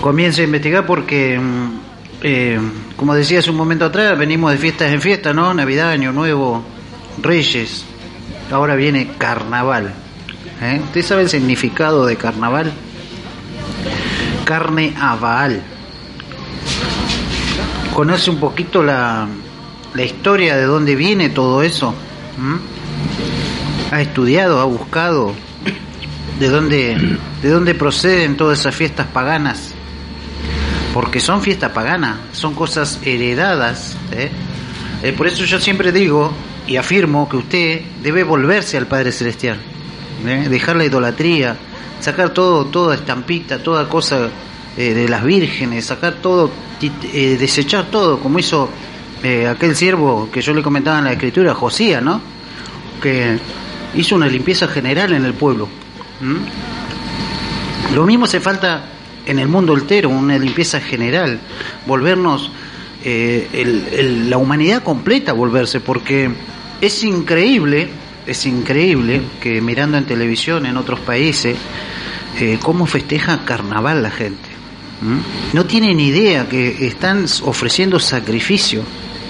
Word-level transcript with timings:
comience 0.00 0.42
a 0.42 0.44
investigar 0.44 0.86
porque, 0.86 1.38
mm, 1.38 1.80
eh, 2.22 2.60
como 2.96 3.14
decía 3.14 3.40
hace 3.40 3.50
un 3.50 3.56
momento 3.56 3.84
atrás, 3.84 4.18
venimos 4.18 4.52
de 4.52 4.58
fiestas 4.58 4.92
en 4.92 5.00
fiesta, 5.00 5.32
¿no? 5.32 5.52
Navidad, 5.54 5.90
Año 5.90 6.12
Nuevo, 6.12 6.62
Reyes. 7.20 7.84
Ahora 8.50 8.74
viene 8.76 9.10
Carnaval. 9.18 9.92
¿eh? 10.62 10.80
¿Usted 10.82 11.02
sabe 11.02 11.22
el 11.22 11.28
significado 11.28 12.06
de 12.06 12.16
Carnaval? 12.16 12.72
Carne 14.44 14.94
a 14.98 15.16
Baal. 15.16 15.62
¿Conoce 17.94 18.30
un 18.30 18.38
poquito 18.38 18.82
la, 18.82 19.28
la 19.94 20.02
historia 20.02 20.56
de 20.56 20.64
dónde 20.64 20.94
viene 20.94 21.28
todo 21.28 21.62
eso? 21.62 21.94
¿Mm? 22.38 22.56
¿Ha 23.92 24.00
estudiado, 24.00 24.60
ha 24.60 24.64
buscado 24.64 25.34
de 26.38 26.48
dónde, 26.48 27.18
de 27.42 27.48
dónde 27.48 27.74
proceden 27.74 28.36
todas 28.36 28.60
esas 28.60 28.74
fiestas 28.74 29.06
paganas? 29.08 29.74
Porque 30.98 31.20
son 31.20 31.42
fiestas 31.42 31.70
paganas, 31.70 32.18
son 32.32 32.54
cosas 32.54 32.98
heredadas. 33.04 33.96
¿eh? 34.10 34.32
Eh, 35.04 35.12
por 35.12 35.28
eso 35.28 35.44
yo 35.44 35.60
siempre 35.60 35.92
digo 35.92 36.32
y 36.66 36.74
afirmo 36.74 37.28
que 37.28 37.36
usted 37.36 37.82
debe 38.02 38.24
volverse 38.24 38.76
al 38.76 38.88
Padre 38.88 39.12
Celestial, 39.12 39.60
¿eh? 40.26 40.48
dejar 40.50 40.74
la 40.74 40.86
idolatría, 40.86 41.56
sacar 42.00 42.30
todo, 42.30 42.64
toda 42.64 42.96
estampita, 42.96 43.62
toda 43.62 43.88
cosa 43.88 44.28
de 44.76 45.08
las 45.08 45.22
vírgenes, 45.22 45.84
sacar 45.84 46.14
todo, 46.14 46.50
desechar 47.14 47.92
todo, 47.92 48.18
como 48.18 48.40
hizo 48.40 48.68
aquel 49.48 49.76
siervo 49.76 50.28
que 50.32 50.42
yo 50.42 50.52
le 50.52 50.62
comentaba 50.62 50.98
en 50.98 51.04
la 51.04 51.12
escritura, 51.12 51.54
Josía, 51.54 52.00
¿no? 52.00 52.20
Que 53.00 53.38
hizo 53.94 54.16
una 54.16 54.26
limpieza 54.26 54.66
general 54.66 55.12
en 55.12 55.24
el 55.24 55.34
pueblo. 55.34 55.68
Lo 57.94 58.04
mismo 58.04 58.24
hace 58.24 58.40
falta 58.40 58.97
en 59.28 59.38
el 59.38 59.46
mundo 59.48 59.74
entero, 59.76 60.08
una 60.08 60.36
limpieza 60.38 60.80
general, 60.80 61.38
volvernos, 61.86 62.50
eh, 63.04 63.48
el- 63.52 63.84
el- 63.92 64.30
la 64.30 64.38
humanidad 64.38 64.82
completa 64.82 65.32
volverse, 65.32 65.80
porque 65.80 66.30
es 66.80 67.04
increíble, 67.04 67.88
es 68.26 68.44
increíble 68.46 69.22
que 69.40 69.60
mirando 69.60 69.96
en 69.96 70.04
televisión 70.04 70.66
en 70.66 70.76
otros 70.76 70.98
países, 71.00 71.56
eh, 72.40 72.58
cómo 72.62 72.86
festeja 72.86 73.44
carnaval 73.44 74.02
la 74.02 74.10
gente. 74.10 74.48
¿m? 75.02 75.20
No 75.52 75.64
tienen 75.64 76.00
idea 76.00 76.48
que 76.48 76.86
están 76.86 77.24
ofreciendo 77.44 78.00
sacrificio, 78.00 78.82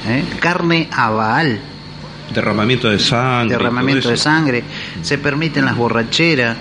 ¿eh? 0.09 0.25
carne 0.41 0.89
a 0.93 1.11
Baal 1.11 1.61
Derramamiento 2.33 2.89
de 2.91 2.99
sangre. 2.99 3.57
derramamiento 3.57 4.11
de 4.11 4.17
sangre, 4.17 4.65
se 5.03 5.19
permiten 5.19 5.65
las 5.65 5.77
borracheras. 5.77 6.57
eh, 6.57 6.61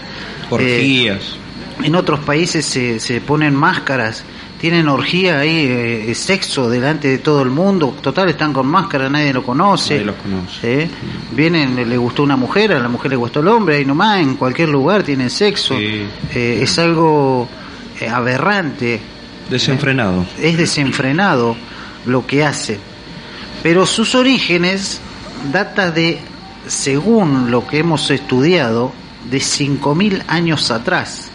Orgías. 0.49 1.35
En 1.83 1.95
otros 1.95 2.19
países 2.21 2.65
se, 2.65 2.99
se 2.99 3.21
ponen 3.21 3.55
máscaras, 3.55 4.23
tienen 4.59 4.87
orgía 4.87 5.39
ahí, 5.39 5.67
eh, 5.69 6.15
sexo 6.15 6.69
delante 6.69 7.07
de 7.07 7.17
todo 7.19 7.41
el 7.43 7.49
mundo. 7.49 7.95
Total, 8.01 8.29
están 8.29 8.53
con 8.53 8.67
máscara, 8.67 9.09
nadie 9.09 9.31
lo 9.33 9.43
conoce. 9.43 9.95
Nadie 9.95 10.05
los 10.05 10.15
conoce. 10.15 10.81
¿eh? 10.83 10.89
Vienen, 11.31 11.75
le 11.87 11.97
gustó 11.97 12.23
una 12.23 12.35
mujer, 12.35 12.73
a 12.73 12.79
la 12.79 12.89
mujer 12.89 13.11
le 13.11 13.17
gustó 13.17 13.41
el 13.41 13.47
hombre, 13.49 13.77
ahí 13.77 13.85
nomás, 13.85 14.19
en 14.19 14.35
cualquier 14.35 14.69
lugar 14.69 15.03
tienen 15.03 15.29
sexo. 15.29 15.77
Sí. 15.77 16.05
Eh, 16.33 16.59
es 16.61 16.79
algo 16.79 17.47
eh, 17.99 18.07
aberrante, 18.07 18.99
Desenfrenado. 19.49 20.25
es 20.41 20.57
desenfrenado 20.57 21.55
lo 22.05 22.25
que 22.25 22.43
hace. 22.43 22.79
Pero 23.61 23.85
sus 23.85 24.15
orígenes 24.15 25.01
data 25.51 25.91
de, 25.91 26.19
según 26.67 27.51
lo 27.51 27.67
que 27.67 27.79
hemos 27.79 28.09
estudiado, 28.09 28.91
de 29.29 29.37
5.000 29.37 30.23
años 30.27 30.71
atrás. 30.71 31.29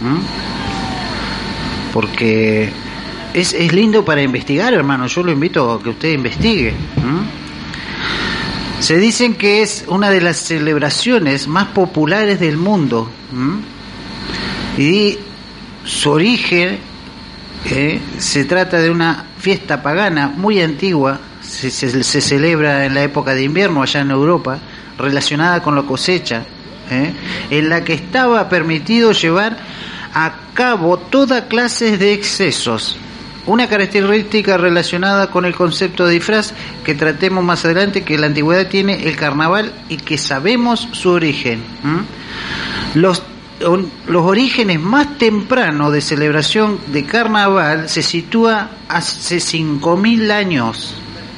¿Mm? 0.00 1.92
Porque 1.92 2.70
es, 3.34 3.52
es 3.54 3.72
lindo 3.72 4.04
para 4.04 4.22
investigar, 4.22 4.74
hermano. 4.74 5.06
Yo 5.06 5.22
lo 5.22 5.32
invito 5.32 5.72
a 5.72 5.82
que 5.82 5.90
usted 5.90 6.12
investigue. 6.12 6.72
¿Mm? 6.96 8.82
Se 8.82 8.98
dicen 8.98 9.34
que 9.34 9.62
es 9.62 9.84
una 9.88 10.10
de 10.10 10.20
las 10.20 10.36
celebraciones 10.36 11.48
más 11.48 11.68
populares 11.68 12.38
del 12.40 12.56
mundo. 12.58 13.10
¿Mm? 13.32 14.80
Y 14.80 15.18
su 15.84 16.10
origen 16.10 16.78
eh, 17.70 18.00
se 18.18 18.44
trata 18.44 18.78
de 18.78 18.90
una 18.90 19.24
fiesta 19.38 19.82
pagana 19.82 20.28
muy 20.28 20.60
antigua, 20.60 21.18
se, 21.40 21.70
se- 21.70 22.02
se 22.04 22.20
celebra 22.20 22.84
en 22.84 22.94
la 22.94 23.02
época 23.04 23.34
de 23.34 23.44
invierno 23.44 23.82
allá 23.82 24.00
en 24.00 24.10
Europa, 24.10 24.58
relacionada 24.98 25.62
con 25.62 25.74
la 25.76 25.82
cosecha, 25.82 26.44
eh, 26.90 27.12
en 27.50 27.68
la 27.68 27.84
que 27.84 27.94
estaba 27.94 28.48
permitido 28.48 29.12
llevar 29.12 29.56
a 30.14 30.32
cabo 30.54 30.98
toda 30.98 31.46
clase 31.46 31.98
de 31.98 32.12
excesos. 32.12 32.96
Una 33.46 33.68
característica 33.68 34.56
relacionada 34.56 35.30
con 35.30 35.44
el 35.44 35.54
concepto 35.54 36.06
de 36.06 36.14
disfraz 36.14 36.52
que 36.84 36.94
tratemos 36.94 37.44
más 37.44 37.64
adelante, 37.64 38.02
que 38.02 38.18
la 38.18 38.26
antigüedad 38.26 38.66
tiene 38.66 39.06
el 39.06 39.14
carnaval 39.14 39.72
y 39.88 39.98
que 39.98 40.18
sabemos 40.18 40.88
su 40.92 41.10
origen. 41.10 41.62
Los, 42.94 43.22
los 43.60 44.24
orígenes 44.24 44.80
más 44.80 45.18
tempranos 45.18 45.92
de 45.92 46.00
celebración 46.00 46.80
de 46.88 47.04
carnaval 47.04 47.88
se 47.88 48.02
sitúa 48.02 48.70
hace 48.88 49.36
5.000 49.36 50.30
años 50.32 50.94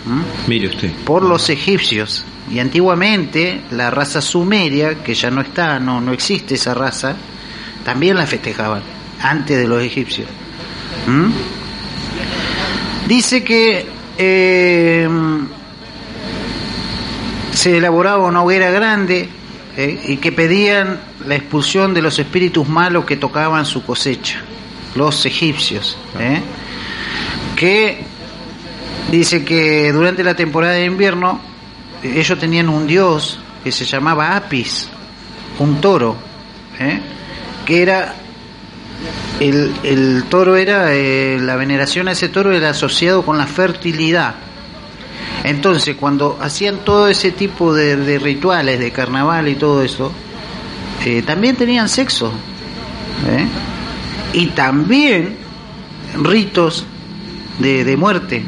¿m? 0.06 0.22
Mire 0.46 0.68
usted. 0.68 0.92
por 1.04 1.22
los 1.22 1.50
egipcios. 1.50 2.24
Y 2.50 2.58
antiguamente 2.60 3.62
la 3.70 3.90
raza 3.90 4.20
sumeria, 4.20 5.02
que 5.02 5.14
ya 5.14 5.30
no 5.30 5.40
está, 5.40 5.78
no, 5.78 6.00
no 6.00 6.12
existe 6.12 6.54
esa 6.54 6.74
raza, 6.74 7.14
también 7.84 8.16
la 8.16 8.26
festejaban, 8.26 8.82
antes 9.20 9.58
de 9.58 9.68
los 9.68 9.82
egipcios. 9.82 10.28
¿Mm? 11.06 11.30
Dice 13.06 13.44
que 13.44 13.86
eh, 14.16 15.08
se 17.52 17.76
elaboraba 17.76 18.26
una 18.26 18.42
hoguera 18.42 18.70
grande 18.70 19.28
eh, 19.76 20.00
y 20.06 20.16
que 20.16 20.32
pedían 20.32 21.00
la 21.26 21.36
expulsión 21.36 21.94
de 21.94 22.02
los 22.02 22.18
espíritus 22.18 22.68
malos 22.68 23.04
que 23.04 23.16
tocaban 23.16 23.66
su 23.66 23.84
cosecha, 23.84 24.40
los 24.94 25.24
egipcios. 25.26 25.98
eh, 26.18 26.40
que 27.56 28.04
dice 29.10 29.44
que 29.44 29.92
durante 29.92 30.22
la 30.22 30.36
temporada 30.36 30.74
de 30.74 30.84
invierno 30.84 31.40
ellos 32.02 32.38
tenían 32.38 32.68
un 32.68 32.86
dios 32.86 33.38
que 33.64 33.72
se 33.72 33.84
llamaba 33.84 34.36
Apis, 34.36 34.88
un 35.58 35.80
toro, 35.80 36.16
¿eh? 36.78 37.00
que 37.64 37.82
era 37.82 38.14
el, 39.40 39.72
el 39.82 40.24
toro 40.28 40.56
era 40.56 40.94
eh, 40.94 41.38
la 41.40 41.56
veneración 41.56 42.08
a 42.08 42.12
ese 42.12 42.28
toro 42.28 42.52
era 42.52 42.70
asociado 42.70 43.24
con 43.24 43.38
la 43.38 43.46
fertilidad. 43.46 44.34
Entonces, 45.44 45.96
cuando 45.96 46.38
hacían 46.40 46.78
todo 46.84 47.08
ese 47.08 47.30
tipo 47.30 47.72
de, 47.72 47.96
de 47.96 48.18
rituales 48.18 48.78
de 48.80 48.90
carnaval 48.90 49.48
y 49.48 49.54
todo 49.54 49.82
eso, 49.82 50.12
eh, 51.04 51.22
también 51.22 51.56
tenían 51.56 51.88
sexo. 51.88 52.32
Y 54.32 54.46
también 54.48 55.36
ritos 56.22 56.84
de, 57.58 57.84
de 57.84 57.96
muerte. 57.96 58.44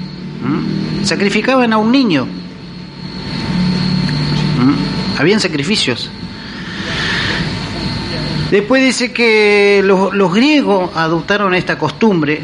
Sacrificaban 1.04 1.72
a 1.72 1.78
un 1.78 1.92
niño. 1.92 2.26
Habían 5.18 5.40
sacrificios. 5.40 6.10
Después 8.50 8.82
dice 8.82 9.12
que 9.12 9.80
los, 9.84 10.34
griegos 10.34 10.90
adoptaron 10.96 11.54
esta 11.54 11.78
costumbre 11.78 12.40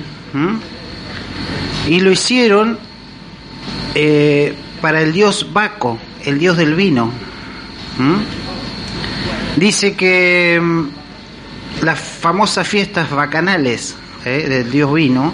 y 1.88 2.00
lo 2.00 2.12
hicieron 2.12 2.78
eh, 3.94 4.54
para 4.80 5.02
el 5.02 5.12
dios 5.12 5.52
Baco, 5.52 5.98
el 6.24 6.38
dios 6.38 6.56
del 6.56 6.74
vino. 6.74 7.10
Dice 9.56 9.94
que 9.94 10.60
mm, 10.62 11.84
las 11.84 11.98
famosas 11.98 12.68
fiestas 12.68 13.10
bacanales 13.10 13.96
eh, 14.24 14.46
del 14.48 14.70
dios 14.70 14.92
vino 14.92 15.32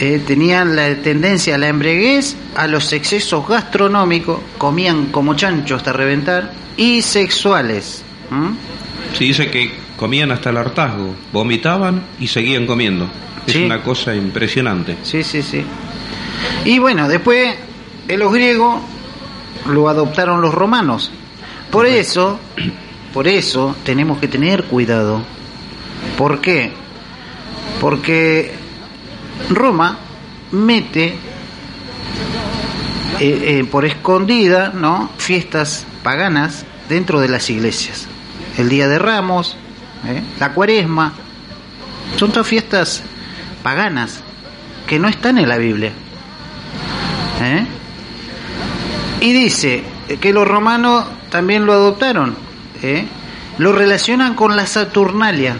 eh, 0.00 0.22
tenían 0.26 0.76
la 0.76 0.94
tendencia 0.96 1.54
a 1.54 1.58
la 1.58 1.68
embriaguez, 1.68 2.36
a 2.54 2.66
los 2.66 2.92
excesos 2.92 3.46
gastronómicos, 3.48 4.40
comían 4.58 5.06
como 5.06 5.34
chancho 5.34 5.76
hasta 5.76 5.92
reventar, 5.92 6.52
y 6.76 7.00
sexuales. 7.02 8.02
Se 9.16 9.24
dice 9.24 9.50
que 9.50 9.72
comían 9.96 10.30
hasta 10.32 10.50
el 10.50 10.58
hartazgo, 10.58 11.14
vomitaban 11.32 12.02
y 12.20 12.26
seguían 12.28 12.66
comiendo. 12.66 13.08
Es 13.46 13.54
Sí. 13.54 13.64
una 13.64 13.82
cosa 13.82 14.14
impresionante. 14.14 14.96
Sí, 15.02 15.22
sí, 15.22 15.42
sí. 15.42 15.62
Y 16.64 16.78
bueno, 16.78 17.08
después 17.08 17.54
en 18.08 18.18
los 18.18 18.32
griegos 18.32 18.80
lo 19.70 19.88
adoptaron 19.88 20.40
los 20.42 20.52
romanos. 20.52 21.10
Por 21.70 21.86
eso, 21.86 22.38
por 23.14 23.26
eso 23.28 23.74
tenemos 23.84 24.18
que 24.18 24.28
tener 24.28 24.64
cuidado. 24.64 25.22
¿Por 26.18 26.40
qué? 26.40 26.72
Porque 27.80 28.52
Roma 29.50 29.98
mete 30.52 31.16
eh, 33.18 33.58
eh, 33.60 33.64
por 33.70 33.84
escondida, 33.84 34.72
¿no? 34.74 35.10
Fiestas 35.16 35.86
paganas 36.02 36.64
dentro 36.88 37.20
de 37.20 37.28
las 37.28 37.48
iglesias. 37.50 38.06
El 38.58 38.68
Día 38.68 38.88
de 38.88 38.98
Ramos, 38.98 39.56
¿eh? 40.06 40.22
la 40.38 40.52
Cuaresma, 40.52 41.12
son 42.16 42.30
todas 42.30 42.46
fiestas 42.46 43.02
paganas 43.62 44.20
que 44.86 44.98
no 44.98 45.08
están 45.08 45.38
en 45.38 45.48
la 45.48 45.58
Biblia. 45.58 45.92
Y 49.20 49.32
dice 49.32 49.82
que 50.20 50.32
los 50.32 50.46
romanos 50.46 51.04
también 51.30 51.66
lo 51.66 51.72
adoptaron. 51.72 52.36
Lo 53.58 53.72
relacionan 53.72 54.34
con 54.34 54.56
la 54.56 54.66
Saturnalia. 54.66 55.56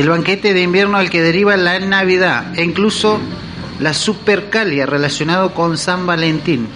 El 0.00 0.08
banquete 0.08 0.54
de 0.54 0.62
invierno 0.62 0.96
al 0.96 1.10
que 1.10 1.20
deriva 1.20 1.56
la 1.56 1.78
Navidad. 1.78 2.58
E 2.58 2.64
incluso 2.64 3.18
la 3.80 3.92
Supercalia 3.92 4.86
relacionado 4.86 5.52
con 5.52 5.76
San 5.76 6.06
Valentín. 6.06 6.66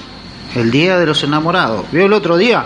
El 0.55 0.71
día 0.71 0.99
de 0.99 1.07
los 1.07 1.23
enamorados. 1.25 1.87
¿Vio 1.91 2.07
el 2.07 2.13
otro 2.13 2.37
día? 2.37 2.65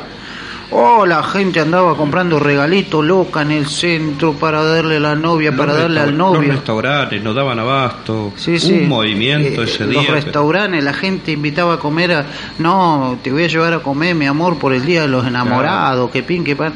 Oh, 0.71 1.07
la 1.07 1.23
gente 1.23 1.61
andaba 1.61 1.97
comprando 1.97 2.39
regalitos 2.39 3.03
loca 3.03 3.41
en 3.41 3.53
el 3.53 3.67
centro 3.69 4.35
para 4.35 4.63
darle 4.63 4.97
a 4.97 5.01
la 5.01 5.15
novia, 5.15 5.57
para 5.57 5.73
darle 5.75 6.01
al 6.01 6.15
novio. 6.15 6.43
Los 6.43 6.57
restaurantes 6.57 7.23
no 7.23 7.33
daban 7.33 7.59
abasto. 7.59 8.33
Sí, 8.37 8.59
sí. 8.59 8.73
Un 8.83 8.89
movimiento 8.89 9.63
Eh, 9.63 9.65
ese 9.65 9.85
los 9.85 9.91
día. 9.91 10.07
que- 10.07 10.13
restaurantes, 10.13 10.85
la 10.85 10.93
gente 10.93 11.33
invitaba 11.33 11.75
a 11.75 11.79
comer 11.79 12.13
a... 12.13 12.27
No, 12.59 13.17
te 13.23 13.31
voy 13.33 13.45
a 13.45 13.47
llevar 13.47 13.73
a 13.73 13.79
comer, 13.79 14.15
mi 14.15 14.27
amor, 14.27 14.59
por 14.59 14.75
el 14.75 14.85
Día 14.85 15.03
de 15.03 15.09
los 15.09 15.27
Enamorados, 15.27 16.11
que 16.11 16.23
pin, 16.23 16.45
que 16.45 16.55
pan. 16.55 16.75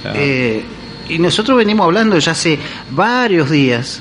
Claro. 0.00 0.18
Eh, 0.18 0.64
y 1.08 1.18
nosotros 1.18 1.56
venimos 1.56 1.84
hablando 1.84 2.18
ya 2.18 2.32
hace 2.32 2.58
varios 2.90 3.50
días, 3.50 4.00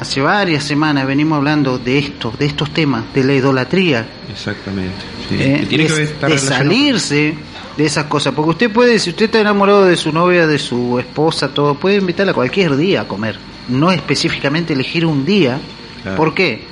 hace 0.00 0.20
varias 0.20 0.64
semanas 0.64 1.06
venimos 1.06 1.36
hablando 1.38 1.78
de 1.78 1.98
esto, 1.98 2.32
de 2.38 2.46
estos 2.46 2.72
temas, 2.72 3.04
de 3.14 3.24
la 3.24 3.34
idolatría. 3.34 4.06
Exactamente. 4.30 4.96
sí. 5.28 5.36
¿eh? 5.40 5.56
Que 5.60 5.66
tiene 5.66 5.84
de, 5.84 5.94
que 5.94 6.02
estar 6.02 6.30
de 6.30 6.36
relacionado- 6.36 6.58
salirse 6.64 7.34
de 7.76 7.84
esas 7.84 8.04
cosas. 8.06 8.32
Porque 8.34 8.50
usted 8.50 8.70
puede, 8.70 8.98
si 8.98 9.10
usted 9.10 9.26
está 9.26 9.40
enamorado 9.40 9.84
de 9.84 9.96
su 9.96 10.12
novia, 10.12 10.46
de 10.46 10.58
su 10.58 10.98
esposa, 10.98 11.48
todo, 11.52 11.74
puede 11.74 11.96
invitarla 11.96 12.32
cualquier 12.34 12.76
día 12.76 13.02
a 13.02 13.08
comer. 13.08 13.38
No 13.68 13.90
específicamente 13.90 14.72
elegir 14.74 15.06
un 15.06 15.24
día. 15.24 15.58
Claro. 16.02 16.16
¿Por 16.16 16.34
qué? 16.34 16.64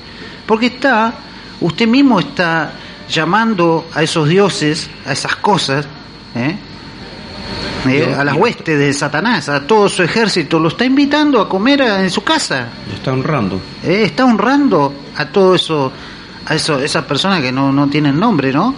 Porque 0.47 0.67
está, 0.67 1.15
usted 1.61 1.87
mismo 1.89 2.21
está 2.21 2.75
llamando 3.09 3.87
a 3.95 4.03
esos 4.03 4.29
dioses, 4.29 4.89
a 5.07 5.13
esas 5.13 5.37
cosas, 5.37 5.87
¿eh? 6.35 6.57
Eh, 7.89 8.15
a 8.17 8.23
las 8.25 8.37
huestes 8.37 8.79
de 8.79 8.93
Satanás, 8.93 9.49
a 9.49 9.67
todo 9.67 9.89
su 9.89 10.03
ejército, 10.03 10.59
lo 10.61 10.69
está 10.69 10.85
invitando 10.85 11.41
a 11.41 11.49
comer 11.49 11.83
a- 11.83 12.03
en 12.03 12.11
su 12.11 12.23
casa. 12.23 12.69
Lo 12.89 12.95
está 12.95 13.13
honrando. 13.13 13.61
Eh, 13.83 14.03
está 14.05 14.25
honrando 14.25 14.95
a 15.17 15.27
todo 15.27 15.55
eso, 15.57 15.91
a 16.47 16.55
eso, 16.55 16.79
esas 16.81 17.05
personas 17.05 17.41
que 17.41 17.51
no, 17.51 17.73
no 17.73 17.89
tienen 17.89 18.19
nombre, 18.21 18.53
¿no? 18.53 18.75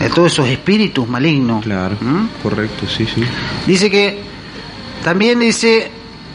A 0.00 0.08
todos 0.14 0.32
esos 0.32 0.48
espíritus 0.48 1.08
malignos. 1.08 1.64
Claro. 1.64 1.96
¿Mm? 2.00 2.26
Correcto, 2.42 2.86
sí, 2.88 3.06
sí. 3.12 3.22
Dice 3.66 3.90
que 3.90 4.20
también 5.04 5.38
dice 5.40 5.90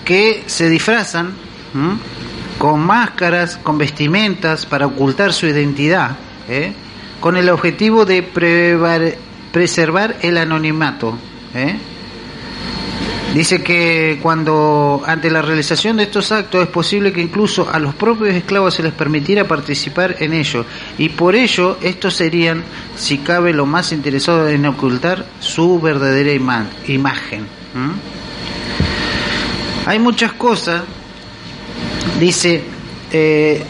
que 0.05 0.43
se 0.45 0.69
disfrazan 0.69 1.31
¿m? 1.75 1.97
con 2.57 2.79
máscaras, 2.81 3.57
con 3.63 3.77
vestimentas 3.77 4.65
para 4.65 4.85
ocultar 4.87 5.33
su 5.33 5.47
identidad, 5.47 6.11
¿eh? 6.49 6.73
con 7.19 7.35
el 7.37 7.49
objetivo 7.49 8.05
de 8.05 8.23
prevar- 8.23 9.15
preservar 9.51 10.17
el 10.21 10.37
anonimato. 10.37 11.17
¿eh? 11.55 11.75
Dice 13.33 13.61
que 13.61 14.19
cuando 14.21 15.03
ante 15.05 15.29
la 15.29 15.41
realización 15.41 15.97
de 15.97 16.03
estos 16.03 16.31
actos 16.31 16.63
es 16.63 16.69
posible 16.69 17.11
que 17.11 17.21
incluso 17.21 17.69
a 17.71 17.77
los 17.77 17.93
propios 17.93 18.33
esclavos 18.33 18.73
se 18.73 18.83
les 18.83 18.93
permitiera 18.93 19.47
participar 19.47 20.15
en 20.19 20.33
ello 20.33 20.65
y 20.97 21.09
por 21.09 21.35
ello 21.35 21.77
estos 21.83 22.15
serían, 22.15 22.63
si 22.95 23.19
cabe, 23.19 23.53
lo 23.53 23.65
más 23.65 23.91
interesados 23.91 24.49
en 24.51 24.65
ocultar 24.65 25.25
su 25.39 25.79
verdadera 25.79 26.31
ima- 26.33 26.65
imagen. 26.87 27.45
Hay 29.85 29.99
muchas 29.99 30.31
cosas, 30.33 30.81
dice, 32.19 32.63
eh, 33.11 33.63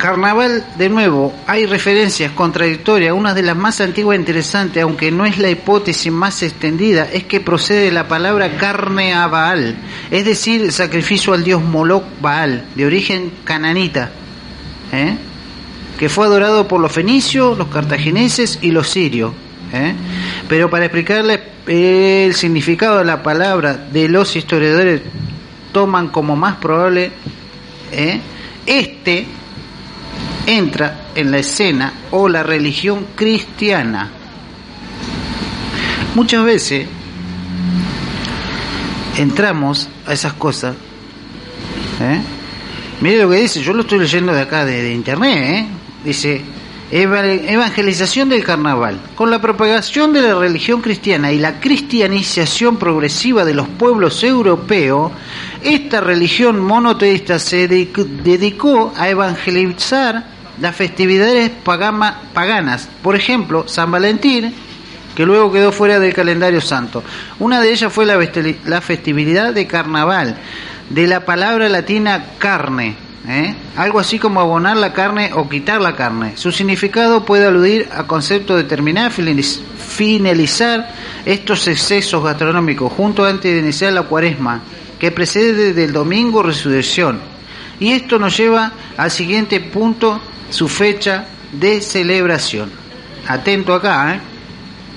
Carnaval, 0.00 0.64
de 0.78 0.88
nuevo, 0.88 1.34
hay 1.46 1.66
referencias 1.66 2.32
contradictorias. 2.32 3.12
Una 3.12 3.34
de 3.34 3.42
las 3.42 3.54
más 3.54 3.82
antiguas 3.82 4.16
e 4.16 4.20
interesantes, 4.20 4.82
aunque 4.82 5.10
no 5.10 5.26
es 5.26 5.36
la 5.36 5.50
hipótesis 5.50 6.10
más 6.10 6.42
extendida, 6.42 7.06
es 7.12 7.24
que 7.24 7.40
procede 7.40 7.84
de 7.84 7.90
la 7.90 8.08
palabra 8.08 8.56
carne 8.56 9.12
a 9.12 9.26
Baal, 9.26 9.76
es 10.10 10.24
decir, 10.24 10.72
sacrificio 10.72 11.34
al 11.34 11.44
dios 11.44 11.62
Moloch 11.62 12.04
Baal, 12.22 12.64
de 12.74 12.86
origen 12.86 13.30
cananita, 13.44 14.10
¿eh? 14.90 15.18
que 15.98 16.08
fue 16.08 16.24
adorado 16.24 16.66
por 16.66 16.80
los 16.80 16.90
fenicios, 16.90 17.58
los 17.58 17.68
cartagineses 17.68 18.58
y 18.62 18.70
los 18.70 18.88
sirios. 18.88 19.32
¿eh? 19.74 19.94
Pero 20.48 20.70
para 20.70 20.86
explicarle 20.86 21.42
el 21.66 22.34
significado 22.34 23.00
de 23.00 23.04
la 23.04 23.22
palabra 23.22 23.74
de 23.74 24.08
los 24.08 24.34
historiadores 24.34 25.02
toman 25.72 26.08
como 26.08 26.36
más 26.36 26.56
probable 26.56 27.12
¿eh? 27.92 28.18
este 28.64 29.26
entra 30.56 31.08
en 31.14 31.30
la 31.30 31.38
escena 31.38 31.92
o 32.10 32.28
la 32.28 32.42
religión 32.42 33.06
cristiana. 33.14 34.08
Muchas 36.14 36.44
veces 36.44 36.86
entramos 39.16 39.88
a 40.06 40.12
esas 40.12 40.32
cosas. 40.34 40.74
¿eh? 42.00 42.20
Mire 43.00 43.22
lo 43.22 43.30
que 43.30 43.36
dice, 43.36 43.62
yo 43.62 43.72
lo 43.72 43.82
estoy 43.82 43.98
leyendo 44.00 44.32
de 44.32 44.40
acá 44.42 44.64
de, 44.64 44.92
internet. 44.92 45.36
¿eh? 45.36 45.66
Dice, 46.04 46.40
"Eva- 46.90 47.24
evangelización 47.26 48.28
del 48.28 48.42
carnaval. 48.44 48.98
Con 49.14 49.30
la 49.30 49.40
propagación 49.40 50.12
de 50.12 50.22
la 50.22 50.34
religión 50.34 50.80
cristiana 50.80 51.30
y 51.32 51.38
la 51.38 51.60
cristianización 51.60 52.76
progresiva 52.78 53.44
de 53.44 53.54
los 53.54 53.68
pueblos 53.68 54.22
europeos, 54.24 55.12
esta 55.62 56.00
religión 56.00 56.58
monoteísta 56.60 57.38
se 57.38 57.68
dedic- 57.68 58.04
dedicó 58.22 58.92
a 58.96 59.08
evangelizar 59.08 60.39
las 60.60 60.76
festividades 60.76 61.50
paganas. 61.64 62.88
Por 63.02 63.16
ejemplo, 63.16 63.66
San 63.66 63.90
Valentín, 63.90 64.54
que 65.14 65.26
luego 65.26 65.52
quedó 65.52 65.72
fuera 65.72 65.98
del 65.98 66.14
calendario 66.14 66.60
santo. 66.60 67.02
Una 67.38 67.60
de 67.60 67.72
ellas 67.72 67.92
fue 67.92 68.06
la, 68.06 68.80
festividad 68.80 69.52
de 69.52 69.66
carnaval, 69.66 70.36
de 70.88 71.06
la 71.06 71.24
palabra 71.24 71.68
latina 71.68 72.24
carne, 72.38 72.96
¿eh? 73.28 73.54
algo 73.76 73.98
así 74.00 74.18
como 74.18 74.40
abonar 74.40 74.76
la 74.76 74.92
carne 74.92 75.30
o 75.34 75.48
quitar 75.48 75.80
la 75.80 75.96
carne. 75.96 76.32
Su 76.36 76.52
significado 76.52 77.24
puede 77.24 77.46
aludir 77.46 77.88
a 77.92 78.04
concepto 78.04 78.56
de 78.56 78.64
terminar, 78.64 79.12
finaliz- 79.12 79.60
finalizar 79.78 80.92
estos 81.24 81.66
excesos 81.68 82.22
gastronómicos 82.22 82.92
junto 82.92 83.24
antes 83.24 83.52
de 83.52 83.60
iniciar 83.60 83.92
la 83.92 84.02
cuaresma, 84.02 84.62
que 84.98 85.10
precede 85.10 85.72
del 85.72 85.92
domingo 85.92 86.42
resurrección. 86.42 87.39
Y 87.80 87.92
esto 87.92 88.18
nos 88.18 88.36
lleva 88.36 88.72
al 88.96 89.10
siguiente 89.10 89.58
punto, 89.60 90.20
su 90.50 90.68
fecha 90.68 91.26
de 91.52 91.80
celebración. 91.80 92.70
Atento 93.26 93.74
acá, 93.74 94.14
¿eh? 94.14 94.20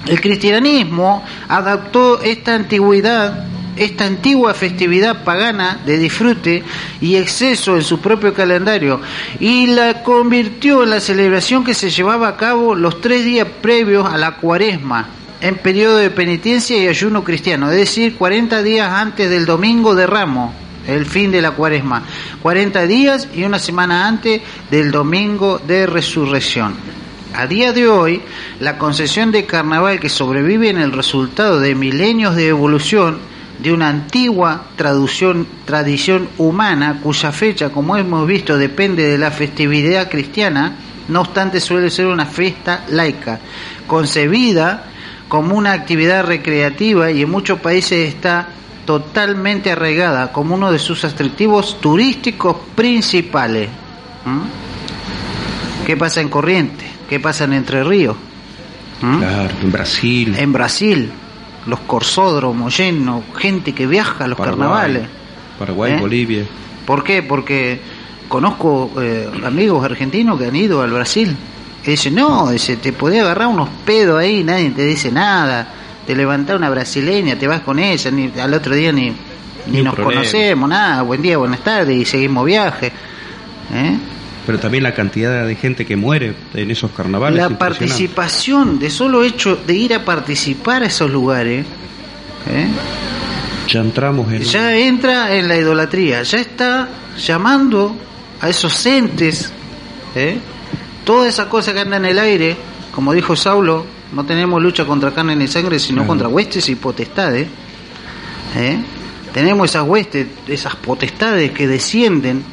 El 0.06 0.20
cristianismo 0.20 1.24
adaptó 1.48 2.22
esta 2.22 2.56
antigüedad, 2.56 3.46
esta 3.78 4.06
antigua 4.06 4.54
festividad 4.54 5.24
pagana 5.24 5.80
de 5.86 5.98
disfrute 5.98 6.62
y 7.00 7.16
exceso 7.16 7.78
en 7.78 7.84
su 7.84 8.02
propio 8.02 8.34
calendario 8.34 9.00
y 9.40 9.68
la 9.68 10.04
convirtió 10.04 10.84
en 10.84 10.90
la 10.90 11.00
celebración 11.00 11.64
que 11.64 11.74
se 11.74 11.90
llevaba 11.90 12.28
a 12.28 12.38
cabo 12.38 12.76
los 12.76 13.00
tres 13.00 13.24
días 13.24 13.48
previos 13.62 14.06
a 14.12 14.18
la 14.18 14.36
cuaresma, 14.36 15.08
en 15.40 15.56
periodo 15.56 15.98
de 15.98 16.10
penitencia 16.10 16.78
y 16.78 16.88
ayuno 16.88 17.24
cristiano, 17.24 17.72
es 17.72 17.78
decir, 17.78 18.18
40 18.18 18.62
días 18.62 18.92
antes 18.92 19.30
del 19.30 19.46
domingo 19.46 19.96
de 19.96 20.06
Ramos, 20.06 20.54
el 20.88 21.06
fin 21.06 21.32
de 21.32 21.42
la 21.42 21.52
cuaresma, 21.52 22.04
40 22.42 22.86
días 22.88 23.28
y 23.34 23.44
una 23.44 23.60
semana 23.60 24.08
antes 24.08 24.42
del 24.70 24.92
domingo 24.92 25.60
de 25.60 25.86
resurrección. 25.86 26.76
A 27.36 27.48
día 27.48 27.74
de 27.74 27.88
hoy, 27.88 28.22
la 28.60 28.78
concesión 28.78 29.32
de 29.32 29.46
carnaval 29.46 30.00
que 30.00 30.10
sobrevive 30.10 30.70
en 30.70 30.78
el 30.78 30.92
resultado 30.92 31.60
de 31.60 31.74
milenios 31.74 32.36
de 32.36 32.48
evolución 32.48 33.18
de 33.60 33.72
una 33.72 33.90
antigua 33.90 34.66
traducción, 34.76 35.48
tradición 35.66 36.30
humana 36.38 37.00
cuya 37.02 37.32
fecha, 37.32 37.70
como 37.70 37.98
hemos 37.98 38.28
visto, 38.28 38.58
depende 38.58 39.04
de 39.04 39.18
la 39.18 39.32
festividad 39.32 40.10
cristiana, 40.10 40.76
no 41.08 41.22
obstante 41.22 41.60
suele 41.60 41.90
ser 41.90 42.08
una 42.08 42.26
fiesta 42.26 42.86
laica, 42.90 43.40
concebida 43.88 44.86
como 45.28 45.56
una 45.56 45.72
actividad 45.72 46.26
recreativa 46.26 47.10
y 47.10 47.24
en 47.24 47.32
muchos 47.32 47.60
países 47.60 48.10
está 48.10 48.50
totalmente 48.86 49.72
arraigada 49.72 50.32
como 50.32 50.56
uno 50.56 50.72
de 50.72 50.80
sus 50.80 51.04
atractivos 51.06 51.80
turísticos 51.80 52.58
principales. 52.76 53.70
¿Mm? 54.26 55.86
¿Qué 55.86 55.98
pasa 55.98 56.22
en 56.22 56.30
Corrientes? 56.30 56.90
¿Qué 57.10 57.20
pasa 57.20 57.44
en 57.44 57.54
Entre 57.54 57.84
Ríos? 57.84 58.16
¿Mm? 59.02 59.18
Claro, 59.18 59.54
en 59.62 59.72
Brasil. 59.72 60.36
En 60.38 60.54
Brasil, 60.54 61.12
los 61.66 61.80
corsódromos 61.82 62.78
llenos, 62.78 63.24
gente 63.38 63.74
que 63.74 63.88
viaja 63.88 64.26
a 64.26 64.28
los 64.28 64.38
Paraguay, 64.38 64.60
carnavales. 64.60 65.08
Paraguay, 65.60 65.94
¿Eh? 65.94 65.98
Bolivia. 66.00 66.46
¿Por 66.86 67.04
qué? 67.04 67.24
Porque 67.24 67.82
conozco 68.28 68.92
eh, 69.02 69.30
amigos 69.46 69.84
argentinos 69.84 70.40
que 70.40 70.48
han 70.48 70.56
ido 70.56 70.82
al 70.82 70.92
Brasil. 70.92 71.36
Y 71.86 71.92
dicen, 71.92 72.16
no, 72.16 72.50
dice, 72.50 72.78
te 72.78 72.94
podés 72.94 73.22
agarrar 73.22 73.48
unos 73.48 73.70
pedos 73.86 74.18
ahí, 74.20 74.44
nadie 74.44 74.72
te 74.72 74.84
dice 74.84 75.12
nada. 75.12 75.68
Te 76.06 76.16
levantás 76.16 76.58
una 76.58 76.70
brasileña, 76.70 77.38
te 77.38 77.48
vas 77.48 77.62
con 77.62 77.80
ella, 77.80 78.12
ni 78.12 78.32
al 78.40 78.54
otro 78.54 78.76
día 78.76 78.92
ni, 78.92 79.14
ni, 79.68 79.82
nos 79.82 79.96
conocemos, 79.96 80.68
nada, 80.68 81.02
buen 81.02 81.22
día, 81.22 81.38
buenas 81.38 81.62
tardes 81.62 81.96
y 81.96 82.06
seguimos 82.06 82.46
viaje. 82.46 82.88
¿eh? 83.74 83.98
Pero 84.46 84.60
también 84.60 84.84
la 84.84 84.94
cantidad 84.94 85.48
de 85.48 85.56
gente 85.56 85.86
que 85.86 85.96
muere 85.96 86.36
en 86.54 86.70
esos 86.70 86.92
carnavales. 86.92 87.38
La 87.38 87.58
participación, 87.58 88.78
de 88.80 88.90
solo 88.90 89.24
hecho 89.24 89.56
de 89.56 89.74
ir 89.74 89.94
a 89.94 90.04
participar 90.04 90.84
a 90.84 90.88
esos 90.88 91.10
lugares, 91.10 91.66
¿eh? 92.50 92.68
ya 93.70 93.80
entramos 93.80 94.32
en... 94.34 94.42
Ya 94.42 94.76
entra 94.76 95.34
en 95.34 95.48
la 95.48 95.56
idolatría, 95.56 96.24
ya 96.24 96.40
está 96.40 96.90
llamando 97.18 97.96
a 98.42 98.50
esos 98.50 98.86
entes, 98.86 99.54
¿eh? 100.16 100.38
toda 101.06 101.30
esa 101.30 101.48
cosa 101.48 101.74
que 101.74 101.80
anda 101.80 101.96
en 101.96 102.06
el 102.06 102.20
aire, 102.20 102.58
como 102.92 103.14
dijo 103.14 103.38
Saulo, 103.38 103.86
no 104.14 104.24
tenemos 104.26 104.62
lucha 104.62 104.86
contra 104.86 105.12
carne 105.12 105.36
ni 105.36 105.48
sangre, 105.48 105.80
sino 105.80 106.06
contra 106.06 106.28
huestes 106.28 106.70
y 106.70 106.76
potestades. 106.76 107.48
¿eh? 108.56 108.78
Tenemos 109.34 109.72
esas 109.72 109.88
huestes, 109.88 110.28
esas 110.48 110.76
potestades 110.76 111.52
que 111.52 111.68
descienden, 111.68 112.44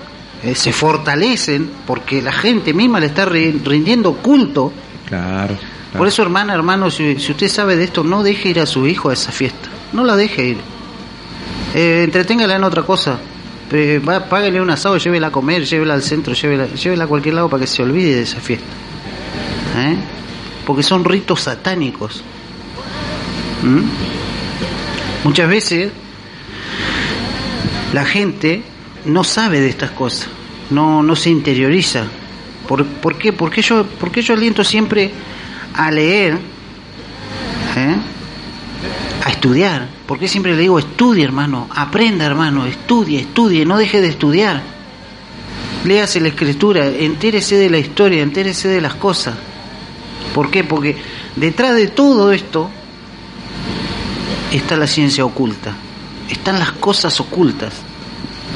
eh, 0.43 0.55
se 0.55 0.73
fortalecen, 0.73 1.71
porque 1.87 2.23
la 2.23 2.33
gente 2.33 2.73
misma 2.73 2.99
le 2.99 3.07
está 3.07 3.27
rindiendo 3.27 4.15
culto. 4.15 4.73
Claro, 5.07 5.57
Por 5.97 6.09
eso, 6.09 6.23
hermana, 6.23 6.55
hermano, 6.55 6.91
si, 6.91 7.13
usted 7.13 7.49
sabe 7.49 7.77
de 7.77 7.85
esto, 7.85 8.05
no 8.05 8.23
deje 8.23 8.49
ir 8.49 8.61
a 8.61 8.67
su 8.67 8.87
hijo 8.87 9.11
a 9.11 9.13
esa 9.13 9.31
fiesta. 9.31 9.69
No 9.93 10.05
la 10.05 10.17
deje 10.17 10.47
ir. 10.47 10.59
Eh, 11.75 12.03
entreténgala 12.05 12.57
en 12.57 12.65
otra 12.65 12.83
cosa. 12.85 13.19
Eh, 13.73 14.01
págale 14.31 14.61
un 14.61 14.71
asado, 14.71 14.97
llévela 14.97 15.27
a 15.27 15.31
comer, 15.31 15.65
llévela 15.65 15.95
al 15.95 16.03
centro, 16.03 16.33
llévela, 16.33 16.67
llévela 16.69 17.05
a 17.05 17.07
cualquier 17.07 17.35
lado 17.35 17.51
para 17.51 17.61
que 17.61 17.67
se 17.67 17.83
olvide 17.83 18.17
de 18.17 18.23
esa 18.23 18.41
fiesta. 18.41 18.67
¿Eh? 19.77 19.97
Porque 20.71 20.85
son 20.85 21.05
ritos 21.05 21.41
satánicos. 21.41 22.23
¿Mm? 23.61 25.25
Muchas 25.25 25.49
veces 25.49 25.91
la 27.93 28.05
gente 28.05 28.63
no 29.05 29.25
sabe 29.25 29.59
de 29.61 29.69
estas 29.69 29.91
cosas, 29.91 30.29
no, 30.71 31.03
no 31.03 31.17
se 31.17 31.29
interioriza. 31.29 32.05
¿Por, 32.69 32.87
por 32.87 33.19
qué? 33.19 33.33
Porque 33.33 33.63
yo, 33.63 33.85
porque 33.85 34.23
yo 34.23 34.35
aliento 34.35 34.63
siempre 34.63 35.11
a 35.75 35.91
leer, 35.91 36.35
¿eh? 37.77 37.97
a 39.25 39.29
estudiar. 39.29 39.89
Porque 40.07 40.29
siempre 40.29 40.53
le 40.55 40.63
digo, 40.63 40.79
estudie 40.79 41.25
hermano, 41.25 41.67
aprenda 41.75 42.27
hermano, 42.27 42.65
estudie, 42.65 43.23
estudie, 43.23 43.65
no 43.65 43.77
deje 43.77 44.01
de 44.01 44.11
estudiar. 44.11 44.63
Léase 45.85 46.21
la 46.21 46.29
escritura, 46.29 46.87
entérese 46.87 47.57
de 47.57 47.71
la 47.71 47.79
historia, 47.79 48.23
entérese 48.23 48.69
de 48.69 48.81
las 48.81 48.95
cosas. 48.95 49.50
¿Por 50.35 50.51
qué? 50.51 50.65
Porque 50.65 50.97
detrás 51.37 51.75
de 51.75 51.89
todo 51.89 52.33
esto 52.33 52.71
está 54.53 54.77
la 54.77 54.87
ciencia 54.87 55.25
oculta, 55.25 55.75
están 56.29 56.59
las 56.59 56.73
cosas 56.73 57.21
ocultas, 57.21 57.75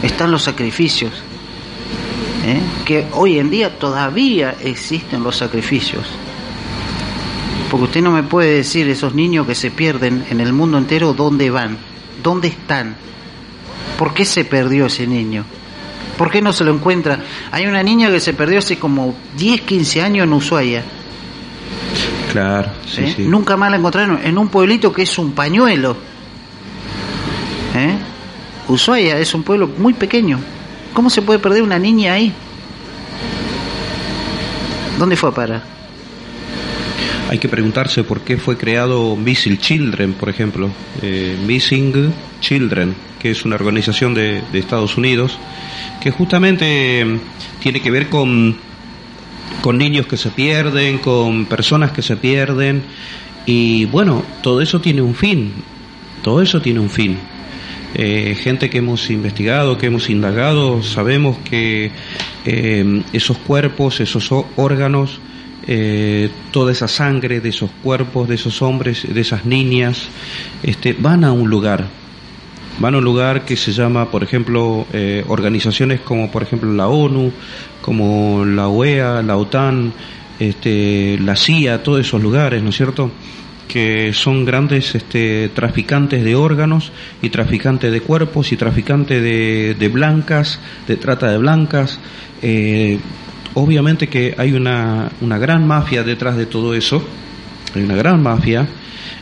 están 0.03 0.31
los 0.31 0.43
sacrificios, 0.43 1.13
¿eh? 2.45 2.61
que 2.85 3.07
hoy 3.13 3.39
en 3.39 3.51
día 3.51 3.79
todavía 3.79 4.57
existen 4.63 5.23
los 5.23 5.37
sacrificios. 5.37 6.05
Porque 7.71 7.85
usted 7.85 8.03
no 8.03 8.13
me 8.13 8.23
puede 8.23 8.57
decir 8.57 8.89
esos 8.89 9.15
niños 9.15 9.47
que 9.47 9.55
se 9.55 9.71
pierden 9.71 10.27
en 10.31 10.41
el 10.41 10.53
mundo 10.53 10.79
entero 10.79 11.13
dónde 11.13 11.51
van, 11.51 11.77
dónde 12.23 12.49
están, 12.49 12.97
por 13.99 14.15
qué 14.15 14.25
se 14.25 14.45
perdió 14.45 14.87
ese 14.87 15.07
niño, 15.07 15.45
por 16.17 16.31
qué 16.31 16.41
no 16.41 16.53
se 16.53 16.65
lo 16.65 16.73
encuentra. 16.73 17.19
Hay 17.51 17.67
una 17.67 17.83
niña 17.83 18.11
que 18.11 18.21
se 18.21 18.35
perdió 18.35 18.59
hace 18.59 18.79
como 18.79 19.15
10, 19.37 19.63
15 19.63 20.03
años 20.03 20.25
en 20.25 20.33
Ushuaia. 20.33 20.85
Claro, 22.35 22.69
sí, 22.85 23.03
¿Eh? 23.03 23.15
sí. 23.17 23.23
Nunca 23.23 23.57
más 23.57 23.71
la 23.71 23.77
encontraron 23.77 24.19
en 24.25 24.37
un 24.37 24.49
pueblito 24.49 24.93
que 24.93 25.03
es 25.03 25.19
un 25.21 25.35
pañuelo. 25.35 25.97
¿Eh? 27.77 27.97
Ushuaia 28.67 29.21
es 29.21 29.33
un 29.35 29.45
pueblo 29.45 29.71
muy 29.79 29.95
pequeño. 29.95 30.41
¿Cómo 30.93 31.11
se 31.11 31.23
puede 31.23 31.39
perder 31.39 31.63
una 31.63 31.79
niña 31.79 32.15
ahí? 32.15 32.33
¿Dónde 34.99 35.15
fue 35.15 35.29
a 35.31 35.33
parar? 35.33 35.63
Hay 37.31 37.39
que 37.39 37.49
preguntarse 37.49 38.03
por 38.03 38.23
qué 38.23 38.37
fue 38.37 38.57
creado 38.57 39.15
Missing 39.15 39.59
Children, 39.59 40.15
por 40.15 40.29
ejemplo. 40.29 40.71
Eh, 41.03 41.39
Missing 41.47 42.13
Children, 42.41 42.97
que 43.21 43.31
es 43.31 43.45
una 43.45 43.55
organización 43.55 44.13
de, 44.13 44.43
de 44.51 44.59
Estados 44.59 44.97
Unidos, 44.97 45.39
que 46.01 46.11
justamente 46.11 47.05
mm, 47.05 47.61
tiene 47.61 47.81
que 47.81 47.93
ver 47.93 48.09
con, 48.09 48.57
con 49.65 49.79
niños 49.79 50.07
que 50.07 50.19
se 50.19 50.29
pierden, 50.29 50.99
con 50.99 51.47
personas 51.47 51.91
que 51.91 52.03
se 52.03 52.19
pierden. 52.19 52.83
Y 53.47 53.87
bueno, 53.87 54.23
todo 54.43 54.61
eso 54.61 54.83
tiene 54.83 55.01
un 55.01 55.15
fin. 55.15 55.55
Todo 56.23 56.43
eso 56.43 56.61
tiene 56.61 56.81
un 56.81 56.91
fin. 56.91 57.17
Eh, 57.95 58.37
gente 58.39 58.69
que 58.69 58.77
hemos 58.77 59.09
investigado, 59.09 59.79
que 59.79 59.87
hemos 59.87 60.11
indagado, 60.11 60.83
sabemos 60.83 61.39
que 61.39 61.91
eh, 62.45 63.03
esos 63.15 63.39
cuerpos, 63.39 64.01
esos 64.01 64.31
órganos, 64.57 65.19
eh, 65.67 66.29
toda 66.51 66.71
esa 66.71 66.87
sangre 66.87 67.41
de 67.41 67.49
esos 67.49 67.71
cuerpos, 67.83 68.29
de 68.29 68.35
esos 68.35 68.61
hombres, 68.61 69.07
de 69.15 69.19
esas 69.19 69.47
niñas, 69.47 70.09
este, 70.63 70.93
van 70.93 71.25
a 71.25 71.33
un 71.33 71.49
lugar, 71.49 71.87
van 72.79 72.95
a 72.95 72.99
un 72.99 73.05
lugar 73.05 73.45
que 73.45 73.57
se 73.57 73.73
llama, 73.73 74.11
por 74.11 74.23
ejemplo, 74.23 74.87
eh, 74.93 75.25
organizaciones 75.29 76.01
como, 76.01 76.31
por 76.31 76.43
ejemplo, 76.43 76.73
la 76.73 76.89
ONU, 76.89 77.33
como 77.81 78.45
la 78.45 78.69
OEA, 78.69 79.23
la 79.23 79.37
OTAN, 79.37 79.93
este, 80.39 81.19
la 81.21 81.37
CIA, 81.37 81.83
todos 81.83 82.01
esos 82.01 82.23
lugares, 82.23 82.63
¿no 82.63 82.71
es 82.71 82.77
cierto? 82.77 83.11
que 83.69 84.13
son 84.13 84.45
grandes 84.45 84.95
este, 84.95 85.49
traficantes 85.49 86.23
de 86.23 86.37
órganos 86.37 86.93
y 87.23 87.31
traficantes 87.31 87.91
de 87.91 88.03
cuerpos 88.03 88.53
y 88.53 88.57
traficantes 88.59 89.23
de, 89.23 89.75
de 89.77 89.89
blancas, 89.89 90.61
de 90.87 90.97
trata 90.97 91.31
de 91.31 91.39
blancas, 91.39 91.99
eh, 92.43 93.01
Obviamente 93.55 94.09
que 94.09 94.35
hay 94.37 94.53
una, 94.53 95.11
una 95.21 95.39
gran 95.39 95.67
mafia 95.67 96.03
detrás 96.03 96.37
de 96.37 96.47
todo 96.47 96.75
eso, 96.75 97.05
hay 97.75 97.85
una 97.85 97.95
gran 97.95 98.21
mafia, 98.21 98.67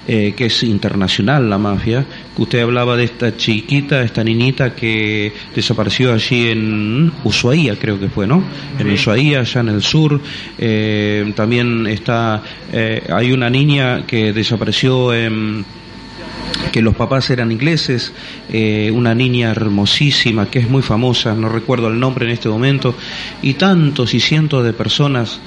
eh, 0.09 0.35
que 0.37 0.47
es 0.47 0.63
internacional 0.63 1.49
la 1.49 1.59
mafia, 1.59 2.05
que 2.35 2.43
usted 2.43 2.61
hablaba 2.61 2.97
de 2.97 3.05
esta 3.05 3.37
chiquita, 3.37 4.03
esta 4.03 4.25
niñita 4.25 4.75
que 4.75 5.33
desapareció 5.55 6.13
allí 6.13 6.49
en 6.49 7.13
Ushuaia, 7.25 7.77
creo 7.77 8.01
que 8.01 8.09
fue, 8.09 8.27
¿no? 8.27 8.43
En 8.79 8.91
Ushuaia, 8.91 9.41
allá 9.41 9.61
en 9.61 9.69
el 9.69 9.83
sur. 9.83 10.21
Eh, 10.59 11.33
también 11.37 11.87
está, 11.87 12.43
eh, 12.73 13.07
hay 13.13 13.33
una 13.33 13.49
niña 13.49 14.07
que 14.07 14.33
desapareció 14.33 15.15
en 15.15 15.65
que 16.73 16.83
los 16.83 16.95
papás 16.95 17.31
eran 17.31 17.53
ingleses, 17.53 18.13
eh, 18.51 18.91
una 18.93 19.15
niña 19.15 19.51
hermosísima 19.51 20.51
que 20.51 20.61
es 20.61 20.69
muy 20.69 20.83
famosa, 20.83 21.35
no 21.35 21.49
recuerdo 21.49 21.89
el 21.89 22.01
nombre 22.01 22.27
en 22.27 22.33
este 22.33 22.49
momento, 22.49 22.95
y 23.43 23.55
tantos 23.55 24.15
y 24.15 24.21
cientos 24.21 24.65
de 24.65 24.73
personas, 24.73 25.41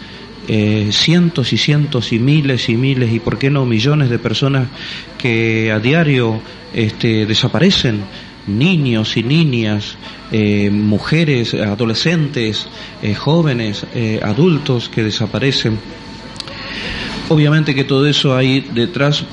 eh, 0.47 0.89
cientos 0.91 1.53
y 1.53 1.57
cientos 1.57 2.11
y 2.13 2.19
miles 2.19 2.69
y 2.69 2.77
miles 2.77 3.11
y 3.11 3.19
por 3.19 3.37
qué 3.37 3.49
no 3.49 3.65
millones 3.65 4.09
de 4.09 4.19
personas 4.19 4.67
que 5.17 5.71
a 5.71 5.79
diario 5.79 6.41
este, 6.73 7.25
desaparecen, 7.25 8.01
niños 8.47 9.17
y 9.17 9.23
niñas, 9.23 9.97
eh, 10.31 10.69
mujeres, 10.69 11.53
adolescentes, 11.53 12.67
jóvenes, 13.17 13.85
adultos 14.21 14.89
que 14.89 15.03
desaparecen. 15.03 15.79
Obviamente 17.29 17.73
que 17.73 17.83
todo 17.83 18.05
eso 18.05 18.35
hay 18.35 18.61
detrás 18.61 19.25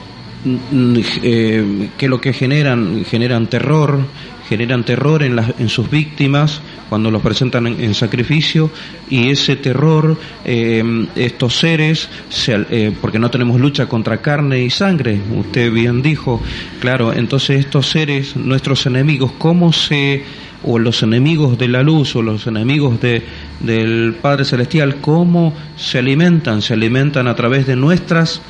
Mm, 0.45 0.99
eh, 1.23 1.89
que 1.97 2.09
lo 2.09 2.21
que 2.21 2.33
generan, 2.33 3.05
generan 3.05 3.47
terror, 3.47 4.01
generan 4.53 4.85
terror 4.85 5.23
en, 5.23 5.35
las, 5.35 5.59
en 5.59 5.71
sus 5.71 5.89
víctimas 5.89 6.61
cuando 6.91 7.11
los 7.11 7.23
presentan 7.23 7.67
en, 7.67 7.95
sacrificio 7.95 8.71
y 9.09 9.31
ese 9.31 9.57
terror, 9.57 10.15
eh, 10.45 11.07
estos 11.17 11.57
seres, 11.57 12.07
eh, 12.49 12.93
porque 13.01 13.19
no 13.19 13.31
tenemos 13.31 13.59
lucha 13.59 13.87
contra 13.87 14.19
carne 14.19 14.63
y 14.63 14.69
sangre, 14.69 15.19
usted 15.35 15.73
bien 15.73 16.03
dijo, 16.03 16.43
claro, 16.81 17.15
entonces 17.15 17.61
estos 17.61 17.89
seres, 17.89 18.37
nuestros 18.37 18.85
enemigos, 18.85 19.33
¿cómo 19.39 19.73
se, 19.73 20.23
o 20.65 20.79
los 20.79 21.03
enemigos 21.03 21.57
de 21.57 21.69
la 21.69 21.83
luz 21.83 22.15
o 22.15 22.21
los 22.21 22.47
enemigos 22.47 23.01
de, 23.01 23.23
del 23.61 24.15
Padre 24.21 24.45
Celestial, 24.45 24.97
cómo 24.97 25.55
se 25.79 25.99
alimentan? 25.99 26.61
Se 26.61 26.75
alimentan 26.75 27.27
a 27.27 27.35
través 27.35 27.67
de 27.67 27.77
nuestras 27.77 28.43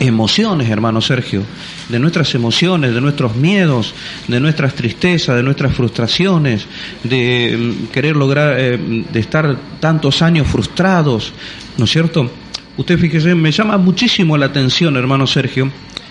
emociones, 0.00 0.68
hermano 0.70 1.00
Sergio, 1.00 1.42
de 1.88 1.98
nuestras 1.98 2.34
emociones, 2.34 2.94
de 2.94 3.00
nuestros 3.00 3.36
miedos, 3.36 3.94
de 4.28 4.40
nuestras 4.40 4.74
tristezas, 4.74 5.36
de 5.36 5.42
nuestras 5.42 5.74
frustraciones, 5.74 6.66
de 7.02 7.56
mm, 7.56 7.86
querer 7.92 8.16
lograr, 8.16 8.56
eh, 8.58 8.78
de 8.78 9.20
estar 9.20 9.56
tantos 9.80 10.22
años 10.22 10.46
frustrados, 10.46 11.32
¿no 11.76 11.84
es 11.84 11.90
cierto? 11.90 12.30
Usted 12.76 12.98
fíjese, 12.98 13.34
me 13.34 13.52
llama 13.52 13.78
muchísimo 13.78 14.36
la 14.36 14.46
atención, 14.46 14.96
hermano 14.96 15.26
Sergio. 15.26 15.70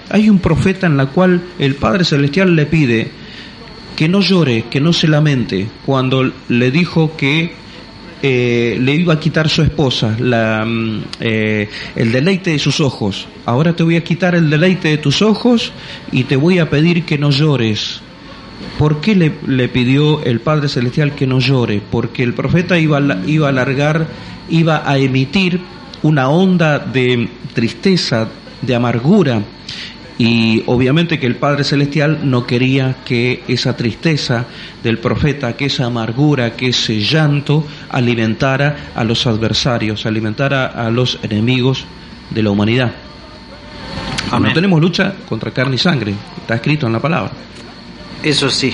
Hay 0.10 0.30
un 0.30 0.40
profeta 0.40 0.88
en 0.88 0.98
la 0.98 1.08
cual 1.08 1.42
el 1.60 1.76
Padre 1.76 2.06
Celestial 2.06 2.56
le 2.56 2.66
pide 2.66 3.12
que 3.96 4.08
no 4.08 4.22
llore, 4.22 4.66
que 4.70 4.80
no 4.80 4.94
se 4.94 5.08
lamente, 5.08 5.68
cuando 5.86 6.32
le 6.50 6.72
dijo 6.72 7.16
que 7.16 7.63
eh, 8.26 8.78
le 8.80 8.96
iba 8.96 9.16
a 9.16 9.20
quitar 9.20 9.50
su 9.50 9.64
esposa 9.64 10.16
la, 10.18 10.64
mm, 10.66 11.02
eh, 11.20 11.70
el 11.94 12.10
deleite 12.14 12.52
de 12.52 12.60
sus 12.60 12.80
ojos. 12.80 13.28
Ahora 13.46 13.76
te 13.76 13.84
voy 13.84 13.98
a 13.98 14.04
quitar 14.06 14.34
el 14.34 14.50
deleite 14.50 14.88
de 14.88 14.98
tus 14.98 15.22
ojos 15.22 15.74
y 16.10 16.24
te 16.24 16.38
voy 16.38 16.60
a 16.60 16.70
pedir 16.70 17.04
que 17.04 17.18
no 17.18 17.32
llores. 17.32 18.00
¿Por 18.80 19.02
qué 19.02 19.14
le, 19.16 19.68
pidió 19.68 20.24
el 20.24 20.40
Padre 20.40 20.70
Celestial 20.70 21.16
que 21.16 21.28
no 21.28 21.40
llore? 21.40 21.82
Porque 21.92 22.24
el 22.24 22.34
profeta 22.34 22.80
iba 22.80 23.02
iba 23.28 23.48
a 23.48 23.50
alargar, 23.50 24.08
iba 24.50 24.90
a 24.90 24.98
emitir 24.98 25.60
una 26.02 26.30
onda 26.30 26.80
de 26.80 27.28
tristeza, 27.54 28.30
de 28.62 28.74
amargura, 28.74 29.42
y 30.18 30.64
obviamente 30.68 31.20
que 31.20 31.26
el 31.26 31.36
Padre 31.36 31.64
Celestial 31.64 32.30
no 32.30 32.46
quería 32.46 32.98
que 33.04 33.44
esa 33.48 33.76
tristeza 33.76 34.46
del 34.84 35.00
profeta, 35.00 35.54
que 35.54 35.66
esa 35.66 35.86
amargura, 35.86 36.56
que 36.56 36.68
ese 36.68 37.00
llanto 37.00 37.66
alimentara 37.90 38.92
a 38.96 39.04
los 39.04 39.26
adversarios, 39.26 40.06
alimentara 40.06 40.68
a 40.68 40.92
los 40.92 41.20
enemigos 41.24 41.86
de 42.30 42.44
la 42.44 42.52
humanidad. 42.52 42.92
No 44.40 44.54
tenemos 44.54 44.82
lucha 44.82 45.14
contra 45.28 45.52
carne 45.52 45.76
y 45.76 45.80
sangre, 45.80 46.14
está 46.42 46.56
escrito 46.56 46.88
en 46.88 46.94
la 46.94 47.00
palabra. 47.00 47.32
Eso 48.22 48.50
sí. 48.50 48.74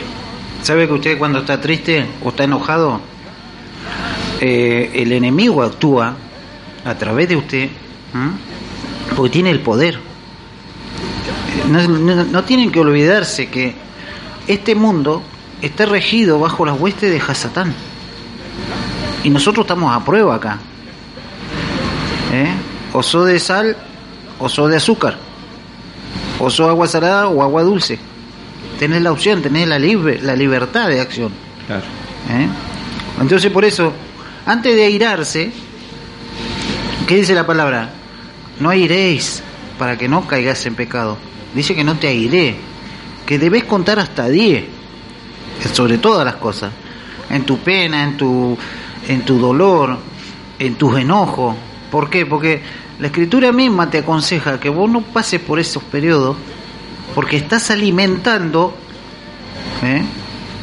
¿Sabe 0.62 0.88
que 0.88 0.94
usted 0.94 1.18
cuando 1.18 1.40
está 1.40 1.60
triste 1.60 2.06
o 2.24 2.30
está 2.30 2.44
enojado, 2.44 3.00
eh, 4.42 4.92
el 4.94 5.12
enemigo 5.14 5.64
actúa 5.64 6.16
a 6.84 6.96
través 6.96 7.30
de 7.30 7.36
usted 7.38 7.70
porque 9.16 9.32
tiene 9.32 9.52
el 9.52 9.60
poder? 9.62 10.09
No, 11.70 12.44
tienen 12.44 12.72
que 12.72 12.80
olvidarse 12.80 13.50
que 13.50 13.76
este 14.48 14.76
mundo 14.76 15.22
está 15.62 15.86
regido 15.86 16.40
bajo 16.40 16.66
las 16.66 16.80
huestes 16.80 17.12
de 17.12 17.20
Hasatán. 17.20 17.74
Y 19.24 19.30
nosotros 19.30 19.66
estamos 19.66 19.96
a 19.96 20.04
prueba 20.04 20.36
acá. 20.36 20.60
¿Eh? 22.34 22.50
O 22.94 23.04
sos 23.04 23.28
de 23.28 23.40
sal 23.40 23.78
o 24.40 24.50
sos 24.50 24.70
de 24.70 24.78
azúcar. 24.78 25.18
O 26.40 26.50
sos 26.50 26.70
agua 26.70 26.88
salada 26.88 27.28
o 27.28 27.44
agua 27.44 27.64
dulce. 27.64 28.00
Tenés 28.80 29.02
la 29.02 29.12
opción, 29.12 29.42
tenés 29.42 29.68
la, 29.68 29.78
libre, 29.78 30.20
la 30.22 30.36
libertad 30.36 30.88
de 30.88 31.02
acción. 31.02 31.32
¿Eh? 32.30 32.48
Entonces 33.20 33.52
por 33.52 33.66
eso, 33.66 33.94
antes 34.46 34.76
de 34.76 34.86
airarse, 34.86 35.52
¿qué 37.06 37.16
dice 37.18 37.36
la 37.36 37.46
palabra? 37.46 37.90
No 38.60 38.70
airéis 38.70 39.44
para 39.80 39.98
que 39.98 40.08
no 40.08 40.28
caigas 40.28 40.64
en 40.68 40.76
pecado. 40.76 41.18
Dice 41.56 41.74
que 41.74 41.84
no 41.84 41.96
te 41.98 42.10
airé, 42.10 42.58
que 43.26 43.40
debes 43.40 43.64
contar 43.64 43.98
hasta 43.98 44.28
10, 44.28 44.66
sobre 45.74 45.98
todas 45.98 46.24
las 46.26 46.36
cosas, 46.36 46.72
en 47.32 47.44
tu 47.44 47.58
pena, 47.58 48.04
en 48.04 48.18
tu, 48.18 48.56
en 49.08 49.22
tu 49.24 49.40
dolor, 49.40 49.98
en 50.60 50.76
tus 50.76 51.00
enojos. 51.00 51.56
¿Por 51.90 52.10
qué? 52.10 52.26
Porque 52.28 52.62
la 53.00 53.08
escritura 53.08 53.52
misma 53.52 53.90
te 53.90 54.00
aconseja 54.00 54.60
que 54.60 54.70
vos 54.70 54.90
no 54.90 55.02
pases 55.02 55.40
por 55.40 55.60
esos 55.60 55.82
periodos 55.84 56.38
porque 57.16 57.38
estás 57.38 57.72
alimentando 57.72 58.76
¿eh? 59.84 60.04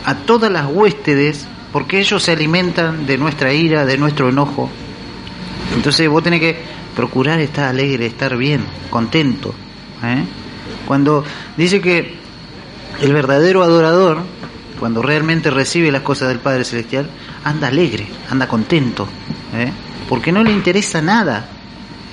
a 0.04 0.14
todas 0.14 0.52
las 0.52 0.66
huéspedes 0.70 1.46
porque 1.73 1.99
ellos 1.99 2.23
se 2.23 2.32
alimentan 2.32 3.06
de 3.06 3.18
nuestra 3.18 3.52
ira, 3.52 3.85
de 3.85 3.99
nuestro 3.99 4.28
enojo. 4.28 4.70
Entonces 5.75 6.08
vos 6.08 6.23
tenés 6.23 6.40
que 6.40 6.75
procurar 6.96 7.38
estar 7.40 7.68
alegre, 7.68 8.06
estar 8.06 8.36
bien, 8.36 8.64
contento. 8.90 9.54
¿eh? 10.02 10.24
Cuando 10.86 11.22
dice 11.56 11.80
que 11.80 12.16
el 13.00 13.12
verdadero 13.12 13.62
adorador, 13.62 14.22
cuando 14.80 15.02
realmente 15.02 15.50
recibe 15.50 15.92
las 15.92 16.02
cosas 16.02 16.28
del 16.28 16.38
Padre 16.38 16.64
Celestial, 16.64 17.08
anda 17.44 17.68
alegre, 17.68 18.06
anda 18.30 18.48
contento, 18.48 19.06
¿eh? 19.54 19.70
porque 20.08 20.32
no 20.32 20.42
le 20.42 20.52
interesa 20.52 21.00
nada. 21.02 21.48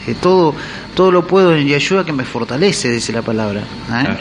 Eh, 0.06 0.16
todo, 0.22 0.54
todo 0.94 1.12
lo 1.12 1.26
puedo 1.26 1.56
en 1.56 1.68
Yeshua 1.68 2.06
que 2.06 2.12
me 2.12 2.26
fortalece, 2.26 2.92
dice 2.92 3.14
la 3.14 3.22
palabra. 3.22 3.62
¿eh? 3.62 4.18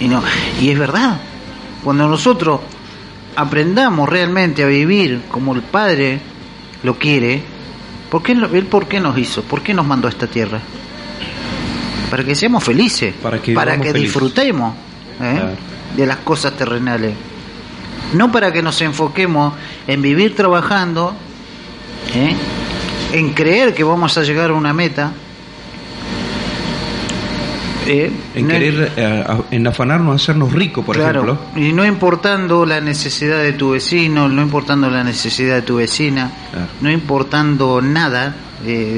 Y, 0.00 0.08
no, 0.08 0.22
y 0.60 0.70
es 0.70 0.78
verdad, 0.78 1.18
cuando 1.82 2.06
nosotros 2.06 2.60
aprendamos 3.36 4.08
realmente 4.08 4.62
a 4.62 4.66
vivir 4.66 5.22
como 5.30 5.54
el 5.54 5.62
Padre 5.62 6.20
lo 6.82 6.98
quiere, 6.98 7.42
¿por 8.10 8.22
qué, 8.22 8.32
¿Él 8.32 8.66
por 8.66 8.86
qué 8.86 9.00
nos 9.00 9.16
hizo? 9.16 9.42
¿Por 9.42 9.62
qué 9.62 9.72
nos 9.72 9.86
mandó 9.86 10.08
a 10.08 10.10
esta 10.10 10.26
tierra? 10.26 10.60
para 12.10 12.24
que 12.24 12.34
seamos 12.34 12.64
felices, 12.64 13.14
para 13.22 13.40
que, 13.40 13.92
disfrutemos 13.92 14.74
¿eh? 15.22 15.54
de 15.96 16.06
las 16.06 16.18
cosas 16.18 16.56
terrenales. 16.56 17.14
No 18.14 18.32
para 18.32 18.52
que 18.52 18.62
nos 18.62 18.80
enfoquemos 18.82 19.54
en 19.86 20.02
vivir 20.02 20.34
trabajando, 20.34 21.14
¿eh? 22.12 22.34
en 23.12 23.32
creer 23.32 23.72
que 23.72 23.84
vamos 23.84 24.18
a 24.18 24.22
llegar 24.22 24.50
a 24.50 24.54
una 24.54 24.72
meta. 24.72 25.12
¿Eh? 27.90 28.12
en 28.34 28.48
querer, 28.48 28.92
en 29.50 29.66
afanarnos 29.66 30.12
a 30.12 30.16
hacernos 30.16 30.52
ricos, 30.52 30.84
por 30.84 30.96
ejemplo. 30.96 31.38
Y 31.56 31.72
no 31.72 31.84
importando 31.84 32.64
la 32.64 32.80
necesidad 32.80 33.42
de 33.42 33.52
tu 33.52 33.70
vecino, 33.70 34.28
no 34.28 34.42
importando 34.42 34.90
la 34.90 35.04
necesidad 35.04 35.56
de 35.56 35.62
tu 35.62 35.76
vecina, 35.76 36.30
no 36.80 36.90
importando 36.90 37.80
nada, 37.80 38.34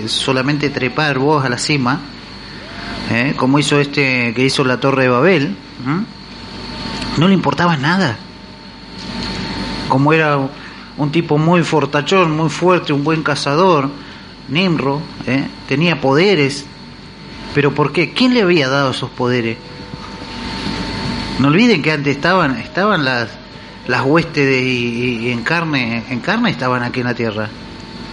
solamente 0.06 0.70
trepar 0.70 1.18
vos 1.18 1.44
a 1.44 1.48
la 1.48 1.58
cima, 1.58 2.00
¿eh? 3.10 3.34
como 3.36 3.58
hizo 3.58 3.80
este 3.80 4.32
que 4.34 4.44
hizo 4.44 4.64
la 4.64 4.80
Torre 4.80 5.04
de 5.04 5.08
Babel, 5.08 5.56
no 7.18 7.28
le 7.28 7.34
importaba 7.34 7.76
nada. 7.76 8.16
Como 9.88 10.12
era 10.12 10.38
un 10.96 11.12
tipo 11.12 11.38
muy 11.38 11.62
fortachón, 11.62 12.36
muy 12.36 12.48
fuerte, 12.48 12.92
un 12.92 13.04
buen 13.04 13.22
cazador, 13.22 13.90
Nimro, 14.48 15.02
¿eh? 15.26 15.46
tenía 15.68 16.00
poderes. 16.00 16.66
¿Pero 17.54 17.74
por 17.74 17.92
qué? 17.92 18.12
¿Quién 18.12 18.34
le 18.34 18.42
había 18.42 18.68
dado 18.68 18.90
esos 18.90 19.10
poderes? 19.10 19.58
No 21.38 21.48
olviden 21.48 21.82
que 21.82 21.92
antes 21.92 22.16
estaban, 22.16 22.56
estaban 22.56 23.04
las, 23.04 23.28
las 23.86 24.02
huestes 24.02 24.62
y, 24.62 25.30
en 25.30 25.42
carne, 25.42 26.04
en 26.08 26.20
carne 26.20 26.50
estaban 26.50 26.82
aquí 26.82 27.00
en 27.00 27.06
la 27.06 27.14
tierra 27.14 27.48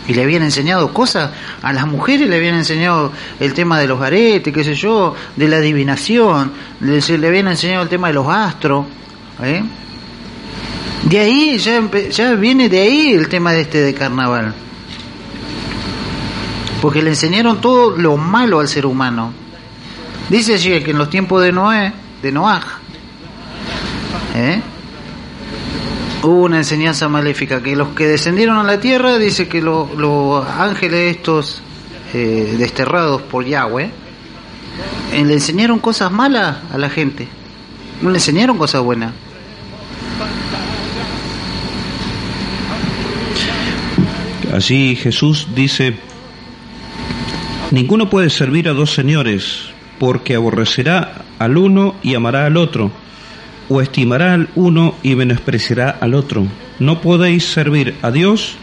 y 0.07 0.13
le 0.13 0.23
habían 0.23 0.41
enseñado 0.41 0.91
cosas 0.91 1.29
a 1.61 1.71
las 1.71 1.85
mujeres, 1.85 2.27
le 2.27 2.37
habían 2.37 2.55
enseñado 2.55 3.11
el 3.39 3.53
tema 3.53 3.79
de 3.79 3.87
los 3.87 4.01
aretes, 4.01 4.51
qué 4.51 4.63
sé 4.63 4.73
yo, 4.73 5.15
de 5.35 5.47
la 5.47 5.57
adivinación, 5.57 6.51
le, 6.79 6.99
le 7.17 7.27
habían 7.27 7.47
enseñado 7.47 7.83
el 7.83 7.89
tema 7.89 8.07
de 8.07 8.13
los 8.15 8.27
astros. 8.27 8.87
¿eh? 9.43 9.61
De 11.03 11.19
ahí, 11.19 11.57
ya, 11.59 11.81
ya 12.09 12.33
viene 12.33 12.69
de 12.69 12.79
ahí 12.79 13.13
el 13.13 13.29
tema 13.29 13.53
de 13.53 13.61
este 13.61 13.81
de 13.81 13.93
carnaval. 13.93 14.55
Porque 16.81 17.01
le 17.01 17.09
enseñaron 17.09 17.59
todo 17.59 17.97
lo 17.97 18.17
malo 18.17 18.59
al 18.59 18.67
ser 18.67 18.85
humano. 18.85 19.33
Dice 20.29 20.53
allí 20.53 20.81
que 20.83 20.91
en 20.91 20.97
los 20.97 21.09
tiempos 21.09 21.41
de 21.41 21.51
Noé, 21.51 21.91
de 22.21 22.31
Noaj, 22.31 22.63
¿eh? 24.35 24.61
hubo 26.23 26.43
una 26.43 26.57
enseñanza 26.57 27.07
maléfica, 27.09 27.61
que 27.61 27.75
los 27.75 27.89
que 27.89 28.07
descendieron 28.07 28.57
a 28.57 28.63
la 28.63 28.79
tierra, 28.79 29.17
dice 29.17 29.47
que 29.47 29.61
los 29.61 30.47
ángeles 30.47 31.17
estos 31.17 31.61
eh, 32.13 32.55
desterrados 32.57 33.21
por 33.23 33.45
Yahweh, 33.45 33.91
eh, 35.13 35.25
le 35.25 35.33
enseñaron 35.33 35.79
cosas 35.79 36.11
malas 36.11 36.57
a 36.71 36.77
la 36.77 36.89
gente, 36.89 37.27
no 38.01 38.09
le 38.09 38.17
enseñaron 38.17 38.57
cosas 38.57 38.81
buenas. 38.81 39.13
Así 44.53 44.95
Jesús 44.95 45.47
dice, 45.53 45.95
ninguno 47.71 48.09
puede 48.09 48.29
servir 48.29 48.69
a 48.69 48.73
dos 48.73 48.91
señores, 48.91 49.69
porque 49.99 50.35
aborrecerá 50.35 51.23
al 51.39 51.57
uno 51.57 51.95
y 52.03 52.15
amará 52.15 52.45
al 52.45 52.57
otro 52.57 52.91
o 53.69 53.81
estimará 53.81 54.33
al 54.33 54.49
uno 54.55 54.95
y 55.03 55.15
menospreciará 55.15 55.97
al 56.01 56.15
otro. 56.15 56.47
No 56.79 57.01
podéis 57.01 57.45
servir 57.45 57.95
a 58.01 58.11
Dios 58.11 58.55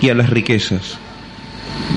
y 0.00 0.08
a 0.08 0.14
las 0.14 0.30
riquezas. 0.30 0.98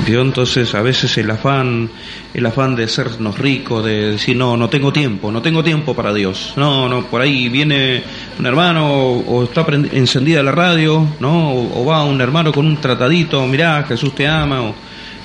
Yo 0.08 0.21
entonces 0.21 0.75
a 0.75 0.82
veces 0.82 1.17
el 1.17 1.32
afán, 1.32 1.89
el 2.34 2.45
afán 2.45 2.75
de 2.75 2.88
sernos 2.88 3.38
ricos, 3.38 3.86
de 3.86 4.12
decir 4.12 4.36
no, 4.36 4.58
no 4.58 4.69
tengo 4.69 4.91
tiempo, 4.91 5.32
no 5.32 5.41
tengo 5.41 5.63
tiempo 5.63 5.93
para 5.93 6.13
Dios. 6.13 6.53
No, 6.58 6.89
no, 6.89 7.06
por 7.06 7.21
ahí 7.21 7.47
viene 7.47 8.03
un 8.38 8.45
hermano 8.45 8.91
o, 8.91 9.43
está 9.43 9.65
encendida 9.93 10.43
la 10.43 10.51
radio, 10.51 11.08
no, 11.21 11.53
o, 11.53 11.86
va 11.86 12.03
un 12.03 12.19
hermano 12.19 12.51
con 12.51 12.65
un 12.65 12.77
tratadito, 12.77 13.45
mirá, 13.47 13.84
Jesús 13.84 14.13
te 14.13 14.27
ama, 14.27 14.73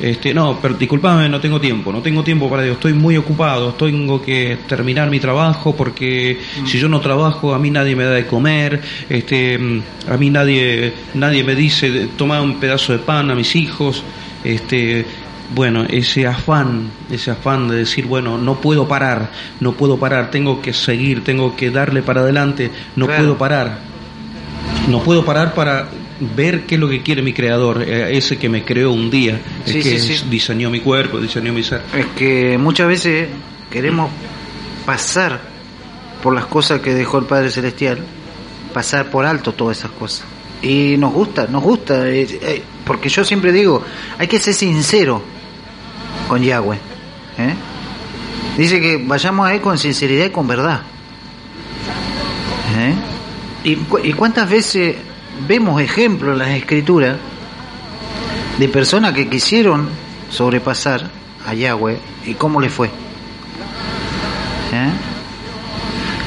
este, 0.00 0.32
no, 0.32 0.58
pero 0.60 0.74
disculpame, 0.74 1.28
no 1.28 1.40
tengo 1.40 1.60
tiempo, 1.60 1.92
no 1.92 2.00
tengo 2.00 2.22
tiempo 2.22 2.48
para 2.48 2.62
Dios, 2.62 2.76
estoy 2.76 2.92
muy 2.92 3.16
ocupado, 3.16 3.74
tengo 3.74 4.22
que 4.22 4.58
terminar 4.68 5.10
mi 5.10 5.18
trabajo 5.18 5.74
porque 5.74 6.38
mm. 6.62 6.66
si 6.66 6.78
yo 6.78 6.88
no 6.88 7.00
trabajo 7.00 7.54
a 7.54 7.58
mí 7.58 7.70
nadie 7.70 7.96
me 7.96 8.04
da 8.04 8.12
de 8.12 8.26
comer, 8.26 8.80
este, 9.08 9.58
a 10.08 10.16
mí 10.16 10.30
nadie, 10.30 10.92
nadie 11.14 11.42
me 11.42 11.54
dice 11.54 12.08
toma 12.16 12.40
un 12.40 12.60
pedazo 12.60 12.92
de 12.92 13.00
pan 13.00 13.30
a 13.30 13.34
mis 13.34 13.56
hijos, 13.56 14.04
este, 14.44 15.04
bueno, 15.54 15.84
ese 15.88 16.26
afán, 16.26 16.90
ese 17.10 17.30
afán 17.30 17.68
de 17.68 17.78
decir, 17.78 18.06
bueno, 18.06 18.38
no 18.38 18.60
puedo 18.60 18.86
parar, 18.86 19.30
no 19.60 19.72
puedo 19.72 19.98
parar, 19.98 20.30
tengo 20.30 20.60
que 20.60 20.72
seguir, 20.72 21.24
tengo 21.24 21.56
que 21.56 21.70
darle 21.70 22.02
para 22.02 22.20
adelante, 22.20 22.70
no 22.96 23.06
puedo 23.06 23.36
parar. 23.36 23.88
No 24.88 25.02
puedo 25.02 25.24
parar 25.24 25.54
para 25.54 25.88
ver 26.20 26.62
qué 26.66 26.74
es 26.76 26.80
lo 26.80 26.88
que 26.88 27.02
quiere 27.02 27.22
mi 27.22 27.32
creador, 27.32 27.82
eh, 27.82 28.16
ese 28.16 28.36
que 28.38 28.48
me 28.48 28.64
creó 28.64 28.92
un 28.92 29.10
día, 29.10 29.40
que 29.64 29.98
diseñó 30.30 30.70
mi 30.70 30.80
cuerpo, 30.80 31.20
diseñó 31.20 31.52
mi 31.52 31.62
ser. 31.62 31.82
Es 31.94 32.06
que 32.16 32.58
muchas 32.58 32.88
veces 32.88 33.28
queremos 33.70 34.10
pasar 34.84 35.40
por 36.22 36.34
las 36.34 36.46
cosas 36.46 36.80
que 36.80 36.94
dejó 36.94 37.18
el 37.18 37.26
Padre 37.26 37.50
Celestial 37.50 37.98
pasar 38.72 39.10
por 39.10 39.24
alto 39.26 39.52
todas 39.52 39.78
esas 39.78 39.90
cosas. 39.92 40.24
Y 40.60 40.96
nos 40.98 41.12
gusta, 41.12 41.46
nos 41.46 41.62
gusta, 41.62 42.08
eh, 42.08 42.26
eh, 42.42 42.62
porque 42.84 43.08
yo 43.08 43.24
siempre 43.24 43.52
digo, 43.52 43.84
hay 44.18 44.26
que 44.26 44.40
ser 44.40 44.54
sincero 44.54 45.22
con 46.26 46.42
Yahweh. 46.42 46.76
¿eh? 47.38 47.54
Dice 48.56 48.80
que 48.80 48.96
vayamos 48.96 49.46
a 49.48 49.54
él 49.54 49.60
con 49.60 49.78
sinceridad 49.78 50.26
y 50.26 50.30
con 50.30 50.48
verdad. 50.48 50.82
¿eh? 52.76 52.94
¿Y, 53.64 53.76
cu- 53.76 54.00
y 54.02 54.12
cuántas 54.12 54.50
veces 54.50 54.96
vemos 55.46 55.80
ejemplos 55.80 56.32
en 56.32 56.38
las 56.38 56.50
escrituras 56.50 57.16
de 58.58 58.68
personas 58.68 59.12
que 59.12 59.28
quisieron 59.28 59.88
sobrepasar 60.30 61.10
a 61.46 61.54
Yahweh 61.54 61.98
y 62.26 62.34
cómo 62.34 62.60
le 62.60 62.68
fue? 62.68 62.88
¿Eh? 64.72 64.90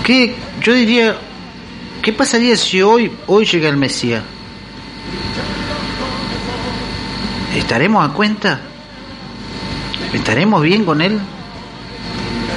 ¿Qué, 0.04 0.36
yo 0.62 0.74
diría, 0.74 1.15
¿qué 2.02 2.13
pasaría 2.13 2.56
si 2.56 2.82
hoy, 2.82 3.12
hoy 3.28 3.45
llega 3.45 3.69
el 3.69 3.78
Mesías? 3.78 4.24
¿Estaremos 7.56 8.10
a 8.10 8.13
cuenta? 8.13 8.60
¿Estaremos 10.13 10.62
bien 10.62 10.86
con 10.86 11.02
él? 11.02 11.19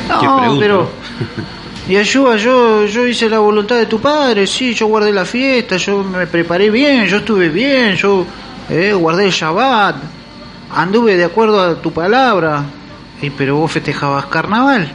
No, 0.08 0.56
pero... 0.58 0.90
Y 1.86 1.96
ayuda, 1.96 2.36
yo, 2.36 2.86
yo 2.86 3.06
hice 3.06 3.28
la 3.28 3.38
voluntad 3.40 3.76
de 3.76 3.84
tu 3.84 4.00
padre, 4.00 4.46
sí, 4.46 4.72
yo 4.72 4.86
guardé 4.86 5.12
la 5.12 5.26
fiesta, 5.26 5.76
yo 5.76 6.02
me 6.02 6.26
preparé 6.26 6.70
bien, 6.70 7.06
yo 7.06 7.18
estuve 7.18 7.50
bien, 7.50 7.94
yo 7.94 8.24
eh, 8.70 8.94
guardé 8.94 9.26
el 9.26 9.30
Shabbat, 9.30 9.96
anduve 10.74 11.16
de 11.16 11.24
acuerdo 11.24 11.60
a 11.60 11.74
tu 11.74 11.92
palabra, 11.92 12.64
y, 13.20 13.28
pero 13.28 13.56
vos 13.56 13.70
festejabas 13.70 14.24
carnaval. 14.26 14.90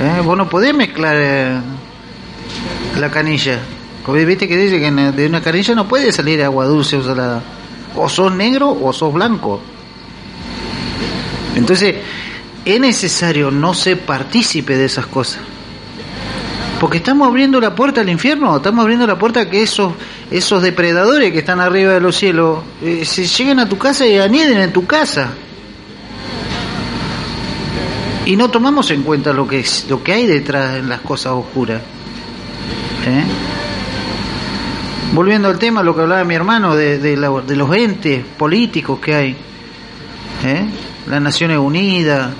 Eh, 0.00 0.22
vos 0.24 0.36
no 0.36 0.48
podés 0.48 0.74
mezclar 0.74 1.16
eh, 1.18 1.60
la 2.98 3.10
canilla. 3.10 3.58
Viste 4.08 4.48
que 4.48 4.56
dice 4.56 4.80
que 4.80 4.90
de 4.90 5.26
una 5.26 5.42
canilla 5.42 5.74
no 5.74 5.86
puede 5.86 6.10
salir 6.10 6.42
agua 6.42 6.64
dulce 6.64 6.96
o 6.96 7.02
salada. 7.02 7.42
O 7.94 8.08
sos 8.08 8.32
negro 8.32 8.76
o 8.82 8.92
sos 8.92 9.12
blanco. 9.12 9.60
Entonces, 11.54 11.96
es 12.64 12.80
necesario 12.80 13.50
no 13.50 13.74
ser 13.74 14.00
partícipe 14.00 14.76
de 14.76 14.84
esas 14.86 15.06
cosas. 15.06 15.42
Porque 16.78 16.96
estamos 16.98 17.28
abriendo 17.28 17.60
la 17.60 17.74
puerta 17.74 18.00
al 18.00 18.08
infierno, 18.08 18.56
estamos 18.56 18.82
abriendo 18.82 19.06
la 19.06 19.18
puerta 19.18 19.40
a 19.40 19.50
que 19.50 19.62
esos, 19.62 19.92
esos 20.30 20.62
depredadores 20.62 21.30
que 21.32 21.40
están 21.40 21.60
arriba 21.60 21.92
de 21.92 22.00
los 22.00 22.16
cielos 22.16 22.60
eh, 22.82 23.04
se 23.04 23.26
lleguen 23.26 23.58
a 23.60 23.68
tu 23.68 23.76
casa 23.76 24.06
y 24.06 24.16
anieden 24.18 24.58
en 24.58 24.72
tu 24.72 24.86
casa. 24.86 25.28
Y 28.24 28.36
no 28.36 28.50
tomamos 28.50 28.90
en 28.90 29.02
cuenta 29.02 29.32
lo 29.32 29.46
que, 29.46 29.60
es, 29.60 29.86
lo 29.88 30.02
que 30.02 30.12
hay 30.12 30.26
detrás 30.26 30.74
de 30.74 30.82
las 30.82 31.00
cosas 31.00 31.32
oscuras. 31.32 31.80
¿Eh? 33.06 33.24
Volviendo 35.12 35.48
al 35.48 35.58
tema, 35.58 35.82
lo 35.82 35.94
que 35.94 36.02
hablaba 36.02 36.22
mi 36.24 36.34
hermano, 36.34 36.76
de, 36.76 36.98
de, 36.98 37.16
la- 37.16 37.30
de 37.46 37.56
los 37.56 37.74
entes 37.74 38.24
políticos 38.38 39.00
que 39.00 39.14
hay. 39.14 39.36
¿eh? 40.44 40.64
las 41.08 41.20
Naciones 41.20 41.58
Unidas, 41.58 42.30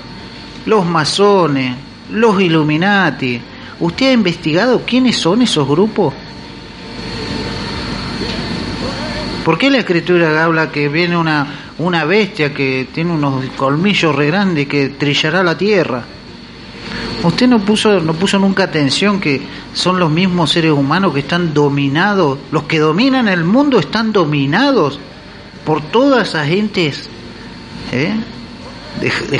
los 0.65 0.85
masones, 0.85 1.75
los 2.11 2.41
Illuminati. 2.41 3.41
¿Usted 3.79 4.09
ha 4.09 4.13
investigado 4.13 4.83
quiénes 4.85 5.17
son 5.17 5.41
esos 5.41 5.67
grupos? 5.67 6.13
¿Por 9.43 9.57
qué 9.57 9.71
la 9.71 9.79
escritura 9.79 10.43
habla 10.43 10.71
que 10.71 10.87
viene 10.87 11.17
una, 11.17 11.47
una 11.79 12.05
bestia 12.05 12.53
que 12.53 12.87
tiene 12.93 13.11
unos 13.11 13.43
colmillos 13.57 14.15
re 14.15 14.27
grandes 14.27 14.67
que 14.67 14.89
trillará 14.89 15.43
la 15.43 15.57
tierra? 15.57 16.03
¿Usted 17.23 17.47
no 17.47 17.59
puso, 17.59 17.99
no 17.99 18.13
puso 18.13 18.37
nunca 18.37 18.63
atención 18.63 19.19
que 19.19 19.41
son 19.73 19.99
los 19.99 20.11
mismos 20.11 20.51
seres 20.51 20.71
humanos 20.71 21.13
que 21.13 21.21
están 21.21 21.53
dominados, 21.53 22.37
los 22.51 22.63
que 22.63 22.79
dominan 22.79 23.27
el 23.27 23.43
mundo 23.43 23.79
están 23.79 24.11
dominados 24.11 24.99
por 25.65 25.81
todas 25.81 26.29
esas 26.29 26.47
gentes 26.47 27.09
¿eh? 27.91 28.13
de, 28.99 29.11
de 29.29 29.39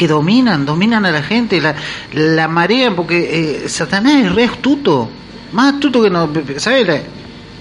que 0.00 0.08
dominan, 0.08 0.64
dominan 0.64 1.04
a 1.04 1.10
la 1.10 1.22
gente, 1.22 1.60
la, 1.60 1.74
la 2.14 2.48
marean, 2.48 2.96
porque 2.96 3.64
eh, 3.64 3.68
Satanás 3.68 4.24
es 4.24 4.34
re 4.34 4.44
astuto, 4.44 5.10
más 5.52 5.74
astuto 5.74 6.02
que 6.02 6.08
no, 6.08 6.32
¿sabes? 6.56 7.02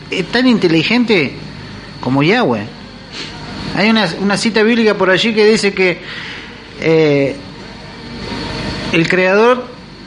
Es 0.10 0.26
tan 0.28 0.48
inteligente 0.48 1.34
como 2.00 2.24
Yahweh. 2.24 2.66
Hay 3.76 3.90
una, 3.90 4.08
una 4.22 4.38
cita 4.38 4.64
bíblica 4.64 4.94
por 4.94 5.10
allí 5.10 5.36
que 5.36 5.46
dice 5.48 5.74
que 5.74 6.00
eh, 6.80 7.36
el 8.94 9.10
creador, 9.10 9.66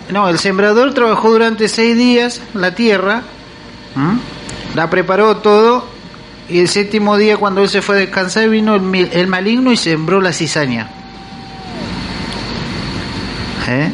no, 0.09 0.27
el 0.31 0.39
sembrador 0.39 0.95
trabajó 0.95 1.33
durante 1.33 1.69
seis 1.69 1.99
días 1.99 2.41
la 2.55 2.75
tierra, 2.75 3.25
la 4.75 4.89
preparó 4.89 5.37
todo, 5.37 5.87
y 6.49 6.61
el 6.61 6.69
séptimo 6.69 7.19
día 7.19 7.37
cuando 7.37 7.61
él 7.61 7.69
se 7.69 7.83
fue 7.83 7.97
a 7.97 7.99
descansar 7.99 8.49
vino 8.49 8.77
el, 8.77 9.11
el 9.13 9.27
maligno 9.27 9.71
y 9.71 9.77
sembró 9.77 10.23
la 10.23 10.33
cizaña. 10.33 11.02
¿Eh? 13.69 13.91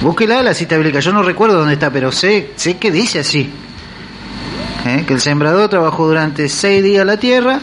Búsquela 0.00 0.42
la 0.42 0.52
cita 0.52 0.76
bíblica, 0.76 1.00
yo 1.00 1.12
no 1.12 1.22
recuerdo 1.22 1.58
dónde 1.58 1.74
está, 1.74 1.90
pero 1.90 2.12
sé, 2.12 2.52
sé 2.56 2.76
que 2.76 2.90
dice 2.90 3.20
así. 3.20 3.50
¿Eh? 4.84 5.04
Que 5.06 5.14
el 5.14 5.20
sembrador 5.20 5.68
trabajó 5.70 6.06
durante 6.06 6.48
seis 6.48 6.82
días 6.82 7.06
la 7.06 7.16
tierra, 7.16 7.60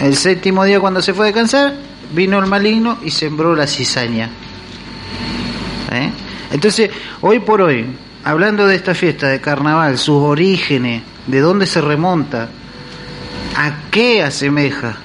el 0.00 0.16
séptimo 0.16 0.64
día 0.64 0.78
cuando 0.78 1.02
se 1.02 1.12
fue 1.12 1.24
a 1.24 1.26
descansar, 1.26 1.74
vino 2.12 2.38
el 2.38 2.46
maligno 2.46 2.98
y 3.02 3.10
sembró 3.10 3.56
la 3.56 3.66
cizaña. 3.66 4.30
¿Eh? 5.90 6.10
Entonces, 6.52 6.90
hoy 7.20 7.40
por 7.40 7.62
hoy, 7.62 7.86
hablando 8.22 8.66
de 8.66 8.76
esta 8.76 8.94
fiesta 8.94 9.28
de 9.28 9.40
carnaval, 9.40 9.98
sus 9.98 10.22
orígenes, 10.22 11.02
de 11.26 11.40
dónde 11.40 11.66
se 11.66 11.80
remonta, 11.80 12.48
a 13.56 13.90
qué 13.90 14.22
asemeja. 14.22 14.96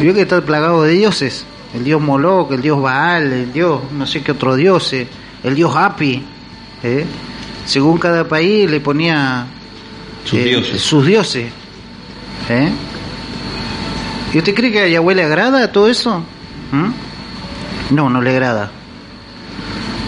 Vio 0.00 0.14
que 0.14 0.22
está 0.22 0.40
plagado 0.40 0.84
de 0.84 0.92
dioses, 0.92 1.44
el 1.74 1.84
dios 1.84 2.00
Moloch, 2.00 2.50
el 2.52 2.62
dios 2.62 2.80
Baal, 2.80 3.32
el 3.32 3.52
dios 3.52 3.80
no 3.92 4.06
sé 4.06 4.22
qué 4.22 4.32
otro 4.32 4.56
dios, 4.56 4.92
eh, 4.92 5.06
el 5.44 5.54
dios 5.54 5.74
Hapi. 5.74 6.24
¿eh? 6.82 7.06
Según 7.64 7.98
cada 7.98 8.26
país 8.26 8.70
le 8.70 8.80
ponía 8.80 9.46
Sus 10.24 10.38
eh, 10.38 10.44
dioses. 10.44 10.82
sus 10.82 11.06
dioses. 11.06 11.52
¿eh? 12.48 12.72
¿Y 14.32 14.38
usted 14.38 14.54
cree 14.54 14.72
que 14.72 14.80
a 14.80 14.88
Yahweh 14.88 15.14
le 15.14 15.24
agrada 15.24 15.70
todo 15.72 15.88
eso? 15.88 16.22
¿Mm? 16.72 17.94
No, 17.94 18.08
no 18.10 18.20
le 18.22 18.30
agrada. 18.30 18.70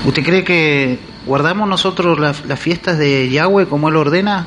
¿Usted 0.05 0.25
cree 0.25 0.45
que 0.45 0.99
guardamos 1.27 1.69
nosotros 1.69 2.19
las, 2.19 2.45
las 2.47 2.59
fiestas 2.59 2.99
de 2.99 3.29
Yahweh 3.31 3.67
como 3.67 3.89
Él 3.89 3.97
ordena? 3.97 4.47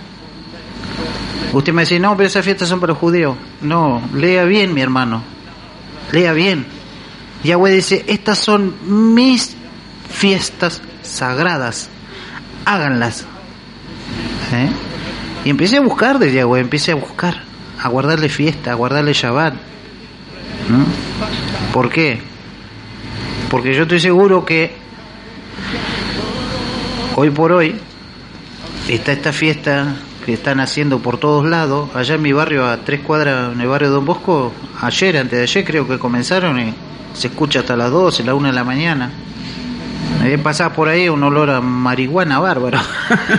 Usted 1.53 1.71
me 1.73 1.83
dice, 1.83 1.99
no, 1.99 2.17
pero 2.17 2.27
esas 2.27 2.43
fiestas 2.43 2.67
son 2.67 2.79
para 2.81 2.91
los 2.91 2.99
judíos. 2.99 3.37
No, 3.61 4.01
lea 4.13 4.43
bien, 4.43 4.73
mi 4.73 4.81
hermano. 4.81 5.21
Lea 6.11 6.33
bien. 6.33 6.65
Yahweh 7.45 7.71
dice, 7.71 8.03
estas 8.07 8.39
son 8.39 8.73
mis 9.13 9.55
fiestas 10.09 10.81
sagradas. 11.03 11.89
Háganlas. 12.65 13.25
¿Eh? 14.51 14.69
Y 15.45 15.49
empiece 15.51 15.77
a 15.77 15.81
buscar 15.81 16.19
de 16.19 16.33
Yahweh, 16.33 16.61
empiece 16.61 16.91
a 16.91 16.95
buscar, 16.95 17.43
a 17.81 17.87
guardarle 17.89 18.29
fiesta, 18.29 18.71
a 18.71 18.75
guardarle 18.75 19.13
Shabbat. 19.13 19.53
¿Por 21.71 21.89
qué? 21.89 22.19
Porque 23.49 23.73
yo 23.75 23.83
estoy 23.83 23.99
seguro 23.99 24.43
que 24.43 24.75
hoy 27.15 27.29
por 27.29 27.51
hoy 27.51 27.75
está 28.87 29.11
esta 29.11 29.31
fiesta 29.31 29.95
que 30.25 30.33
están 30.33 30.59
haciendo 30.59 30.99
por 30.99 31.19
todos 31.19 31.45
lados. 31.45 31.89
Allá 31.95 32.15
en 32.15 32.23
mi 32.23 32.33
barrio, 32.33 32.67
a 32.67 32.77
tres 32.77 33.01
cuadras, 33.01 33.53
en 33.53 33.61
el 33.61 33.67
barrio 33.67 33.89
de 33.89 33.95
Don 33.95 34.05
Bosco, 34.05 34.51
ayer, 34.81 35.17
antes 35.17 35.37
de 35.37 35.43
ayer 35.43 35.63
creo 35.63 35.87
que 35.87 35.99
comenzaron 35.99 36.59
y 36.59 36.73
se 37.15 37.27
escucha 37.27 37.61
hasta 37.61 37.75
las 37.75 37.91
12, 37.91 38.23
la 38.23 38.35
1 38.35 38.47
de 38.49 38.53
la 38.53 38.63
mañana. 38.63 39.11
Me 40.21 40.37
pasaba 40.37 40.73
por 40.73 40.87
ahí 40.87 41.07
un 41.07 41.23
olor 41.23 41.49
a 41.49 41.61
marihuana 41.61 42.39
bárbaro. 42.39 42.79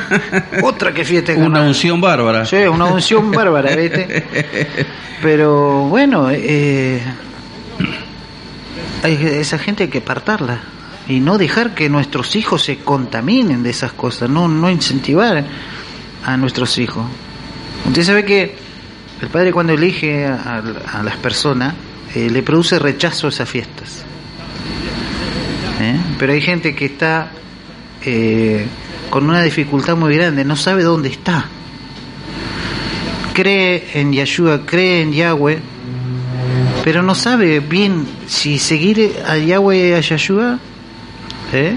Otra 0.63 0.93
que 0.93 1.05
fiesta 1.05 1.33
Una 1.35 1.63
unción 1.63 2.01
bárbara. 2.01 2.45
Sí, 2.47 2.57
una 2.57 2.87
unción 2.87 3.31
bárbara, 3.31 3.75
¿viste? 3.75 4.25
Pero 5.23 5.83
bueno, 5.89 6.29
eh, 6.31 7.01
hay 9.03 9.15
esa 9.15 9.59
gente 9.59 9.85
hay 9.85 9.89
que 9.89 9.99
apartarla 9.99 10.61
y 11.09 11.21
no 11.21 11.39
dejar 11.39 11.75
que 11.75 11.89
nuestros 11.89 12.37
hijos 12.37 12.63
se 12.63 12.79
contaminen 12.79 13.63
de 13.63 13.71
esas 13.71 13.93
cosas, 13.93 14.29
no, 14.29 14.49
no 14.49 14.71
incentivar 14.71 15.45
a 16.25 16.37
nuestros 16.37 16.79
hijos. 16.79 17.07
Usted 17.87 18.03
sabe 18.03 18.25
que 18.25 18.57
el 19.21 19.29
padre 19.29 19.53
cuando 19.53 19.73
elige 19.73 20.27
a, 20.27 20.63
a 20.93 21.03
las 21.03 21.17
personas 21.17 21.75
eh, 22.17 22.31
le 22.31 22.43
produce 22.43 22.79
rechazo 22.79 23.27
a 23.27 23.31
esas 23.31 23.49
fiestas. 23.49 24.05
¿Eh? 25.81 26.01
Pero 26.19 26.33
hay 26.33 26.41
gente 26.41 26.75
que 26.75 26.87
está 26.87 27.31
eh, 28.05 28.67
con 29.11 29.29
una 29.29 29.43
dificultad 29.43 29.97
muy 29.97 30.17
grande, 30.17 30.45
no 30.45 30.57
sabe 30.57 30.83
dónde 30.83 31.11
está 31.11 31.49
cree 33.37 33.89
en 33.93 34.15
Yahshua, 34.15 34.65
cree 34.65 35.03
en 35.03 35.13
Yahweh, 35.13 35.59
pero 36.83 37.03
no 37.03 37.15
sabe 37.15 37.61
bien 37.61 38.07
si 38.27 38.59
seguir 38.59 39.15
a 39.27 39.37
Yahweh 39.37 39.91
y 39.91 39.93
a 39.93 40.01
Yahshua 40.01 40.59
¿eh? 41.53 41.77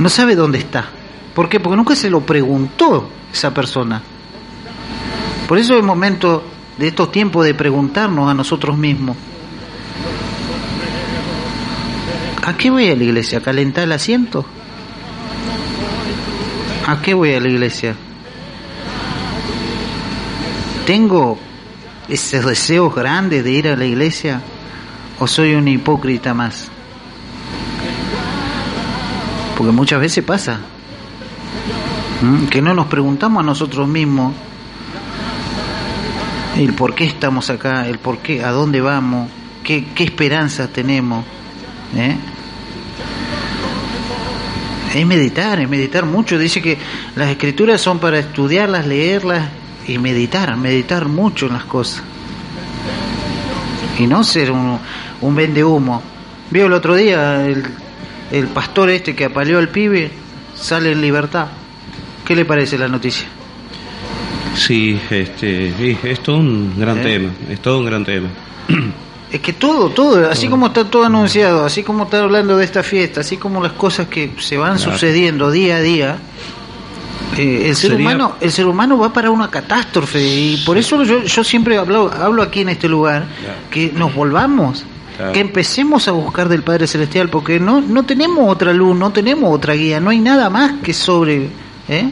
no 0.00 0.08
sabe 0.08 0.34
dónde 0.34 0.58
está. 0.58 0.86
¿Por 1.32 1.48
qué? 1.48 1.60
Porque 1.60 1.76
nunca 1.76 1.94
se 1.94 2.10
lo 2.10 2.22
preguntó 2.22 3.08
esa 3.32 3.54
persona. 3.54 4.02
Por 5.46 5.58
eso 5.58 5.74
es 5.74 5.78
el 5.78 5.86
momento 5.86 6.42
de 6.78 6.88
estos 6.88 7.10
tiempos 7.10 7.44
de 7.44 7.54
preguntarnos 7.54 8.30
a 8.30 8.34
nosotros 8.34 8.78
mismos. 8.78 9.16
¿A 12.44 12.56
qué 12.56 12.70
voy 12.70 12.88
a 12.88 12.96
la 12.96 13.04
iglesia? 13.04 13.38
¿A 13.38 13.42
calentar 13.42 13.84
el 13.84 13.92
asiento? 13.92 14.46
¿A 16.86 17.02
qué 17.02 17.12
voy 17.12 17.34
a 17.34 17.40
la 17.40 17.48
iglesia? 17.48 17.94
¿Tengo 20.86 21.38
esos 22.08 22.46
deseos 22.46 22.94
grandes 22.94 23.44
de 23.44 23.52
ir 23.52 23.68
a 23.68 23.76
la 23.76 23.84
iglesia 23.84 24.40
o 25.18 25.26
soy 25.26 25.54
un 25.54 25.68
hipócrita 25.68 26.32
más? 26.32 26.70
Porque 29.56 29.72
muchas 29.72 30.00
veces 30.00 30.24
pasa 30.24 30.60
que 32.50 32.62
no 32.62 32.72
nos 32.72 32.86
preguntamos 32.86 33.42
a 33.42 33.46
nosotros 33.46 33.86
mismos 33.86 34.32
el 36.56 36.72
por 36.74 36.94
qué 36.94 37.04
estamos 37.04 37.50
acá, 37.50 37.86
el 37.86 37.98
por 37.98 38.18
qué, 38.18 38.42
a 38.42 38.50
dónde 38.50 38.80
vamos, 38.80 39.30
qué, 39.62 39.86
qué 39.94 40.04
esperanza 40.04 40.68
tenemos. 40.68 41.24
¿eh? 41.96 42.16
Es 44.94 45.06
meditar, 45.06 45.60
es 45.60 45.68
meditar 45.68 46.06
mucho. 46.06 46.38
Dice 46.38 46.62
que 46.62 46.78
las 47.14 47.28
escrituras 47.30 47.80
son 47.80 47.98
para 47.98 48.18
estudiarlas, 48.18 48.86
leerlas 48.86 49.48
y 49.86 49.98
meditar, 49.98 50.56
meditar 50.56 51.08
mucho 51.08 51.46
en 51.46 51.52
las 51.52 51.64
cosas. 51.64 52.02
Y 53.98 54.06
no 54.06 54.24
ser 54.24 54.50
un, 54.50 54.78
un 55.20 55.34
vende 55.34 55.62
humo. 55.62 56.02
Vio 56.50 56.66
el 56.66 56.72
otro 56.72 56.94
día 56.94 57.46
el, 57.46 57.64
el 58.30 58.46
pastor 58.48 58.90
este 58.90 59.14
que 59.14 59.26
apaleó 59.26 59.58
al 59.58 59.68
pibe, 59.68 60.10
sale 60.54 60.92
en 60.92 61.00
libertad. 61.00 61.48
¿Qué 62.24 62.34
le 62.34 62.44
parece 62.44 62.78
la 62.78 62.88
noticia? 62.88 63.26
Sí, 64.58 65.00
este, 65.10 65.72
sí, 65.78 65.96
es 66.02 66.20
todo 66.20 66.36
un 66.38 66.74
gran 66.78 66.98
¿Eh? 66.98 67.02
tema, 67.02 67.30
es 67.48 67.60
todo 67.60 67.78
un 67.78 67.86
gran 67.86 68.04
tema. 68.04 68.28
Es 69.30 69.40
que 69.42 69.52
todo, 69.52 69.90
todo, 69.90 70.30
así 70.30 70.48
como 70.48 70.68
está 70.68 70.86
todo 70.86 71.04
anunciado, 71.04 71.66
así 71.66 71.82
como 71.82 72.04
está 72.04 72.22
hablando 72.22 72.56
de 72.56 72.64
esta 72.64 72.82
fiesta, 72.82 73.20
así 73.20 73.36
como 73.36 73.62
las 73.62 73.72
cosas 73.72 74.08
que 74.08 74.32
se 74.38 74.56
van 74.56 74.78
Claro. 74.78 74.92
sucediendo 74.92 75.50
día 75.50 75.76
a 75.76 75.80
día, 75.82 76.16
eh, 77.36 77.64
el 77.68 77.76
ser 77.76 77.90
Sería- 77.90 78.06
humano, 78.06 78.36
el 78.40 78.50
ser 78.50 78.64
humano 78.66 78.96
va 78.96 79.12
para 79.12 79.30
una 79.30 79.50
catástrofe 79.50 80.18
y 80.22 80.56
por 80.64 80.78
eso 80.78 81.04
yo, 81.04 81.22
yo 81.24 81.44
siempre 81.44 81.76
hablo, 81.76 82.10
hablo 82.10 82.42
aquí 82.42 82.60
en 82.62 82.70
este 82.70 82.88
lugar 82.88 83.26
Claro. 83.40 83.58
que 83.70 83.92
nos 83.94 84.14
volvamos, 84.14 84.86
Claro. 85.18 85.32
que 85.34 85.40
empecemos 85.40 86.08
a 86.08 86.12
buscar 86.12 86.48
del 86.48 86.62
Padre 86.62 86.86
Celestial, 86.86 87.28
porque 87.28 87.60
no, 87.60 87.82
no 87.82 88.04
tenemos 88.04 88.50
otra 88.50 88.72
luz, 88.72 88.96
no 88.96 89.10
tenemos 89.12 89.54
otra 89.54 89.74
guía, 89.74 90.00
no 90.00 90.08
hay 90.08 90.20
nada 90.20 90.48
más 90.48 90.72
que 90.82 90.94
sobre, 90.94 91.50
¿eh? 91.90 92.08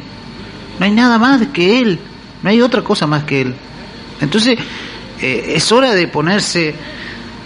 no 0.79 0.85
hay 0.85 0.91
nada 0.93 1.17
más 1.19 1.47
que 1.47 1.79
Él, 1.81 1.99
no 2.47 2.51
hay 2.53 2.63
otra 2.63 2.83
cosa 2.83 3.09
más 3.09 3.25
que 3.25 3.41
Él. 3.41 3.55
Entonces, 4.21 4.57
eh, 5.21 5.55
es 5.57 5.73
hora 5.73 5.93
de 5.95 6.07
ponerse 6.07 6.73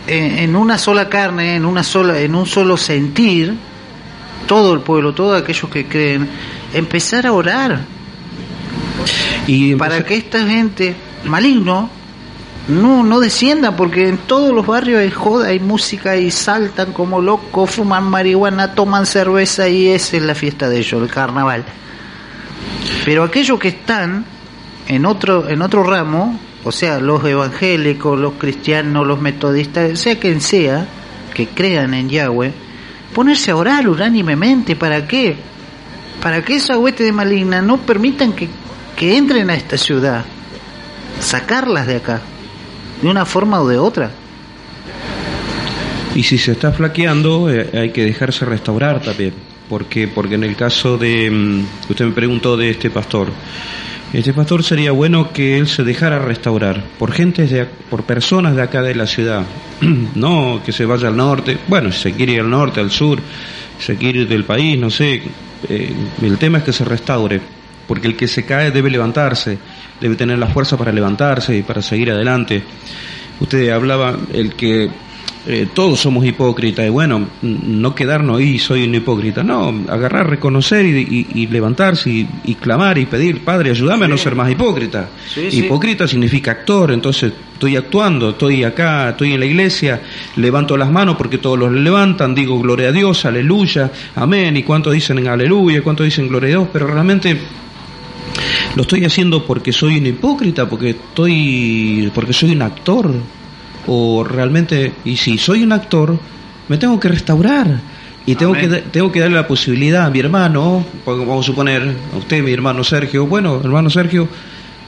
en, 0.07 0.39
en 0.41 0.57
una 0.57 0.77
sola 0.77 1.09
carne, 1.09 1.57
en 1.57 1.65
una 1.65 1.83
sola, 1.83 2.21
en 2.21 2.35
un 2.35 2.45
solo 2.45 2.77
sentir, 2.77 3.55
todo 4.47 4.75
el 4.75 4.81
pueblo, 4.81 5.15
todos 5.15 5.41
aquellos 5.41 5.71
que 5.71 5.87
creen, 5.87 6.29
empezar 6.75 7.27
a 7.27 7.33
orar 7.33 7.81
Y 9.47 9.75
para 9.75 9.97
empezar- 9.97 10.07
que 10.07 10.17
esta 10.17 10.47
gente 10.47 10.95
maligno 11.25 11.89
no 12.69 13.03
no 13.03 13.21
descienda 13.21 13.75
porque 13.75 14.07
en 14.07 14.19
todos 14.19 14.55
los 14.55 14.67
barrios 14.67 15.01
hay 15.01 15.11
joda, 15.11 15.49
hay 15.49 15.61
música 15.61 16.19
y 16.19 16.31
saltan 16.31 16.93
como 16.93 17.23
locos, 17.23 17.71
fuman 17.71 18.05
marihuana, 18.05 18.75
toman 18.75 19.07
cerveza 19.07 19.67
y 19.67 19.89
esa 19.89 20.19
es 20.19 20.23
la 20.25 20.35
fiesta 20.35 20.69
de 20.69 20.79
ellos, 20.79 21.03
el 21.03 21.09
carnaval. 21.09 21.65
Pero 23.07 23.25
aquellos 23.25 23.59
que 23.59 23.69
están 23.69 24.25
en 24.91 25.07
otro 25.07 25.49
en 25.49 25.63
otro 25.63 25.85
ramo, 25.85 26.37
o 26.65 26.73
sea, 26.73 26.99
los 26.99 27.25
evangélicos, 27.25 28.19
los 28.19 28.33
cristianos, 28.35 29.07
los 29.07 29.21
metodistas, 29.21 29.97
sea 29.99 30.19
quien 30.19 30.41
sea, 30.41 30.85
que 31.33 31.47
crean 31.47 31.95
en 31.95 32.09
Yahweh, 32.09 32.53
ponerse 33.15 33.53
a 33.53 33.57
orar 33.57 33.89
unánimemente, 33.89 34.75
¿para 34.75 35.07
qué? 35.07 35.37
Para 36.21 36.45
que 36.45 36.57
esa 36.57 36.77
hueste 36.77 37.05
de 37.05 37.13
maligna 37.13 37.63
no 37.63 37.79
permitan 37.79 38.33
que, 38.33 38.49
que 38.97 39.17
entren 39.17 39.49
a 39.49 39.55
esta 39.55 39.79
ciudad, 39.79 40.25
sacarlas 41.21 41.87
de 41.87 41.97
acá, 41.97 42.21
de 43.01 43.09
una 43.09 43.25
forma 43.25 43.61
o 43.61 43.69
de 43.69 43.79
otra. 43.79 44.11
Y 46.17 46.25
si 46.25 46.37
se 46.37 46.51
está 46.53 46.73
flaqueando, 46.73 47.49
eh, 47.49 47.71
hay 47.73 47.91
que 47.91 48.05
dejarse 48.05 48.45
restaurar 48.45 49.01
también. 49.01 49.35
porque 49.69 50.09
Porque 50.09 50.35
en 50.35 50.43
el 50.43 50.57
caso 50.57 50.99
de. 50.99 51.31
mm, 51.31 51.91
Usted 51.91 52.07
me 52.07 52.11
preguntó 52.11 52.57
de 52.57 52.71
este 52.71 52.91
pastor. 52.91 53.29
Este 54.13 54.33
pastor 54.33 54.65
sería 54.65 54.91
bueno 54.91 55.33
que 55.33 55.57
él 55.57 55.69
se 55.69 55.85
dejara 55.85 56.19
restaurar 56.19 56.83
por 56.99 57.13
gente, 57.13 57.47
de, 57.47 57.65
por 57.65 58.03
personas 58.03 58.57
de 58.57 58.63
acá 58.63 58.83
de 58.83 58.97
la 58.97 59.07
ciudad. 59.07 59.45
no 60.17 60.61
que 60.65 60.73
se 60.73 60.85
vaya 60.85 61.07
al 61.09 61.17
norte. 61.17 61.59
Bueno, 61.69 61.93
si 61.93 62.01
se 62.01 62.13
quiere 62.13 62.33
ir 62.33 62.41
al 62.41 62.51
norte, 62.51 62.81
al 62.81 62.91
sur, 62.91 63.21
si 63.79 63.87
se 63.87 63.97
quiere 63.97 64.21
ir 64.21 64.29
del 64.29 64.45
país, 64.45 64.77
no 64.77 64.91
sé. 64.91 65.23
eh, 65.69 65.95
el 66.23 66.39
tema 66.39 66.59
es 66.59 66.65
que 66.65 66.73
se 66.73 66.85
restaure. 66.85 67.41
Porque 67.87 68.09
el 68.09 68.17
que 68.17 68.27
se 68.27 68.45
cae 68.45 68.73
debe 68.73 68.91
levantarse, 68.91 69.59
debe 70.01 70.17
tener 70.17 70.39
la 70.39 70.49
fuerza 70.49 70.77
para 70.77 70.91
levantarse 70.91 71.57
y 71.57 71.63
para 71.63 71.81
seguir 71.81 72.11
adelante. 72.11 72.63
Usted 73.39 73.71
hablaba, 73.71 74.17
el 74.33 74.55
que 74.55 74.91
eh, 75.47 75.67
todos 75.73 75.99
somos 76.01 76.25
hipócritas, 76.27 76.87
y 76.87 76.91
bueno, 76.91 77.27
no 77.43 77.95
quedarnos 77.95 78.39
ahí, 78.41 78.59
soy 78.59 78.85
un 78.85 78.95
hipócrita, 78.95 79.43
no, 79.43 79.69
agarrar, 79.89 80.29
reconocer 80.29 80.85
y, 80.85 80.99
y- 81.01 81.43
y 81.43 81.47
levantarse 81.47 82.11
y, 82.11 82.29
y 82.45 82.55
clamar 82.57 82.99
y 82.99 83.07
pedir, 83.07 83.43
Padre, 83.43 83.71
ayúdame 83.71 84.05
a 84.05 84.09
no 84.09 84.19
ser 84.19 84.35
más 84.35 84.51
hipócrita. 84.51 85.09
Sí, 85.33 85.51
sí. 85.51 85.59
Hipócrita 85.61 86.07
significa 86.07 86.51
actor, 86.51 86.93
entonces 86.93 87.33
estoy 87.55 87.77
actuando, 87.77 88.31
estoy 88.31 88.65
acá, 88.65 89.11
estoy 89.11 89.33
en 89.33 89.41
la 89.41 89.47
iglesia, 89.47 90.01
levanto 90.37 90.77
las 90.77 90.91
manos 90.91 91.17
porque 91.17 91.39
todos 91.39 91.59
los 91.59 91.73
levantan, 91.73 92.35
digo 92.35 92.59
gloria 92.61 92.89
a 92.89 92.93
Dios, 92.93 93.25
aleluya, 93.25 93.91
amén, 94.17 94.57
y 94.57 94.63
cuántos 94.63 94.93
dicen 94.93 95.19
en 95.19 95.29
aleluya, 95.29 95.83
cuántos 95.83 96.05
dicen 96.05 96.29
gloria 96.29 96.49
a 96.49 96.51
Dios, 96.51 96.69
pero 96.73 96.87
realmente 96.87 97.39
lo 98.77 98.83
estoy 98.83 99.05
haciendo 99.05 99.45
porque 99.47 99.73
soy 99.73 99.99
un 99.99 100.07
hipócrita, 100.07 100.69
porque 100.69 100.91
estoy, 100.91 102.11
porque 102.15 102.33
soy 102.33 102.53
un 102.53 102.63
actor, 102.63 103.11
o 103.87 104.25
realmente, 104.25 104.93
y 105.05 105.17
si 105.17 105.39
soy 105.39 105.63
un 105.63 105.73
actor, 105.73 106.19
me 106.69 106.79
tengo 106.79 106.99
que 107.01 107.09
restaurar 107.09 107.81
y 108.27 108.35
tengo 108.35 108.55
Amén. 108.55 108.71
que 108.71 108.81
tengo 108.83 109.11
que 109.11 109.21
darle 109.21 109.37
la 109.37 109.47
posibilidad 109.47 110.07
a 110.07 110.11
mi 110.11 110.21
hermano, 110.21 110.85
vamos 111.05 111.45
a 111.45 111.47
suponer 111.47 111.97
a 112.15 112.17
usted, 112.17 112.43
mi 112.43 112.53
hermano 112.53 112.85
Sergio, 112.85 113.27
bueno, 113.27 113.61
hermano 113.63 113.91
Sergio, 113.91 114.29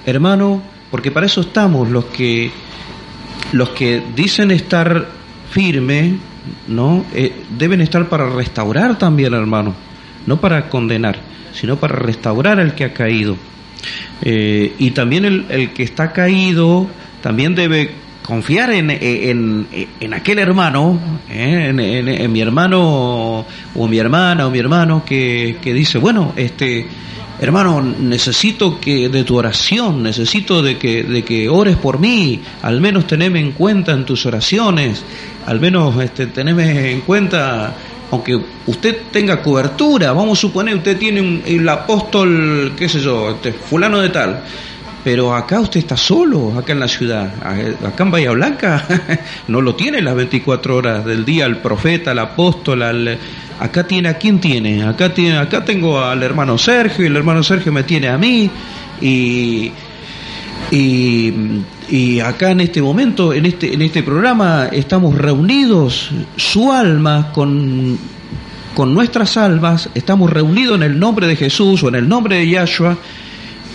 hermano, 0.06 0.62
porque 0.90 1.10
para 1.10 1.26
eso 1.26 1.40
estamos 1.40 1.88
los 1.88 2.04
que 2.06 2.50
los 3.52 3.70
que 3.70 4.02
dicen 4.14 4.50
estar 4.50 5.08
firme, 5.50 6.16
¿no? 6.68 7.04
Eh, 7.14 7.32
deben 7.58 7.80
estar 7.80 8.08
para 8.08 8.28
restaurar 8.30 8.98
también, 8.98 9.34
hermano, 9.34 9.74
no 10.26 10.40
para 10.40 10.68
condenar, 10.68 11.18
sino 11.52 11.76
para 11.76 11.96
restaurar 11.96 12.60
al 12.60 12.74
que 12.74 12.84
ha 12.84 12.94
caído. 12.94 13.36
Eh, 14.22 14.74
y 14.78 14.92
también 14.92 15.24
el, 15.24 15.46
el 15.48 15.72
que 15.72 15.82
está 15.82 16.12
caído 16.12 16.86
también 17.22 17.54
debe 17.54 18.01
confiar 18.22 18.70
en, 18.72 18.90
en, 18.90 19.66
en 20.00 20.14
aquel 20.14 20.38
hermano, 20.38 20.98
¿eh? 21.28 21.72
en 21.74 22.32
mi 22.32 22.40
hermano 22.40 23.44
o 23.74 23.88
mi 23.88 23.98
hermana 23.98 24.46
o 24.46 24.50
mi 24.50 24.58
hermano 24.58 25.04
que, 25.04 25.58
que 25.60 25.74
dice, 25.74 25.98
bueno, 25.98 26.32
este 26.36 26.86
hermano, 27.40 27.82
necesito 27.82 28.78
que 28.78 29.08
de 29.08 29.24
tu 29.24 29.36
oración, 29.36 30.02
necesito 30.02 30.62
de 30.62 30.78
que, 30.78 31.02
de 31.02 31.24
que 31.24 31.48
ores 31.48 31.76
por 31.76 31.98
mí, 31.98 32.40
al 32.62 32.80
menos 32.80 33.06
teneme 33.08 33.40
en 33.40 33.50
cuenta 33.50 33.92
en 33.92 34.04
tus 34.04 34.24
oraciones, 34.26 35.04
al 35.46 35.58
menos 35.58 36.00
este, 36.00 36.26
teneme 36.26 36.92
en 36.92 37.00
cuenta 37.00 37.74
aunque 38.12 38.38
usted 38.66 39.04
tenga 39.10 39.42
cobertura, 39.42 40.12
vamos 40.12 40.38
a 40.38 40.40
suponer, 40.42 40.76
usted 40.76 40.98
tiene 40.98 41.22
un, 41.22 41.42
el 41.46 41.66
apóstol, 41.66 42.74
qué 42.76 42.86
sé 42.86 43.00
yo, 43.00 43.30
este, 43.30 43.54
fulano 43.54 44.00
de 44.00 44.10
tal, 44.10 44.42
pero 45.04 45.34
acá 45.34 45.60
usted 45.60 45.80
está 45.80 45.96
solo, 45.96 46.56
acá 46.58 46.72
en 46.72 46.80
la 46.80 46.88
ciudad, 46.88 47.32
acá 47.84 48.04
en 48.04 48.10
Bahía 48.10 48.30
Blanca, 48.32 48.84
no 49.48 49.60
lo 49.60 49.74
tiene 49.74 50.00
las 50.00 50.14
24 50.14 50.76
horas 50.76 51.04
del 51.04 51.24
día, 51.24 51.46
el 51.46 51.56
profeta, 51.58 52.12
el 52.12 52.18
apóstol, 52.20 52.82
al- 52.82 53.18
acá 53.58 53.86
tiene, 53.86 54.08
¿a 54.08 54.14
quién 54.18 54.38
tiene? 54.40 54.82
Acá, 54.84 55.12
tiene, 55.12 55.38
acá 55.38 55.64
tengo 55.64 56.00
al 56.00 56.22
hermano 56.22 56.56
Sergio 56.58 57.04
y 57.04 57.08
el 57.08 57.16
hermano 57.16 57.42
Sergio 57.42 57.72
me 57.72 57.82
tiene 57.82 58.08
a 58.08 58.18
mí 58.18 58.50
y... 59.00 59.72
Y, 60.70 61.32
y 61.90 62.20
acá 62.20 62.52
en 62.52 62.60
este 62.60 62.80
momento, 62.80 63.32
en 63.34 63.44
este, 63.44 63.74
en 63.74 63.82
este 63.82 64.02
programa, 64.02 64.68
estamos 64.72 65.18
reunidos, 65.18 66.10
su 66.36 66.72
alma 66.72 67.30
con, 67.32 67.98
con 68.74 68.94
nuestras 68.94 69.36
almas, 69.36 69.90
estamos 69.94 70.30
reunidos 70.32 70.76
en 70.76 70.84
el 70.84 70.98
nombre 70.98 71.26
de 71.26 71.36
Jesús 71.36 71.82
o 71.82 71.88
en 71.88 71.96
el 71.96 72.08
nombre 72.08 72.36
de 72.38 72.48
Yahshua, 72.48 72.96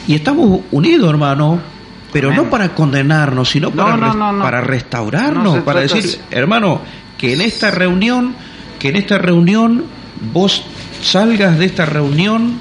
y 0.08 0.16
estamos 0.16 0.62
unidos, 0.72 1.10
hermano, 1.10 1.60
pero 2.12 2.30
Amén. 2.30 2.44
no 2.44 2.50
para 2.50 2.74
condenarnos, 2.74 3.50
sino 3.50 3.70
No, 3.70 3.84
para, 3.84 4.14
no, 4.14 4.34
no, 4.34 4.42
para 4.42 4.62
restaurarnos, 4.62 5.60
para 5.60 5.82
decir, 5.82 6.00
así. 6.04 6.20
hermano, 6.32 6.82
que 7.18 7.34
en 7.34 7.42
esta 7.42 7.70
reunión, 7.72 8.36
que 8.80 8.90
en 8.90 8.96
esta 8.96 9.18
reunión 9.18 9.84
vos 10.34 10.64
salgas 11.02 11.58
de 11.60 11.66
esta 11.66 11.86
reunión 11.86 12.58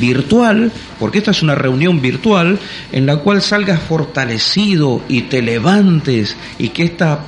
virtual, 0.00 0.70
porque 0.98 1.18
esta 1.18 1.30
es 1.32 1.42
una 1.42 1.54
reunión 1.54 2.00
virtual 2.00 2.58
en 2.92 3.06
la 3.06 3.16
cual 3.16 3.42
salgas 3.42 3.80
fortalecido 3.80 5.02
y 5.08 5.22
te 5.22 5.42
levantes 5.42 6.36
y 6.58 6.68
que 6.70 6.84
esta 6.84 7.20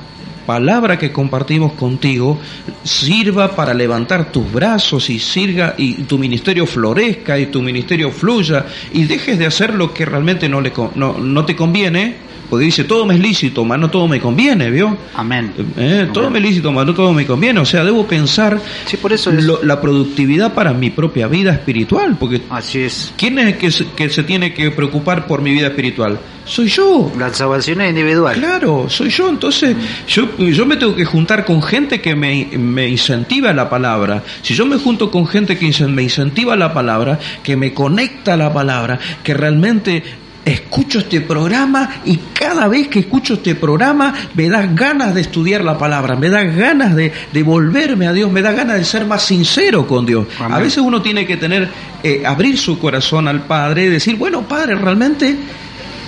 palabra 0.45 0.97
que 0.97 1.11
compartimos 1.11 1.73
contigo 1.73 2.39
sirva 2.83 3.55
para 3.55 3.73
levantar 3.73 4.31
tus 4.31 4.51
brazos 4.51 5.09
y 5.09 5.19
sirva 5.19 5.75
y 5.77 6.03
tu 6.03 6.17
ministerio 6.17 6.65
florezca 6.65 7.37
y 7.39 7.47
tu 7.47 7.61
ministerio 7.61 8.11
fluya 8.11 8.65
y 8.93 9.05
dejes 9.05 9.39
de 9.39 9.45
hacer 9.45 9.73
lo 9.73 9.93
que 9.93 10.05
realmente 10.05 10.47
no, 10.47 10.61
le, 10.61 10.71
no, 10.95 11.17
no 11.17 11.45
te 11.45 11.55
conviene 11.55 12.15
porque 12.49 12.65
dice, 12.65 12.83
todo 12.83 13.05
me 13.05 13.15
es 13.15 13.19
lícito, 13.19 13.65
mas 13.65 13.79
no 13.79 13.89
todo 13.89 14.07
me 14.07 14.19
conviene, 14.19 14.69
¿vio? 14.69 14.97
Amén. 15.15 15.51
Eh, 15.77 16.09
todo 16.13 16.29
me 16.29 16.39
es 16.39 16.45
lícito, 16.45 16.71
mas 16.71 16.85
no 16.85 16.93
todo 16.93 17.13
me 17.13 17.25
conviene. 17.25 17.59
O 17.59 17.65
sea, 17.65 17.83
debo 17.83 18.05
pensar 18.05 18.59
sí, 18.85 18.97
por 18.97 19.13
eso 19.13 19.31
la 19.31 19.81
productividad 19.81 20.53
para 20.53 20.73
mi 20.73 20.89
propia 20.89 21.27
vida 21.27 21.51
espiritual. 21.51 22.17
Porque 22.19 22.41
Así 22.49 22.79
es. 22.79 23.13
¿Quién 23.17 23.39
es 23.39 23.47
el 23.47 23.57
que 23.57 23.71
se, 23.71 23.87
que 23.91 24.09
se 24.09 24.23
tiene 24.23 24.53
que 24.53 24.71
preocupar 24.71 25.27
por 25.27 25.41
mi 25.41 25.51
vida 25.51 25.67
espiritual? 25.67 26.19
Soy 26.45 26.67
yo. 26.67 27.11
La 27.17 27.33
salvación 27.33 27.81
es 27.81 27.89
individual. 27.89 28.35
Claro, 28.35 28.85
soy 28.87 29.09
yo. 29.09 29.29
Entonces, 29.29 29.75
yo, 30.07 30.37
yo 30.37 30.65
me 30.65 30.77
tengo 30.77 30.95
que 30.95 31.05
juntar 31.05 31.43
con 31.43 31.61
gente 31.61 32.01
que 32.01 32.15
me, 32.15 32.49
me 32.57 32.87
incentiva 32.87 33.51
la 33.51 33.67
palabra. 33.67 34.23
Si 34.43 34.53
yo 34.53 34.65
me 34.65 34.77
junto 34.77 35.09
con 35.09 35.25
gente 35.25 35.57
que 35.57 35.71
me 35.87 36.03
incentiva 36.03 36.55
la 36.55 36.73
palabra, 36.73 37.19
que 37.41 37.55
me 37.55 37.73
conecta 37.73 38.37
la 38.37 38.53
palabra, 38.53 38.99
que 39.23 39.33
realmente 39.33 40.03
escucho 40.45 40.99
este 40.99 41.21
programa 41.21 42.01
y 42.05 42.17
cada 42.33 42.67
vez 42.67 42.87
que 42.87 42.99
escucho 42.99 43.33
este 43.33 43.55
programa 43.55 44.13
me 44.35 44.47
da 44.47 44.67
ganas 44.67 45.15
de 45.15 45.21
estudiar 45.21 45.63
la 45.63 45.77
palabra, 45.77 46.15
me 46.15 46.29
da 46.29 46.43
ganas 46.43 46.95
de, 46.95 47.11
de 47.33 47.43
volverme 47.43 48.07
a 48.07 48.13
Dios, 48.13 48.31
me 48.31 48.43
da 48.43 48.51
ganas 48.51 48.77
de 48.77 48.85
ser 48.85 49.05
más 49.05 49.23
sincero 49.23 49.87
con 49.87 50.05
Dios. 50.05 50.27
A 50.39 50.59
veces 50.59 50.77
uno 50.77 51.01
tiene 51.01 51.25
que 51.25 51.37
tener, 51.37 51.67
eh, 52.03 52.23
abrir 52.25 52.57
su 52.59 52.77
corazón 52.77 53.27
al 53.27 53.41
Padre 53.41 53.85
y 53.85 53.87
decir, 53.87 54.15
bueno, 54.17 54.43
Padre, 54.43 54.75
realmente 54.75 55.35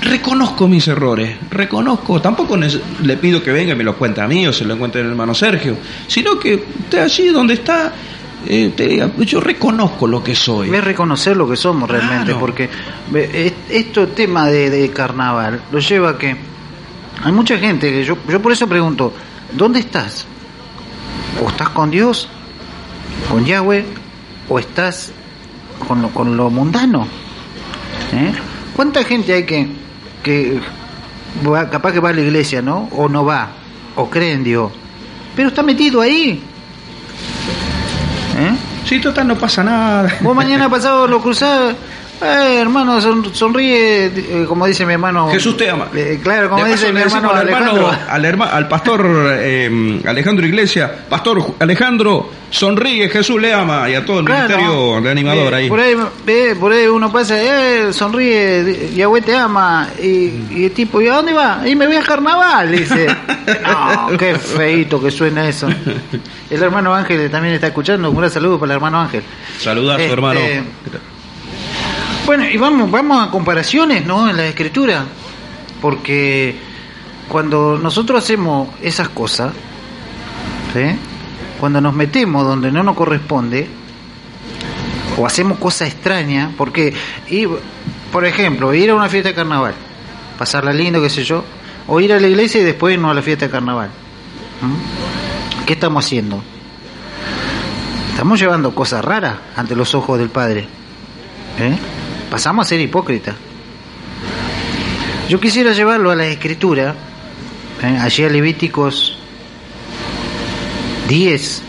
reconozco 0.01 0.67
mis 0.67 0.87
errores, 0.87 1.35
reconozco, 1.49 2.21
tampoco 2.21 2.55
le 2.57 3.17
pido 3.17 3.41
que 3.41 3.51
venga 3.51 3.73
y 3.73 3.75
me 3.75 3.83
lo 3.83 3.97
cuente 3.97 4.21
a 4.21 4.27
mí 4.27 4.45
o 4.45 4.53
se 4.53 4.63
lo 4.63 4.77
cuente 4.77 4.99
el 4.99 5.07
hermano 5.07 5.33
Sergio, 5.33 5.77
sino 6.07 6.37
que 6.37 6.53
esté 6.53 6.99
allí 6.99 7.29
donde 7.29 7.55
está 7.55 7.91
eh, 8.45 8.71
te 8.75 8.87
diga, 8.87 9.11
yo 9.17 9.39
reconozco 9.39 10.07
lo 10.07 10.23
que 10.23 10.35
soy. 10.35 10.73
Es 10.73 10.83
reconocer 10.83 11.35
lo 11.35 11.49
que 11.49 11.55
somos 11.55 11.89
realmente, 11.89 12.35
porque 12.35 12.69
esto 13.69 14.07
tema 14.09 14.47
de, 14.47 14.89
carnaval 14.91 15.61
lo 15.71 15.79
lleva 15.79 16.11
a 16.11 16.17
que 16.17 16.35
hay 17.23 17.31
mucha 17.31 17.57
gente 17.57 17.91
que 17.91 18.03
yo, 18.03 18.17
yo 18.29 18.41
por 18.41 18.51
eso 18.51 18.67
pregunto, 18.67 19.13
¿dónde 19.53 19.79
estás? 19.79 20.25
¿O 21.43 21.49
estás 21.49 21.69
con 21.69 21.89
Dios, 21.89 22.29
con 23.29 23.43
Yahweh, 23.43 23.85
o 24.49 24.59
estás 24.59 25.11
con 25.87 26.01
lo, 26.01 26.09
con 26.09 26.37
lo 26.37 26.49
mundano? 26.49 27.07
¿Eh? 28.13 28.33
¿Cuánta 28.75 29.03
gente 29.03 29.33
hay 29.33 29.45
que, 29.45 29.67
que 30.23 30.61
capaz 31.71 31.91
que 31.91 31.99
va 31.99 32.09
a 32.09 32.13
la 32.13 32.21
iglesia, 32.21 32.61
¿no? 32.61 32.87
O 32.91 33.09
no 33.09 33.25
va, 33.25 33.49
o 33.95 34.09
cree 34.09 34.33
en 34.33 34.43
Dios, 34.43 34.71
pero 35.35 35.49
está 35.49 35.63
metido 35.63 36.01
ahí 36.01 36.41
¿Eh? 38.37 38.55
Sí, 38.85 38.99
total, 38.99 39.27
no 39.27 39.35
pasa 39.35 39.63
nada. 39.63 40.09
Vos 40.21 40.35
mañana 40.35 40.69
pasado 40.69 41.07
lo 41.07 41.21
cruzás, 41.21 41.75
eh, 42.21 42.59
hermano, 42.61 42.99
sonríe, 43.33 44.05
eh, 44.05 44.45
como 44.47 44.65
dice 44.65 44.85
mi 44.85 44.93
hermano. 44.93 45.29
Jesús 45.31 45.55
te 45.57 45.69
ama. 45.69 45.87
Eh, 45.95 46.19
claro, 46.21 46.49
como 46.49 46.65
dice 46.65 46.91
mi 46.91 47.01
hermano 47.01 47.31
Alejandro. 47.31 47.91
al, 48.09 48.25
al 48.25 48.67
pastor 48.67 49.05
Alejandro 50.05 50.45
Iglesias, 50.45 50.91
Pastor 51.09 51.55
Alejandro, 51.59 52.29
sonríe, 52.49 53.09
Jesús 53.09 53.41
le 53.41 53.53
ama, 53.53 53.89
y 53.89 53.95
a 53.95 54.05
todo 54.05 54.19
el 54.19 54.25
ministerio 54.25 55.01
de 55.01 55.09
animador 55.09 55.53
ahí. 55.53 55.69
Por 55.69 55.79
ahí, 55.79 55.95
por 56.59 56.71
ahí 56.71 56.87
uno 56.87 57.11
pasa, 57.11 57.35
eh, 57.37 57.93
sonríe, 57.93 58.91
Yahweh 58.95 59.21
te 59.21 59.35
ama, 59.35 59.89
y, 60.01 60.65
el 60.65 60.71
tipo, 60.71 61.01
¿y 61.01 61.07
a 61.07 61.15
dónde 61.15 61.33
va? 61.33 61.61
Y 61.65 61.75
me 61.75 61.87
voy 61.87 61.97
a 61.97 62.03
carnaval, 62.03 62.71
dice. 62.71 63.07
no, 63.63 64.17
qué 64.17 64.35
feito 64.35 65.01
que 65.01 65.11
suena 65.11 65.47
eso. 65.47 65.67
El 66.49 66.63
hermano 66.63 66.93
Ángel 66.93 67.29
también 67.29 67.55
está 67.55 67.67
escuchando, 67.67 68.09
un 68.09 68.17
gran 68.17 68.31
saludo 68.31 68.59
para 68.59 68.73
el 68.73 68.75
hermano 68.77 69.01
Ángel. 69.01 69.23
Saluda 69.59 69.95
a 69.95 69.97
su 69.97 70.13
hermano. 70.13 70.39
Bueno, 72.27 72.43
y 72.43 72.57
vamos, 72.57 72.91
vamos 72.91 73.25
a 73.25 73.31
comparaciones, 73.31 74.05
¿no? 74.05 74.29
En 74.29 74.35
la 74.35 74.47
escritura, 74.47 75.05
porque 75.81 76.59
cuando 77.29 77.79
nosotros 77.81 78.21
hacemos 78.21 78.67
esas 78.81 79.07
cosas, 79.07 79.53
cuando 81.57 81.79
nos 81.79 81.93
metemos 81.93 82.45
donde 82.45 82.69
no 82.69 82.83
nos 82.83 82.97
corresponde, 82.97 83.69
o 85.17 85.25
hacemos 85.25 85.57
cosas 85.57 85.87
extrañas, 85.87 86.51
porque, 86.57 86.93
y, 87.29 87.47
por 88.11 88.25
ejemplo, 88.25 88.73
ir 88.73 88.89
a 88.89 88.95
una 88.95 89.07
fiesta 89.07 89.29
de 89.29 89.35
carnaval, 89.35 89.73
pasarla 90.37 90.73
lindo, 90.73 91.01
qué 91.01 91.09
sé 91.09 91.23
yo, 91.23 91.45
o 91.87 92.01
ir 92.01 92.11
a 92.11 92.19
la 92.19 92.27
iglesia 92.27 92.59
y 92.59 92.65
después 92.65 92.99
no 92.99 93.09
a 93.09 93.13
la 93.13 93.21
fiesta 93.21 93.45
de 93.45 93.51
carnaval. 93.51 93.89
¿Qué 95.65 95.71
estamos 95.71 96.03
haciendo? 96.03 96.43
Estamos 98.11 98.37
llevando 98.37 98.75
cosas 98.75 99.05
raras 99.05 99.37
ante 99.55 99.77
los 99.77 99.95
ojos 99.95 100.19
del 100.19 100.29
Padre. 100.29 100.67
¿Eh? 101.57 101.77
Pasamos 102.29 102.65
a 102.65 102.69
ser 102.69 102.79
hipócritas. 102.79 103.35
Yo 105.29 105.39
quisiera 105.39 105.73
llevarlo 105.73 106.09
a 106.11 106.15
la 106.15 106.27
escritura, 106.27 106.95
¿eh? 107.83 107.97
allí 107.99 108.23
a 108.23 108.29
Levíticos 108.29 109.17
10, 111.09 111.61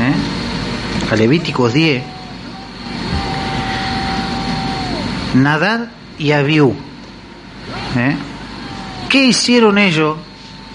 ¿eh? 0.00 1.12
a 1.12 1.16
Levíticos 1.16 1.72
10, 1.72 2.02
Nadad 5.34 5.88
y 6.18 6.32
Abiú. 6.32 6.74
¿eh? 7.96 8.16
¿Qué 9.08 9.26
hicieron 9.26 9.78
ellos? 9.78 10.16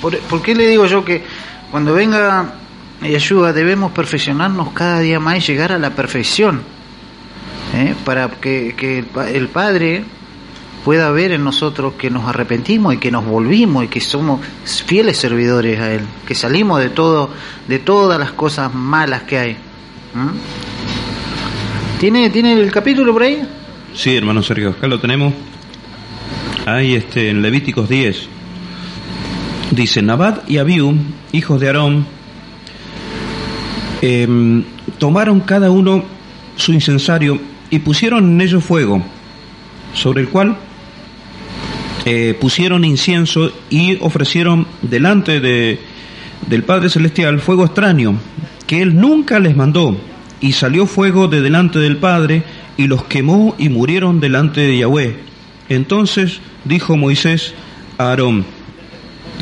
¿Por, 0.02 0.18
¿Por, 0.20 0.42
qué 0.42 0.56
le 0.56 0.68
digo 0.68 0.86
yo 0.86 1.04
que 1.04 1.26
cuando 1.72 1.94
venga 1.94 2.54
Yeshua 3.02 3.52
debemos 3.52 3.92
perfeccionarnos 3.92 4.70
cada 4.72 5.00
día 5.00 5.20
más 5.20 5.38
y 5.38 5.42
llegar 5.42 5.74
a 5.74 5.78
la 5.78 5.90
perfección? 5.90 6.75
¿Eh? 7.76 7.96
para 8.04 8.30
que, 8.30 9.04
el 9.34 9.48
Padre 9.50 10.04
pueda 10.84 11.12
ver 11.12 11.32
en 11.32 11.44
nosotros 11.44 11.94
que 11.96 12.10
nos 12.10 12.28
arrepentimos 12.28 12.94
y 12.94 12.98
que 12.98 13.12
nos 13.12 13.26
volvimos 13.26 13.86
y 13.86 13.88
que 13.88 14.02
somos 14.02 14.42
fieles 14.64 15.18
servidores 15.18 15.80
a 15.80 15.94
Él, 15.94 16.02
que 16.28 16.36
salimos 16.36 16.80
de 16.80 16.90
todo, 16.90 17.30
de 17.68 17.80
todas 17.80 18.20
las 18.20 18.32
cosas 18.32 18.74
malas 18.74 19.24
que 19.24 19.38
hay. 19.38 19.58
¿Tiene, 22.00 22.30
¿Tiene 22.30 22.54
el 22.54 22.72
capítulo 22.72 23.12
por 23.14 23.24
ahí? 23.24 23.42
Sí, 23.94 24.16
hermano 24.16 24.44
Sergio, 24.44 24.72
acá 24.72 24.88
lo 24.88 25.00
tenemos. 25.00 25.34
Ahí 26.66 26.96
este, 26.96 27.30
en 27.30 27.42
Levíticos 27.42 27.90
10. 27.90 28.30
Dice, 29.72 30.02
Nabat 30.02 30.50
y 30.50 30.58
Abiú, 30.58 30.96
hijos 31.32 31.60
de 31.60 31.68
Aarón, 31.68 32.06
em, 34.02 34.64
tomaron 35.00 35.40
cada 35.42 35.72
uno 35.72 36.04
su 36.56 36.72
incensario 36.72 37.40
y 37.70 37.80
pusieron 37.80 38.32
en 38.32 38.42
ellos 38.42 38.64
fuego, 38.64 39.04
sobre 39.94 40.22
el 40.22 40.30
cual 40.30 40.58
eh, 42.06 42.38
pusieron 42.40 42.86
incienso 42.86 43.52
y 43.70 43.98
ofrecieron 44.02 44.68
delante 44.82 45.40
de, 45.40 45.80
del 46.48 46.64
Padre 46.64 46.90
Celestial 46.90 47.40
fuego 47.40 47.66
extraño, 47.66 48.20
que 48.68 48.82
Él 48.82 49.00
nunca 49.00 49.40
les 49.40 49.56
mandó, 49.56 49.98
y 50.40 50.52
salió 50.52 50.86
fuego 50.86 51.28
de 51.28 51.42
delante 51.42 51.80
del 51.80 51.98
Padre, 51.98 52.44
y 52.78 52.88
los 52.88 53.06
quemó 53.06 53.56
y 53.58 53.70
murieron 53.70 54.20
delante 54.20 54.62
de 54.62 54.78
Yahweh. 54.80 55.16
Entonces 55.70 56.42
dijo 56.66 56.98
Moisés 56.98 57.54
a 57.98 58.10
Aarón, 58.10 58.46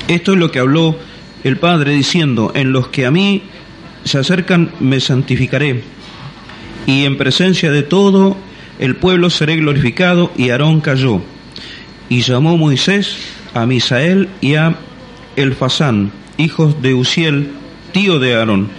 esto 0.08 0.34
es 0.34 0.40
lo 0.40 0.52
que 0.52 0.60
habló 0.60 0.96
el 1.44 1.58
Padre 1.58 1.94
diciendo, 1.94 2.52
en 2.56 2.72
los 2.72 2.88
que 2.88 3.06
a 3.06 3.12
mí 3.12 3.44
se 4.06 4.20
acercan 4.20 4.72
me 4.80 5.00
santificaré 5.00 5.84
y 6.86 7.06
en 7.06 7.18
presencia 7.18 7.72
de 7.72 7.84
todo 7.84 8.38
el 8.80 8.96
pueblo 8.96 9.30
seré 9.30 9.56
glorificado. 9.58 10.32
Y 10.36 10.50
Aarón 10.50 10.82
cayó. 10.82 11.22
Y 12.10 12.22
llamó 12.22 12.58
Moisés 12.58 13.18
a 13.54 13.66
Misael 13.66 14.30
y 14.42 14.56
a 14.56 14.76
Elfasán, 15.36 16.12
hijos 16.38 16.82
de 16.82 16.94
Uziel, 16.94 17.52
tío 17.92 18.20
de 18.20 18.36
Aarón, 18.36 18.70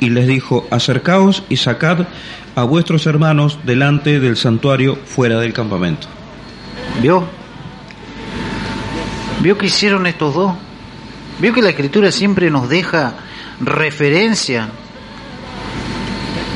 y 0.00 0.10
les 0.10 0.26
dijo, 0.26 0.66
acercaos 0.70 1.44
y 1.48 1.56
sacad 1.56 2.06
a 2.54 2.64
vuestros 2.64 3.06
hermanos 3.06 3.58
delante 3.64 4.20
del 4.20 4.36
santuario 4.36 4.96
fuera 5.04 5.38
del 5.38 5.52
campamento. 5.52 6.08
¿Vio? 7.00 7.26
¿Vio 9.40 9.58
que 9.58 9.66
hicieron 9.66 10.06
estos 10.06 10.34
dos? 10.34 10.54
¿Vio 11.40 11.52
que 11.52 11.62
la 11.62 11.70
escritura 11.70 12.12
siempre 12.12 12.50
nos 12.50 12.68
deja 12.68 13.14
referencia 13.60 14.68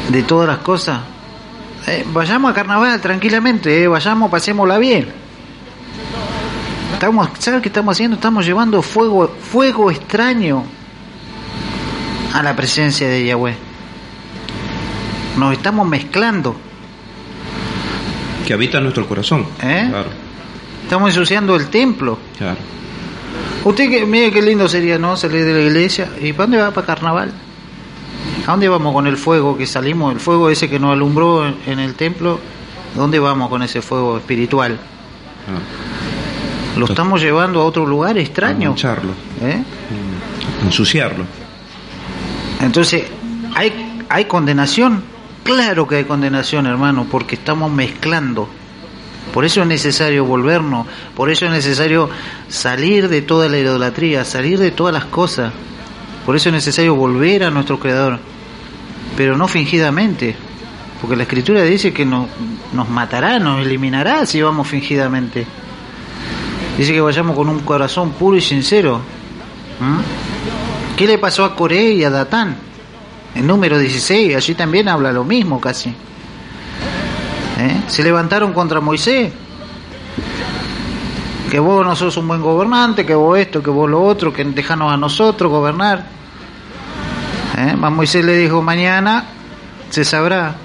de 0.08 0.22
todas 0.22 0.48
las 0.48 0.58
cosas. 0.58 1.00
Eh, 1.86 2.04
vayamos 2.12 2.50
a 2.50 2.54
carnaval 2.54 3.00
tranquilamente, 3.00 3.82
eh, 3.82 3.88
vayamos, 3.88 4.30
pasémosla 4.30 4.78
bien. 4.78 5.08
Estamos, 6.92 7.28
¿Sabes 7.38 7.62
qué 7.62 7.68
estamos 7.68 7.94
haciendo? 7.94 8.16
Estamos 8.16 8.44
llevando 8.46 8.82
fuego, 8.82 9.28
fuego 9.28 9.90
extraño 9.90 10.64
a 12.32 12.42
la 12.42 12.56
presencia 12.56 13.08
de 13.08 13.26
Yahweh. 13.26 13.54
Nos 15.36 15.52
estamos 15.52 15.86
mezclando. 15.86 16.56
Que 18.46 18.54
habita 18.54 18.78
en 18.78 18.84
nuestro 18.84 19.06
corazón. 19.06 19.46
¿Eh? 19.62 19.92
Estamos 20.84 21.10
ensuciando 21.10 21.54
el 21.56 21.68
templo. 21.68 22.18
Claro. 22.38 22.58
Usted, 23.64 24.06
mire 24.06 24.30
qué 24.30 24.40
lindo 24.40 24.68
sería, 24.68 24.98
¿no? 24.98 25.16
Salir 25.16 25.44
de 25.44 25.52
la 25.52 25.60
iglesia. 25.60 26.08
¿Y 26.20 26.32
para 26.32 26.44
dónde 26.44 26.58
va? 26.58 26.70
¿Para 26.70 26.86
carnaval? 26.86 27.32
¿A 28.46 28.52
dónde 28.52 28.68
vamos 28.68 28.92
con 28.92 29.06
el 29.06 29.16
fuego 29.16 29.56
que 29.56 29.66
salimos? 29.66 30.12
El 30.12 30.20
fuego 30.20 30.50
ese 30.50 30.70
que 30.70 30.78
nos 30.78 30.92
alumbró 30.92 31.46
en, 31.46 31.78
el 31.78 31.94
templo. 31.94 32.38
¿Dónde 32.94 33.18
vamos 33.18 33.48
con 33.48 33.62
ese 33.62 33.82
fuego 33.82 34.16
espiritual? 34.16 34.78
Ah. 35.48 36.78
Lo 36.78 36.86
estamos 36.86 37.20
llevando 37.20 37.60
a 37.60 37.64
otro 37.64 37.84
lugar 37.86 38.16
extraño. 38.18 38.70
Mancharlo. 38.70 39.12
¿Eh? 39.42 39.62
Ensuciarlo. 40.64 41.24
Entonces, 42.60 43.04
¿hay, 43.54 44.04
¿hay 44.08 44.26
condenación? 44.26 45.02
Claro 45.42 45.86
que 45.86 45.96
hay 45.96 46.04
condenación, 46.04 46.66
hermano, 46.66 47.06
porque 47.10 47.34
estamos 47.34 47.70
mezclando 47.70 48.48
por 49.32 49.44
eso 49.44 49.60
es 49.60 49.66
necesario 49.66 50.24
volvernos, 50.24 50.86
por 51.14 51.28
eso 51.28 51.44
es 51.44 51.52
necesario 51.52 52.08
salir 52.48 53.08
de 53.08 53.20
toda 53.20 53.48
la 53.48 53.58
idolatría, 53.58 54.24
salir 54.24 54.58
de 54.58 54.70
todas 54.70 54.94
las 54.94 55.04
cosas. 55.04 55.52
Por 56.24 56.36
eso 56.36 56.48
es 56.48 56.54
necesario 56.54 56.94
volver 56.94 57.44
a 57.44 57.50
nuestro 57.50 57.78
Creador, 57.78 58.18
pero 59.16 59.36
no 59.36 59.48
fingidamente, 59.48 60.36
porque 61.00 61.16
la 61.16 61.22
Escritura 61.22 61.62
dice 61.62 61.92
que 61.92 62.04
nos, 62.04 62.28
nos 62.72 62.88
matará, 62.88 63.38
nos 63.38 63.64
eliminará 63.64 64.26
si 64.26 64.42
vamos 64.42 64.68
fingidamente. 64.68 65.46
Dice 66.76 66.92
que 66.92 67.00
vayamos 67.00 67.34
con 67.34 67.48
un 67.48 67.60
corazón 67.60 68.12
puro 68.12 68.36
y 68.36 68.40
sincero. 68.40 69.00
¿Qué 70.96 71.06
le 71.06 71.18
pasó 71.18 71.44
a 71.44 71.56
Coré 71.56 71.92
y 71.92 72.04
a 72.04 72.10
Datán? 72.10 72.56
El 73.34 73.46
número 73.46 73.78
16, 73.78 74.34
allí 74.36 74.54
también 74.54 74.88
habla 74.88 75.12
lo 75.12 75.24
mismo 75.24 75.60
casi. 75.60 75.90
¿Eh? 77.58 77.82
Se 77.86 78.02
levantaron 78.02 78.52
contra 78.52 78.80
Moisés. 78.80 79.32
Que 81.50 81.58
vos 81.58 81.84
no 81.84 81.94
sos 81.94 82.16
un 82.16 82.28
buen 82.28 82.42
gobernante, 82.42 83.06
que 83.06 83.14
vos 83.14 83.38
esto, 83.38 83.62
que 83.62 83.70
vos 83.70 83.88
lo 83.88 84.02
otro, 84.02 84.32
que 84.32 84.44
dejanos 84.44 84.92
a 84.92 84.96
nosotros 84.96 85.50
gobernar. 85.50 86.04
¿Eh? 87.56 87.74
Moisés 87.74 88.24
le 88.24 88.36
dijo, 88.36 88.60
mañana 88.60 89.24
se 89.90 90.04
sabrá 90.04 90.56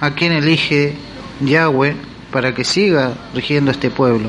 a 0.00 0.10
quién 0.10 0.32
elige 0.32 0.94
Yahweh 1.40 1.96
para 2.30 2.54
que 2.54 2.64
siga 2.64 3.14
rigiendo 3.34 3.70
este 3.70 3.90
pueblo. 3.90 4.28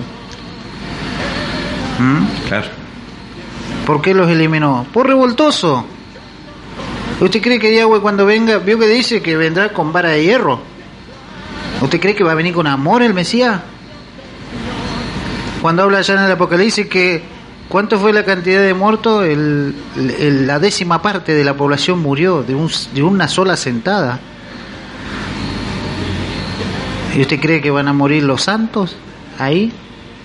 ¿Mm? 1.99 2.47
Claro. 2.47 2.67
¿Por 3.85 4.01
qué 4.01 4.13
los 4.13 4.29
eliminó? 4.29 4.85
Por 4.91 5.07
revoltoso. 5.07 5.85
¿Usted 7.19 7.41
cree 7.41 7.59
que 7.59 7.75
Yahweh 7.75 7.99
cuando 7.99 8.25
venga, 8.25 8.57
vio 8.57 8.79
que 8.79 8.87
dice 8.87 9.21
que 9.21 9.37
vendrá 9.37 9.69
con 9.73 9.93
vara 9.93 10.09
de 10.09 10.23
hierro? 10.23 10.59
¿Usted 11.81 11.99
cree 11.99 12.15
que 12.15 12.23
va 12.23 12.31
a 12.31 12.35
venir 12.35 12.53
con 12.53 12.65
amor 12.67 13.03
el 13.03 13.13
Mesías? 13.13 13.61
Cuando 15.61 15.83
habla 15.83 15.99
allá 15.99 16.15
en 16.15 16.21
el 16.21 16.31
Apocalipsis 16.31 16.87
que 16.87 17.36
¿cuánto 17.69 17.99
fue 17.99 18.13
la 18.13 18.23
cantidad 18.23 18.61
de 18.61 18.73
muertos? 18.73 19.25
la 19.95 20.59
décima 20.59 21.01
parte 21.01 21.33
de 21.33 21.43
la 21.43 21.55
población 21.55 21.99
murió 21.99 22.43
de, 22.43 22.55
de 22.93 23.03
una 23.03 23.27
sola 23.27 23.55
sentada. 23.55 24.19
¿Y 27.15 27.21
usted 27.21 27.39
cree 27.39 27.61
que 27.61 27.71
van 27.71 27.87
a 27.87 27.93
morir 27.93 28.23
los 28.23 28.43
santos 28.43 28.95
ahí? 29.39 29.71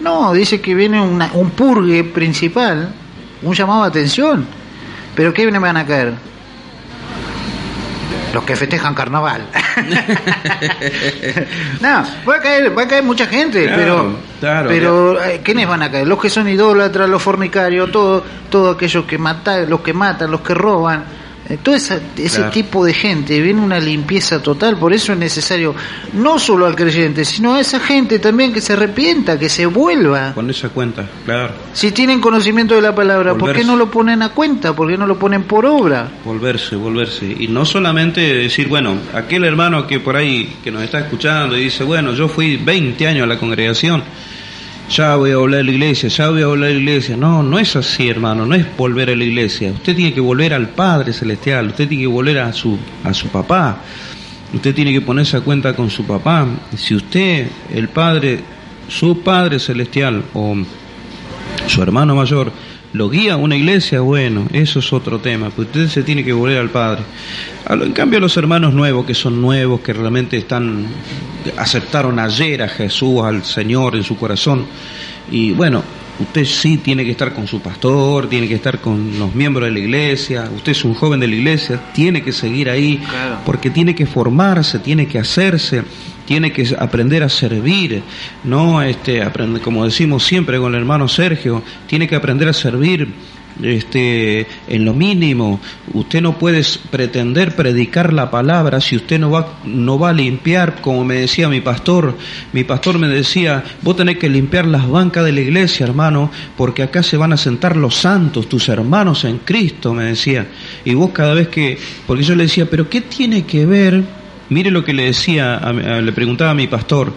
No, 0.00 0.32
dice 0.32 0.60
que 0.60 0.74
viene 0.74 1.00
un 1.00 1.50
purgue 1.50 2.04
principal, 2.04 2.92
un 3.42 3.54
llamado 3.54 3.84
a 3.84 3.86
atención. 3.86 4.46
¿Pero 5.14 5.32
qué 5.32 5.50
me 5.50 5.58
van 5.58 5.76
a 5.76 5.86
caer? 5.86 6.31
Los 8.32 8.44
que 8.44 8.56
festejan 8.56 8.94
carnaval. 8.94 9.46
no, 11.80 12.04
va 12.28 12.36
a 12.36 12.40
caer, 12.40 12.76
va 12.76 12.82
a 12.82 12.88
caer 12.88 13.02
mucha 13.02 13.26
gente, 13.26 13.70
pero, 13.74 14.16
pero 14.40 15.22
eh, 15.22 15.40
¿quiénes 15.42 15.68
van 15.68 15.82
a 15.82 15.90
caer? 15.90 16.06
Los 16.06 16.20
que 16.20 16.30
son 16.30 16.48
idólatras, 16.48 17.08
los 17.08 17.22
fornicarios, 17.22 17.90
todo, 17.90 18.24
todo 18.50 18.70
aquellos 18.70 19.04
que 19.04 19.18
matan, 19.18 19.68
los 19.68 19.80
que 19.80 19.92
matan, 19.92 20.30
los 20.30 20.40
que 20.40 20.54
roban 20.54 21.04
todo 21.62 21.74
ese, 21.74 22.00
tipo 22.52 22.84
de 22.84 22.94
gente 22.94 23.40
viene 23.40 23.60
una 23.60 23.80
limpieza 23.80 24.42
total, 24.42 24.76
por 24.78 24.92
eso 24.92 25.12
es 25.12 25.18
necesario 25.18 25.74
no 26.12 26.38
solo 26.38 26.66
al 26.66 26.76
creyente, 26.76 27.24
sino 27.24 27.54
a 27.54 27.60
esa 27.60 27.80
gente 27.80 28.18
también 28.18 28.52
que 28.52 28.60
se 28.60 28.74
arrepienta, 28.74 29.38
que 29.38 29.48
se 29.48 29.66
vuelva. 29.66 30.32
Con 30.34 30.48
esa 30.50 30.68
cuenta, 30.68 31.04
claro. 31.24 31.52
Si 31.72 31.90
tienen 31.90 32.20
conocimiento 32.20 32.74
de 32.74 32.82
la 32.82 32.94
palabra, 32.94 33.34
¿por 33.34 33.52
qué 33.52 33.64
no 33.64 33.76
lo 33.76 33.90
ponen 33.90 34.22
a 34.22 34.30
cuenta? 34.30 34.74
¿Por 34.74 34.88
qué 34.88 34.96
no 34.96 35.06
lo 35.06 35.18
ponen 35.18 35.42
por 35.42 35.66
obra? 35.66 36.08
Volverse, 36.24 36.76
volverse. 36.76 37.26
Y 37.26 37.48
no 37.48 37.64
solamente 37.64 38.20
decir, 38.20 38.68
bueno, 38.68 38.96
aquel 39.12 39.44
hermano 39.44 39.86
que 39.86 40.00
por 40.00 40.16
ahí 40.16 40.56
que 40.62 40.70
nos 40.70 40.82
está 40.82 41.00
escuchando 41.00 41.56
y 41.56 41.64
dice, 41.64 41.84
bueno, 41.84 42.14
yo 42.14 42.28
fui 42.28 42.56
20 42.56 43.06
años 43.06 43.24
a 43.24 43.26
la 43.26 43.38
congregación 43.38 44.02
ya 44.88 45.16
voy 45.16 45.30
a 45.30 45.36
volver 45.36 45.60
a 45.60 45.62
la 45.62 45.70
iglesia, 45.70 46.08
ya 46.08 46.30
voy 46.30 46.42
a 46.42 46.46
volver 46.46 46.70
a 46.70 46.72
la 46.72 46.78
iglesia. 46.78 47.16
No, 47.16 47.42
no 47.42 47.58
es 47.58 47.76
así, 47.76 48.08
hermano, 48.08 48.46
no 48.46 48.54
es 48.54 48.66
volver 48.76 49.10
a 49.10 49.16
la 49.16 49.24
iglesia. 49.24 49.72
Usted 49.72 49.96
tiene 49.96 50.12
que 50.12 50.20
volver 50.20 50.54
al 50.54 50.68
Padre 50.68 51.12
Celestial, 51.12 51.68
usted 51.68 51.88
tiene 51.88 52.04
que 52.04 52.08
volver 52.08 52.38
a 52.38 52.52
su, 52.52 52.78
a 53.04 53.14
su 53.14 53.28
papá. 53.28 53.78
Usted 54.52 54.74
tiene 54.74 54.92
que 54.92 55.00
ponerse 55.00 55.38
a 55.38 55.40
cuenta 55.40 55.74
con 55.74 55.88
su 55.88 56.04
papá. 56.04 56.46
Si 56.76 56.94
usted, 56.94 57.48
el 57.72 57.88
Padre, 57.88 58.40
su 58.88 59.22
Padre 59.22 59.58
Celestial 59.58 60.22
o 60.34 60.56
su 61.66 61.82
hermano 61.82 62.14
mayor, 62.14 62.52
lo 62.92 63.08
guía 63.08 63.34
a 63.34 63.36
una 63.36 63.56
iglesia, 63.56 64.00
bueno, 64.00 64.46
eso 64.52 64.80
es 64.80 64.92
otro 64.92 65.18
tema, 65.18 65.50
pues 65.50 65.68
usted 65.68 65.88
se 65.88 66.02
tiene 66.02 66.24
que 66.24 66.32
volver 66.32 66.58
al 66.58 66.70
Padre. 66.70 67.02
En 67.68 67.92
cambio, 67.92 68.20
los 68.20 68.36
hermanos 68.36 68.74
nuevos, 68.74 69.06
que 69.06 69.14
son 69.14 69.40
nuevos, 69.40 69.80
que 69.80 69.92
realmente 69.92 70.36
están, 70.36 70.86
aceptaron 71.56 72.18
ayer 72.18 72.62
a 72.62 72.68
Jesús, 72.68 73.22
al 73.24 73.44
Señor 73.44 73.96
en 73.96 74.02
su 74.02 74.16
corazón, 74.16 74.66
y 75.30 75.52
bueno, 75.52 75.82
usted 76.20 76.44
sí 76.44 76.76
tiene 76.78 77.04
que 77.04 77.12
estar 77.12 77.32
con 77.32 77.46
su 77.46 77.60
pastor, 77.60 78.28
tiene 78.28 78.46
que 78.46 78.56
estar 78.56 78.80
con 78.80 79.18
los 79.18 79.34
miembros 79.34 79.66
de 79.66 79.72
la 79.72 79.78
iglesia, 79.78 80.50
usted 80.54 80.72
es 80.72 80.84
un 80.84 80.94
joven 80.94 81.20
de 81.20 81.28
la 81.28 81.34
iglesia, 81.34 81.80
tiene 81.94 82.22
que 82.22 82.32
seguir 82.32 82.68
ahí, 82.68 83.00
porque 83.46 83.70
tiene 83.70 83.94
que 83.94 84.06
formarse, 84.06 84.78
tiene 84.78 85.06
que 85.06 85.18
hacerse 85.18 85.82
tiene 86.32 86.50
que 86.50 86.74
aprender 86.78 87.22
a 87.22 87.28
servir, 87.28 88.02
no 88.44 88.80
este, 88.80 89.22
aprender, 89.22 89.60
como 89.60 89.84
decimos 89.84 90.24
siempre 90.24 90.56
con 90.56 90.74
el 90.74 90.80
hermano 90.80 91.06
Sergio, 91.06 91.62
tiene 91.86 92.08
que 92.08 92.16
aprender 92.16 92.48
a 92.48 92.54
servir 92.54 93.06
este, 93.62 94.46
en 94.66 94.86
lo 94.86 94.94
mínimo. 94.94 95.60
Usted 95.92 96.22
no 96.22 96.38
puede 96.38 96.62
pretender 96.90 97.54
predicar 97.54 98.14
la 98.14 98.30
palabra 98.30 98.80
si 98.80 98.96
usted 98.96 99.18
no 99.18 99.30
va, 99.30 99.58
no 99.66 99.98
va 99.98 100.08
a 100.08 100.14
limpiar, 100.14 100.80
como 100.80 101.04
me 101.04 101.16
decía 101.16 101.50
mi 101.50 101.60
pastor. 101.60 102.16
Mi 102.54 102.64
pastor 102.64 102.98
me 102.98 103.08
decía, 103.08 103.62
vos 103.82 103.94
tenés 103.94 104.16
que 104.16 104.30
limpiar 104.30 104.64
las 104.64 104.88
bancas 104.88 105.26
de 105.26 105.32
la 105.32 105.42
iglesia, 105.42 105.84
hermano, 105.84 106.30
porque 106.56 106.82
acá 106.82 107.02
se 107.02 107.18
van 107.18 107.34
a 107.34 107.36
sentar 107.36 107.76
los 107.76 107.94
santos, 107.94 108.48
tus 108.48 108.70
hermanos 108.70 109.26
en 109.26 109.36
Cristo, 109.36 109.92
me 109.92 110.04
decía. 110.04 110.46
Y 110.82 110.94
vos 110.94 111.10
cada 111.10 111.34
vez 111.34 111.48
que, 111.48 111.76
porque 112.06 112.22
yo 112.22 112.34
le 112.34 112.44
decía, 112.44 112.64
pero 112.70 112.88
¿qué 112.88 113.02
tiene 113.02 113.44
que 113.44 113.66
ver? 113.66 114.21
Mire 114.52 114.70
lo 114.70 114.84
que 114.84 114.92
le 114.92 115.04
decía, 115.04 115.60
le 115.72 116.12
preguntaba 116.12 116.50
a 116.50 116.54
mi 116.54 116.66
pastor. 116.66 117.10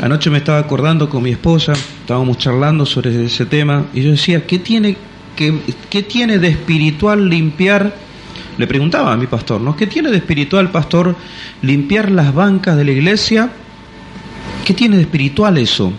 Anoche 0.00 0.28
me 0.28 0.38
estaba 0.38 0.58
acordando 0.58 1.08
con 1.08 1.22
mi 1.22 1.30
esposa, 1.30 1.72
estábamos 1.72 2.36
charlando 2.38 2.84
sobre 2.84 3.26
ese 3.26 3.46
tema, 3.46 3.86
y 3.94 4.02
yo 4.02 4.10
decía, 4.10 4.44
¿qué 4.44 4.58
tiene, 4.58 4.96
qué, 5.36 6.02
tiene 6.02 6.40
de 6.40 6.48
espiritual 6.48 7.28
limpiar? 7.28 7.94
Le 8.58 8.66
preguntaba 8.66 9.12
a 9.12 9.16
mi 9.16 9.28
pastor, 9.28 9.60
¿no? 9.60 9.76
¿Qué 9.76 9.86
tiene 9.86 10.10
de 10.10 10.16
espiritual, 10.16 10.72
pastor, 10.72 11.14
limpiar 11.62 12.10
las 12.10 12.34
bancas 12.34 12.76
de 12.76 12.86
la 12.86 12.90
iglesia? 12.90 13.52
¿Qué 14.64 14.74
tiene 14.74 14.96
de 14.96 15.02
espiritual 15.02 15.58
eso? 15.58 15.92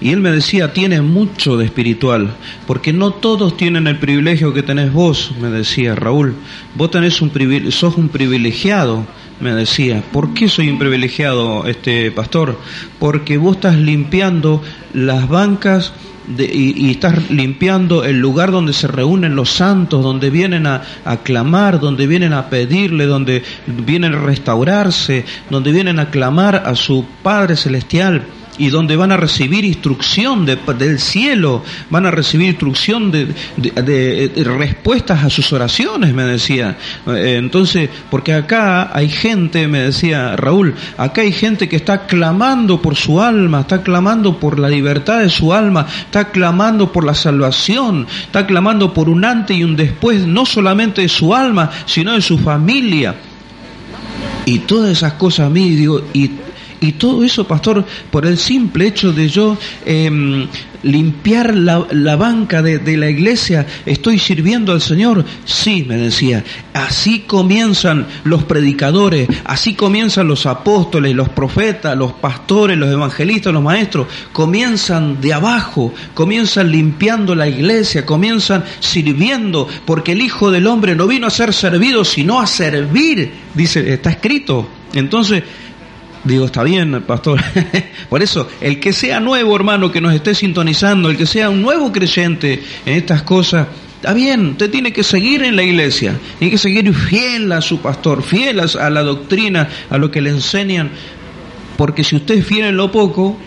Y 0.00 0.10
él 0.10 0.20
me 0.20 0.32
decía, 0.32 0.72
tiene 0.72 1.02
mucho 1.02 1.56
de 1.56 1.66
espiritual, 1.66 2.34
porque 2.66 2.92
no 2.92 3.12
todos 3.12 3.56
tienen 3.56 3.86
el 3.86 4.00
privilegio 4.00 4.52
que 4.52 4.64
tenés 4.64 4.92
vos, 4.92 5.32
me 5.40 5.50
decía 5.50 5.94
Raúl. 5.94 6.34
Vos 6.74 6.90
tenés 6.90 7.22
un 7.22 7.30
sos 7.70 7.96
un 7.96 8.08
privilegiado 8.08 9.06
me 9.40 9.52
decía, 9.52 10.02
¿por 10.12 10.34
qué 10.34 10.48
soy 10.48 10.68
un 10.70 10.78
privilegiado, 10.78 11.66
este 11.66 12.10
pastor? 12.10 12.58
Porque 12.98 13.36
vos 13.38 13.56
estás 13.56 13.76
limpiando 13.76 14.62
las 14.92 15.28
bancas 15.28 15.92
y, 16.38 16.90
estás 16.90 17.30
limpiando 17.30 18.04
el 18.04 18.18
lugar 18.18 18.50
donde 18.50 18.72
se 18.72 18.86
reúnen 18.86 19.36
los 19.36 19.50
santos, 19.50 20.02
donde 20.02 20.30
vienen 20.30 20.66
a, 20.66 20.82
a 21.04 21.18
clamar, 21.18 21.80
donde 21.80 22.06
vienen 22.06 22.32
a 22.32 22.48
pedirle, 22.48 23.06
donde 23.06 23.42
vienen 23.66 24.14
a 24.14 24.20
restaurarse, 24.20 25.24
donde 25.50 25.72
vienen 25.72 25.98
a 25.98 26.10
clamar 26.10 26.62
a 26.64 26.74
su 26.74 27.04
Padre 27.22 27.56
Celestial 27.56 28.22
y 28.56 28.68
donde 28.68 28.96
van 28.96 29.10
a 29.12 29.16
recibir 29.16 29.64
instrucción 29.64 30.46
del 30.46 31.00
cielo, 31.00 31.62
van 31.90 32.06
a 32.06 32.10
recibir 32.10 32.48
instrucción 32.48 33.10
de, 33.10 34.32
respuestas 34.44 35.24
a 35.24 35.30
sus 35.30 35.52
oraciones, 35.52 36.14
me 36.14 36.24
decía. 36.24 36.76
Eh, 37.06 37.36
entonces, 37.38 37.90
porque 38.10 38.32
acá 38.32 38.96
hay 38.96 39.08
gente, 39.08 39.66
me 39.66 39.80
decía 39.80 40.36
Raúl, 40.36 40.74
acá 40.96 41.22
hay 41.22 41.32
gente 41.32 41.68
que 41.68 41.76
está 41.76 42.06
clamando 42.06 42.80
por 42.80 42.96
su 42.96 43.20
alma, 43.20 43.62
está 43.62 43.82
clamando 43.82 44.38
por 44.38 44.58
la 44.58 44.68
libertad 44.68 45.20
de 45.20 45.30
su 45.30 45.52
alma, 45.52 45.86
está 46.04 46.30
clamando 46.30 46.92
por 46.92 47.04
la 47.04 47.14
salvación, 47.14 48.06
está 48.24 48.46
clamando 48.46 48.94
por 48.94 49.08
un 49.08 49.24
antes 49.24 49.56
y 49.56 49.64
un 49.64 49.76
después, 49.76 50.26
no 50.26 50.46
solamente 50.46 51.02
de 51.02 51.08
su 51.08 51.34
alma, 51.34 51.70
sino 51.86 52.12
de 52.12 52.22
su 52.22 52.38
familia. 52.38 53.14
Y 54.46 54.60
todas 54.60 54.90
esas 54.90 55.14
cosas 55.14 55.46
a 55.46 55.50
mí, 55.50 55.70
digo, 55.70 56.02
y 56.12 56.30
y 56.84 56.92
todo 56.92 57.24
eso, 57.24 57.46
pastor, 57.46 57.84
por 58.10 58.26
el 58.26 58.36
simple 58.36 58.86
hecho 58.86 59.12
de 59.12 59.28
yo 59.28 59.56
em, 59.86 60.46
limpiar 60.82 61.54
la, 61.54 62.16
banca 62.16 62.60
de, 62.60 62.78
de, 62.78 62.98
la 62.98 63.08
iglesia, 63.08 63.66
estoy 63.86 64.18
sirviendo 64.18 64.72
al 64.72 64.82
Señor. 64.82 65.24
Sí, 65.46 65.84
me 65.88 65.96
decía, 65.96 66.44
así 66.74 67.20
comienzan 67.20 68.06
los 68.24 68.44
predicadores, 68.44 69.28
así 69.44 69.74
comienzan 69.74 70.28
los 70.28 70.44
apóstoles, 70.44 71.14
los 71.14 71.30
profetas, 71.30 71.96
los 71.96 72.12
pastores, 72.12 72.76
los 72.76 72.92
evangelistas, 72.92 73.52
los 73.52 73.62
maestros. 73.62 74.06
Comienzan 74.32 75.22
de 75.22 75.32
abajo, 75.32 75.94
comienzan 76.12 76.70
limpiando 76.70 77.34
la 77.34 77.48
iglesia, 77.48 78.04
comienzan 78.04 78.64
sirviendo, 78.80 79.66
porque 79.86 80.12
el 80.12 80.20
Hijo 80.20 80.50
del 80.50 80.66
Hombre 80.66 80.94
no 80.94 81.06
vino 81.06 81.26
a 81.26 81.30
ser 81.30 81.54
servido, 81.54 82.04
sino 82.04 82.40
a 82.40 82.46
servir, 82.46 83.32
dice, 83.54 83.94
está 83.94 84.10
escrito. 84.10 84.68
Entonces, 84.92 85.42
Digo, 86.24 86.46
está 86.46 86.62
bien, 86.62 87.02
pastor. 87.02 87.40
Por 88.08 88.22
eso, 88.22 88.48
el 88.60 88.80
que 88.80 88.92
sea 88.94 89.20
nuevo, 89.20 89.54
hermano, 89.54 89.92
que 89.92 90.00
nos 90.00 90.14
esté 90.14 90.34
sintonizando, 90.34 91.10
el 91.10 91.18
que 91.18 91.26
sea 91.26 91.50
un 91.50 91.60
nuevo 91.60 91.92
creyente 91.92 92.62
en 92.86 92.94
estas 92.94 93.22
cosas, 93.22 93.68
está 93.96 94.14
bien, 94.14 94.48
usted 94.48 94.70
tiene 94.70 94.92
que 94.92 95.02
seguir 95.02 95.42
en 95.42 95.54
la 95.54 95.62
iglesia, 95.62 96.18
tiene 96.38 96.50
que 96.50 96.58
seguir 96.58 96.94
fiel 96.94 97.52
a 97.52 97.60
su 97.60 97.80
pastor, 97.80 98.22
fiel 98.22 98.60
a 98.60 98.90
la 98.90 99.02
doctrina, 99.02 99.68
a 99.90 99.98
lo 99.98 100.10
que 100.10 100.22
le 100.22 100.30
enseñan, 100.30 100.90
porque 101.76 102.02
si 102.02 102.16
usted 102.16 102.36
es 102.36 102.46
fiel 102.46 102.68
en 102.68 102.76
lo 102.78 102.90
poco, 102.90 103.38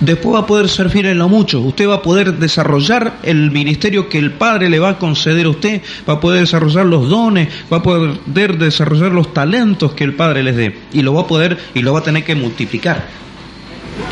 después 0.00 0.34
va 0.34 0.40
a 0.40 0.46
poder 0.46 0.68
ser 0.68 0.90
fiel 0.90 1.06
en 1.06 1.18
lo 1.18 1.28
mucho. 1.28 1.60
Usted 1.60 1.88
va 1.88 1.96
a 1.96 2.02
poder 2.02 2.34
desarrollar 2.34 3.18
el 3.22 3.50
ministerio 3.50 4.08
que 4.08 4.18
el 4.18 4.32
Padre 4.32 4.68
le 4.68 4.78
va 4.78 4.90
a 4.90 4.98
conceder 4.98 5.46
a 5.46 5.50
usted, 5.50 5.82
va 6.08 6.14
a 6.14 6.20
poder 6.20 6.40
desarrollar 6.40 6.86
los 6.86 7.08
dones, 7.08 7.48
va 7.72 7.78
a 7.78 7.82
poder 7.82 8.58
desarrollar 8.58 9.12
los 9.12 9.32
talentos 9.32 9.92
que 9.92 10.04
el 10.04 10.14
Padre 10.14 10.42
les 10.42 10.56
dé 10.56 10.78
y 10.92 11.02
lo 11.02 11.14
va 11.14 11.22
a 11.22 11.26
poder 11.26 11.58
y 11.74 11.82
lo 11.82 11.92
va 11.92 12.00
a 12.00 12.02
tener 12.02 12.24
que 12.24 12.34
multiplicar. 12.34 13.06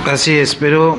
Así 0.06 0.32
es, 0.32 0.54
pero 0.54 0.98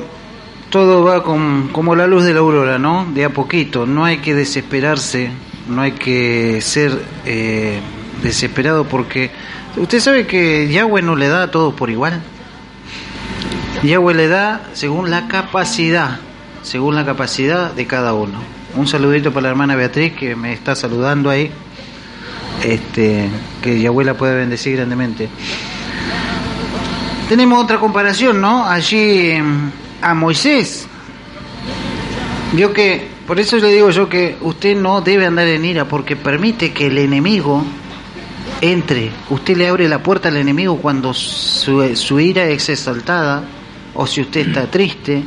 todo 0.70 1.04
va 1.04 1.22
con, 1.22 1.68
como 1.68 1.94
la 1.96 2.06
luz 2.06 2.24
de 2.24 2.32
la 2.32 2.40
aurora, 2.40 2.78
¿no? 2.78 3.06
De 3.12 3.24
a 3.24 3.30
poquito, 3.30 3.86
no 3.86 4.04
hay 4.04 4.18
que 4.18 4.34
desesperarse, 4.34 5.30
no 5.68 5.82
hay 5.82 5.92
que 5.92 6.60
ser 6.60 6.92
eh, 7.26 7.80
desesperado 8.22 8.84
porque 8.84 9.30
usted 9.76 10.00
sabe 10.00 10.26
que 10.26 10.68
Yahweh 10.68 11.02
no 11.02 11.16
le 11.16 11.28
da 11.28 11.44
a 11.44 11.50
todos 11.50 11.74
por 11.74 11.90
igual. 11.90 12.20
Yahweh 13.82 14.14
le 14.14 14.28
da 14.28 14.60
según 14.74 15.10
la 15.10 15.26
capacidad, 15.26 16.20
según 16.62 16.94
la 16.94 17.06
capacidad 17.06 17.72
de 17.72 17.86
cada 17.86 18.12
uno. 18.12 18.38
Un 18.76 18.86
saludito 18.86 19.32
para 19.32 19.44
la 19.44 19.48
hermana 19.50 19.74
Beatriz 19.74 20.12
que 20.12 20.36
me 20.36 20.52
está 20.52 20.74
saludando 20.76 21.30
ahí. 21.30 21.50
Este, 22.62 23.30
que 23.62 23.80
Yahweh 23.80 24.04
la 24.04 24.14
puede 24.14 24.36
bendecir 24.36 24.76
grandemente. 24.76 25.30
Tenemos 27.28 27.64
otra 27.64 27.78
comparación, 27.78 28.38
¿no? 28.40 28.66
Allí 28.66 29.30
em, 29.30 29.70
a 30.02 30.12
Moisés. 30.12 30.86
Vio 32.52 32.74
que, 32.74 33.08
por 33.26 33.40
eso 33.40 33.56
le 33.56 33.72
digo 33.72 33.88
yo 33.90 34.10
que 34.10 34.36
usted 34.42 34.76
no 34.76 35.00
debe 35.00 35.24
andar 35.24 35.46
en 35.46 35.64
ira 35.64 35.86
porque 35.86 36.16
permite 36.16 36.72
que 36.72 36.88
el 36.88 36.98
enemigo 36.98 37.64
entre. 38.60 39.10
Usted 39.30 39.56
le 39.56 39.68
abre 39.68 39.88
la 39.88 40.02
puerta 40.02 40.28
al 40.28 40.36
enemigo 40.36 40.76
cuando 40.76 41.14
su, 41.14 41.96
su 41.96 42.20
ira 42.20 42.44
es 42.44 42.68
exaltada 42.68 43.44
o 44.00 44.06
si 44.06 44.22
usted 44.22 44.48
está 44.48 44.70
triste, 44.70 45.22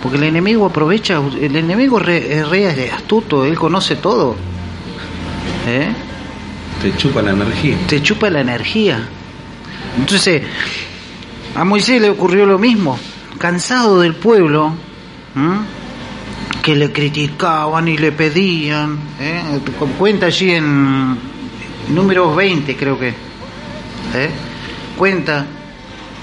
porque 0.00 0.18
el 0.18 0.22
enemigo 0.22 0.66
aprovecha, 0.66 1.20
el 1.40 1.56
enemigo 1.56 2.00
es 2.00 2.48
re 2.48 2.90
astuto, 2.92 3.44
él 3.44 3.58
conoce 3.58 3.96
todo. 3.96 4.36
¿Eh? 5.66 5.88
Te 6.80 6.96
chupa 6.96 7.22
la 7.22 7.32
energía. 7.32 7.76
Te 7.88 8.00
chupa 8.00 8.30
la 8.30 8.40
energía. 8.40 9.00
Entonces, 9.98 10.42
a 11.56 11.64
Moisés 11.64 12.00
le 12.00 12.08
ocurrió 12.08 12.46
lo 12.46 12.56
mismo, 12.56 12.96
cansado 13.36 14.00
del 14.00 14.14
pueblo, 14.14 14.74
que 16.62 16.76
le 16.76 16.92
criticaban 16.92 17.88
y 17.88 17.98
le 17.98 18.12
pedían, 18.12 18.96
¿eh? 19.18 19.42
cuenta 19.98 20.26
allí 20.26 20.52
en 20.52 21.18
números 21.88 22.36
20 22.36 22.76
creo 22.76 22.96
que, 22.96 23.08
¿eh? 23.08 24.30
cuenta 24.96 25.46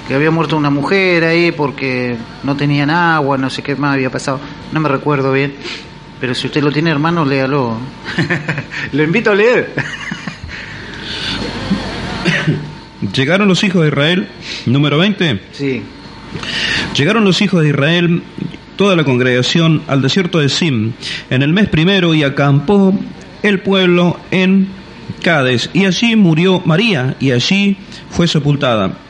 que 0.08 0.14
había 0.14 0.32
muerto 0.32 0.56
una 0.56 0.70
mujer 0.70 1.24
ahí 1.24 1.52
porque 1.52 2.16
no 2.44 2.56
tenían 2.56 2.90
agua, 2.90 3.38
no 3.38 3.50
sé 3.50 3.64
qué 3.64 3.76
más 3.76 3.96
había 3.96 4.10
pasado, 4.10 4.40
no 4.72 4.80
me 4.80 4.90
recuerdo 4.90 5.32
bien, 5.32 5.56
pero 6.20 6.36
si 6.36 6.48
usted 6.48 6.62
lo 6.62 6.72
tiene 6.72 6.92
hermano, 6.92 7.26
léalo. 7.26 7.78
lo 8.92 9.04
invito 9.04 9.32
a 9.32 9.36
leer. 9.36 9.74
Llegaron 13.14 13.48
los 13.48 13.64
hijos 13.64 13.82
de 13.82 13.88
Israel, 13.90 14.28
número 14.66 14.98
20. 14.98 15.42
Sí. 15.52 15.84
Llegaron 16.96 17.24
los 17.24 17.42
hijos 17.42 17.62
de 17.62 17.70
Israel, 17.70 18.24
toda 18.76 18.96
la 18.96 19.04
congregación, 19.04 19.84
al 19.88 20.02
desierto 20.02 20.40
de 20.40 20.50
Sim, 20.50 20.94
en 21.30 21.42
el 21.42 21.54
mes 21.54 21.68
primero, 21.70 22.14
y 22.14 22.24
acampó 22.24 22.94
el 23.44 23.60
pueblo 23.60 24.20
en 24.32 24.68
Cades, 25.24 25.70
y 25.74 25.86
allí 25.86 26.16
murió 26.16 26.62
María, 26.66 27.16
y 27.20 27.32
allí 27.32 27.78
fue 28.10 28.28
sepultada 28.28 29.05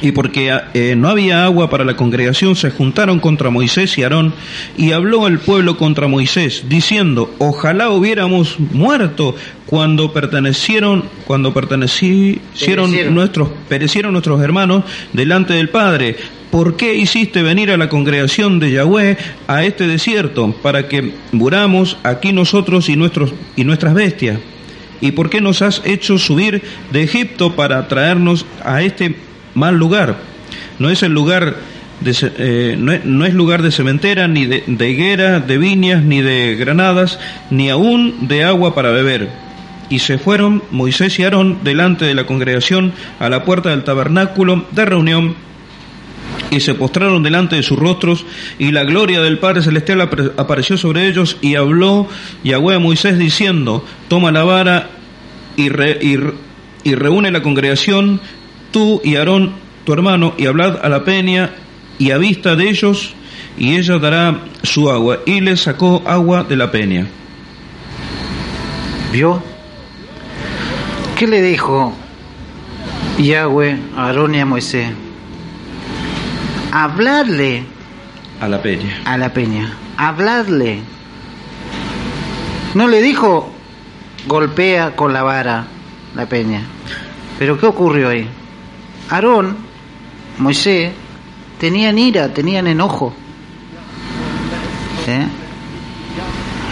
y 0.00 0.12
porque 0.12 0.56
eh, 0.74 0.94
no 0.96 1.08
había 1.08 1.44
agua 1.44 1.70
para 1.70 1.84
la 1.84 1.96
congregación, 1.96 2.56
se 2.56 2.70
juntaron 2.70 3.20
contra 3.20 3.50
Moisés 3.50 3.96
y 3.96 4.02
Aarón, 4.02 4.34
y 4.76 4.92
habló 4.92 5.26
el 5.26 5.38
pueblo 5.38 5.76
contra 5.76 6.08
Moisés, 6.08 6.64
diciendo, 6.68 7.34
ojalá 7.38 7.90
hubiéramos 7.90 8.58
muerto 8.58 9.34
cuando 9.66 10.12
pertenecieron, 10.12 11.04
cuando 11.26 11.54
pertenecieron 11.54 13.14
nuestros, 13.14 13.48
perecieron 13.68 14.12
nuestros 14.12 14.42
hermanos 14.42 14.84
delante 15.12 15.54
del 15.54 15.68
Padre. 15.68 16.16
¿Por 16.50 16.76
qué 16.76 16.94
hiciste 16.94 17.42
venir 17.42 17.72
a 17.72 17.76
la 17.76 17.88
congregación 17.88 18.60
de 18.60 18.70
Yahweh 18.72 19.16
a 19.48 19.64
este 19.64 19.88
desierto 19.88 20.52
para 20.62 20.86
que 20.86 21.12
muramos 21.32 21.96
aquí 22.04 22.32
nosotros 22.32 22.88
y 22.88 22.96
nuestros 22.96 23.32
y 23.56 23.64
nuestras 23.64 23.94
bestias? 23.94 24.38
¿Y 25.00 25.12
por 25.12 25.30
qué 25.30 25.40
nos 25.40 25.62
has 25.62 25.82
hecho 25.84 26.16
subir 26.18 26.62
de 26.92 27.02
Egipto 27.02 27.56
para 27.56 27.88
traernos 27.88 28.46
a 28.64 28.82
este 28.82 29.16
mal 29.54 29.76
lugar. 29.76 30.16
No 30.78 30.90
es 30.90 31.02
el 31.02 31.12
lugar 31.12 31.56
de, 32.00 32.32
eh, 32.38 32.76
no, 32.78 33.24
es, 33.24 33.34
lugar 33.34 33.62
de 33.62 33.72
cementera, 33.72 34.28
ni 34.28 34.46
de, 34.46 34.90
higuera, 34.90 35.40
de 35.40 35.58
viñas, 35.58 36.02
ni 36.02 36.20
de 36.20 36.56
granadas, 36.56 37.18
ni 37.50 37.70
aún 37.70 38.28
de 38.28 38.44
agua 38.44 38.74
para 38.74 38.90
beber. 38.90 39.30
Y 39.90 40.00
se 40.00 40.18
fueron 40.18 40.62
Moisés 40.70 41.18
y 41.18 41.24
Aarón 41.24 41.58
delante 41.62 42.04
de 42.04 42.14
la 42.14 42.26
congregación 42.26 42.92
a 43.20 43.28
la 43.28 43.44
puerta 43.44 43.70
del 43.70 43.84
tabernáculo 43.84 44.66
de 44.72 44.84
reunión 44.84 45.36
y 46.50 46.60
se 46.60 46.74
postraron 46.74 47.22
delante 47.22 47.56
de 47.56 47.62
sus 47.62 47.78
rostros 47.78 48.24
y 48.58 48.70
la 48.70 48.84
gloria 48.84 49.20
del 49.20 49.38
Padre 49.38 49.62
Celestial 49.62 50.00
apareció 50.00 50.78
sobre 50.78 51.06
ellos 51.06 51.36
y 51.40 51.56
habló 51.56 52.08
Yahweh 52.44 52.76
a 52.76 52.78
Moisés 52.78 53.18
diciendo, 53.18 53.84
toma 54.08 54.32
la 54.32 54.44
vara 54.44 54.90
y 55.56 55.68
reúne 56.94 57.30
la 57.30 57.42
congregación 57.42 58.20
tú 58.74 59.00
y 59.04 59.14
Aarón, 59.14 59.52
tu 59.84 59.92
hermano, 59.92 60.34
y 60.36 60.46
hablad 60.46 60.84
a 60.84 60.88
la 60.88 61.04
peña 61.04 61.52
y 61.96 62.10
a 62.10 62.18
vista 62.18 62.56
de 62.56 62.68
ellos, 62.68 63.14
y 63.56 63.76
ella 63.76 63.98
dará 63.98 64.40
su 64.64 64.90
agua. 64.90 65.20
Y 65.26 65.40
le 65.40 65.56
sacó 65.56 66.02
agua 66.04 66.42
de 66.42 66.56
la 66.56 66.72
peña. 66.72 67.06
¿Vio? 69.12 69.40
¿Qué 71.16 71.28
le 71.28 71.40
dijo 71.40 71.94
Yahweh 73.16 73.78
a 73.96 74.06
Aarón 74.06 74.34
y 74.34 74.40
a 74.40 74.44
Moisés? 74.44 74.88
Hablarle 76.72 77.62
a 78.40 78.48
la 78.48 78.60
peña. 78.60 79.02
A 79.04 79.16
la 79.16 79.32
peña. 79.32 79.72
Hablarle. 79.96 80.80
No 82.74 82.88
le 82.88 83.00
dijo 83.00 83.52
golpea 84.26 84.96
con 84.96 85.12
la 85.12 85.22
vara 85.22 85.66
la 86.16 86.26
peña. 86.26 86.62
Pero 87.38 87.56
¿qué 87.56 87.66
ocurrió 87.66 88.08
ahí? 88.08 88.28
Aarón, 89.10 89.56
Moisés, 90.38 90.92
tenían 91.58 91.98
ira, 91.98 92.32
tenían 92.32 92.66
enojo. 92.66 93.14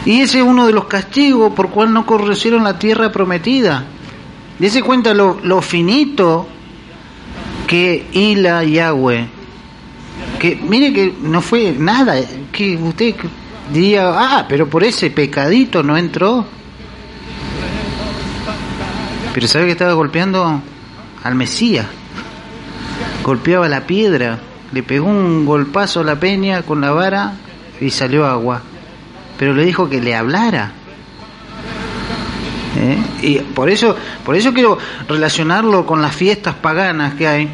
Y 0.04 0.20
ese 0.20 0.38
es 0.38 0.44
uno 0.44 0.66
de 0.66 0.72
los 0.72 0.86
castigos 0.86 1.52
por 1.52 1.70
cual 1.70 1.92
no 1.92 2.06
conocieron 2.06 2.64
la 2.64 2.78
tierra 2.78 3.12
prometida. 3.12 3.84
Dese 4.58 4.82
cuenta 4.82 5.14
lo, 5.14 5.62
finito 5.62 6.48
que 7.66 8.06
hila 8.12 8.64
Yahweh. 8.64 9.26
Que 10.38 10.56
mire 10.56 10.92
que 10.92 11.14
no 11.22 11.40
fue 11.40 11.74
nada, 11.78 12.16
que 12.50 12.76
usted 12.76 13.14
diría, 13.72 14.08
ah, 14.08 14.46
pero 14.48 14.68
por 14.68 14.82
ese 14.82 15.10
pecadito 15.10 15.82
no 15.82 15.96
entró. 15.96 16.44
Pero 19.32 19.48
sabe 19.48 19.66
que 19.66 19.72
estaba 19.72 19.92
golpeando 19.92 20.60
al 21.22 21.34
Mesías 21.34 21.86
golpeaba 23.22 23.68
la 23.68 23.86
piedra, 23.86 24.38
le 24.72 24.82
pegó 24.82 25.06
un 25.06 25.44
golpazo 25.44 26.00
a 26.00 26.04
la 26.04 26.18
peña 26.18 26.62
con 26.62 26.80
la 26.80 26.92
vara 26.92 27.34
y 27.80 27.90
salió 27.90 28.26
agua. 28.26 28.62
Pero 29.38 29.54
le 29.54 29.64
dijo 29.64 29.88
que 29.88 30.00
le 30.00 30.14
hablara. 30.14 30.72
¿eh? 32.78 32.98
Y 33.22 33.38
por 33.38 33.70
eso, 33.70 33.96
por 34.24 34.36
eso 34.36 34.52
quiero 34.52 34.78
relacionarlo 35.08 35.86
con 35.86 36.02
las 36.02 36.14
fiestas 36.14 36.54
paganas 36.54 37.14
que 37.14 37.26
hay. 37.28 37.48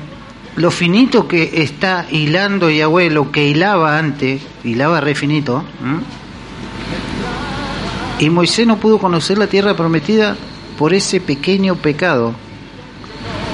Lo 0.56 0.70
finito 0.70 1.28
que 1.28 1.62
está 1.62 2.06
hilando 2.10 2.68
Yahweh, 2.68 3.10
lo 3.10 3.30
que 3.30 3.46
hilaba 3.46 3.98
antes, 3.98 4.42
hilaba 4.64 5.00
re 5.00 5.14
finito. 5.14 5.62
Y 8.18 8.30
Moisés 8.30 8.66
no 8.66 8.78
pudo 8.78 8.98
conocer 8.98 9.38
la 9.38 9.46
tierra 9.46 9.76
prometida 9.76 10.36
por 10.76 10.94
ese 10.94 11.20
pequeño 11.20 11.76
pecado. 11.76 12.34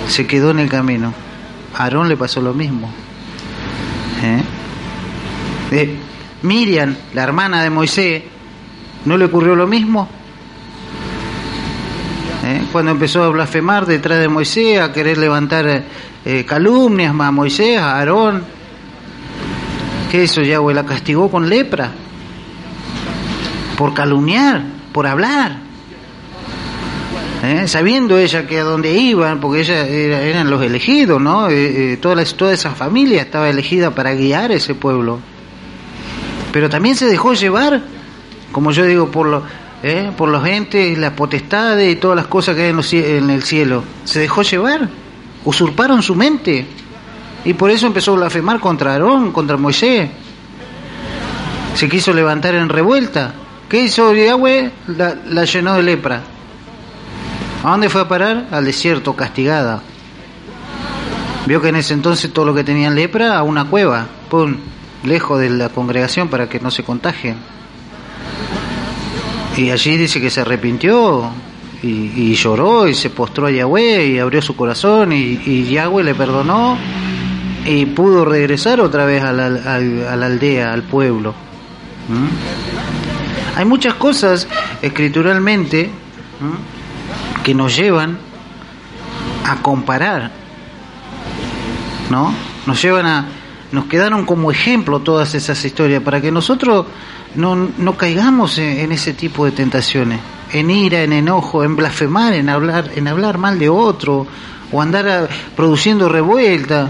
Se 0.09 0.27
quedó 0.27 0.51
en 0.51 0.61
el 0.61 0.71
camino. 0.71 1.13
Aarón 1.77 2.09
le 2.09 2.17
pasó 2.17 2.41
lo 2.41 2.55
mismo. 2.55 2.91
¿Eh? 4.23 4.43
Eh, 5.73 5.99
Miriam, 6.43 6.95
la 7.15 7.23
hermana 7.23 7.63
de 7.63 7.71
Moisés, 7.71 8.23
¿no 9.05 9.17
le 9.17 9.25
ocurrió 9.25 9.57
lo 9.57 9.67
mismo? 9.67 10.09
¿Eh? 12.45 12.63
Cuando 12.71 12.93
empezó 12.93 13.25
a 13.25 13.29
blasfemar 13.29 13.87
detrás 13.87 14.21
de 14.21 14.29
Moisés, 14.29 14.81
a 14.81 14.93
querer 14.93 15.19
levantar 15.19 15.85
calumnias 16.47 17.15
a 17.19 17.31
Moisés, 17.31 17.79
a 17.79 17.99
Aarón, 17.99 18.45
¿qué 20.11 20.25
eso 20.25 20.43
Yahweh 20.43 20.75
la 20.75 20.85
castigó 20.85 21.31
con 21.31 21.49
lepra? 21.49 21.91
Por 23.77 23.93
calumniar, 23.93 24.63
por 24.93 25.07
hablar. 25.07 25.64
¿Eh? 27.45 27.69
sabiendo 27.69 28.19
ella 28.19 28.47
que 28.47 28.59
a 28.59 28.65
dónde 28.65 28.93
iban, 28.93 29.41
porque 29.41 29.61
ella 29.61 29.87
eran 29.87 30.51
los 30.51 30.63
elegidos, 30.63 31.21
¿no? 31.21 31.49
Eh, 31.49 31.93
eh, 31.93 31.97
toda, 31.97 32.25
toda 32.25 32.53
esa 32.53 32.71
familia 32.71 33.23
estaba 33.23 33.49
elegida 33.49 33.95
para 33.95 34.15
guiar 34.15 34.53
ese 34.53 34.75
pueblo. 34.75 35.21
Pero 36.53 36.69
también 36.69 36.97
se 36.97 37.07
dejó 37.07 37.35
llevar, 37.35 37.83
como 38.53 38.71
yo 38.71 38.85
digo, 38.85 39.11
por, 39.11 39.27
lo, 39.27 39.43
por 40.17 40.29
los 40.29 40.47
entes, 40.47 40.97
las 40.99 41.13
potestades 41.13 41.93
y 41.93 41.97
todas 41.97 42.17
las 42.17 42.27
cosas 42.27 42.55
que 42.55 42.63
hay 42.63 42.71
en, 42.71 42.81
en 43.25 43.31
el 43.31 43.43
cielo. 43.43 43.83
Se 44.05 44.21
dejó 44.21 44.43
llevar, 44.43 44.89
usurparon 45.45 46.03
su 46.03 46.15
mente. 46.15 46.67
Y 47.45 47.55
por 47.55 47.71
eso 47.71 47.87
empezó 47.87 48.13
a 48.13 48.17
blasfemar 48.17 48.61
contra 48.61 48.93
Aarón, 48.93 49.33
contra 49.33 49.57
Moisés. 49.57 50.09
Se 51.75 51.89
quiso 51.89 52.13
levantar 52.13 52.55
en 52.55 52.69
revuelta. 52.69 53.35
¿Qué 53.69 53.83
hizo 53.83 54.15
Yahweh? 54.15 54.71
la 54.87 55.45
llenó 55.45 55.75
de 55.75 55.83
lepra. 55.83 56.34
¿A 57.65 57.71
dónde 57.71 57.89
fue 57.89 58.03
a 58.03 58.09
parar? 58.09 58.49
Al 58.51 58.67
desierto, 58.67 59.17
castigada. 59.17 59.81
Vio 61.47 61.63
que 61.63 61.69
en 61.69 61.77
ese 61.77 61.95
entonces 61.95 62.31
todo 62.31 62.45
lo 62.45 62.55
que 62.55 62.63
tenían 62.63 62.95
lepra 62.95 63.39
a 63.39 63.43
una 63.43 63.65
cueva, 63.65 64.07
pum, 64.29 64.55
lejos 65.03 65.41
de 65.41 65.49
la 65.49 65.71
congregación 65.71 66.29
para 66.29 66.47
que 66.47 66.61
no 66.61 66.71
se 66.71 66.85
contagien. 66.85 67.37
Y 69.57 69.71
allí 69.71 69.97
dice 69.97 70.21
que 70.21 70.29
se 70.29 70.43
arrepintió 70.43 71.31
y, 71.83 72.35
lloró 72.35 72.87
y 72.87 72.93
se 72.93 73.09
postró 73.09 73.47
a 73.47 73.51
Yahweh 73.51 74.09
y 74.09 74.19
abrió 74.19 74.43
su 74.43 74.55
corazón 74.55 75.13
y, 75.13 75.65
Yahweh 75.65 76.05
le 76.05 76.15
perdonó 76.15 76.77
y 77.65 77.87
pudo 77.87 78.27
regresar 78.27 78.79
otra 78.83 79.07
vez 79.07 79.23
a 79.23 79.33
la, 79.33 79.47
aldea, 80.27 80.71
al 80.71 80.83
pueblo. 80.83 81.31
¿Mm? 82.09 83.57
Hay 83.59 83.65
muchas 83.65 83.95
cosas 83.95 84.47
escrituralmente 84.83 85.91
que 87.45 87.55
nos 87.55 87.77
llevan 87.77 88.19
a 89.47 89.63
comparar, 89.63 90.33
¿no? 92.11 92.35
Nos 92.67 92.83
llevan 92.83 93.07
a, 93.07 93.27
nos 93.71 93.85
quedaron 93.85 94.25
como 94.25 94.51
ejemplo 94.51 95.01
todas 95.01 95.35
esas 95.35 95.63
historias 95.65 96.03
para 96.03 96.21
que 96.21 96.33
nosotros 96.33 96.87
no, 97.37 97.55
no 97.55 97.97
caigamos 97.97 98.59
en, 98.59 98.91
ese 98.91 99.13
tipo 99.13 99.45
de 99.45 99.53
tentaciones, 99.53 100.21
en 100.53 100.71
ira, 100.71 101.03
en 101.03 101.13
enojo, 101.13 101.63
en 101.63 101.77
blasfemar, 101.77 102.33
en 102.33 102.49
hablar, 102.49 102.91
en 102.97 103.07
hablar 103.07 103.39
mal 103.39 103.59
de 103.59 103.69
otro 103.69 104.27
o 104.73 104.81
andar 104.81 105.29
produciendo 105.55 106.09
revuelta. 106.09 106.89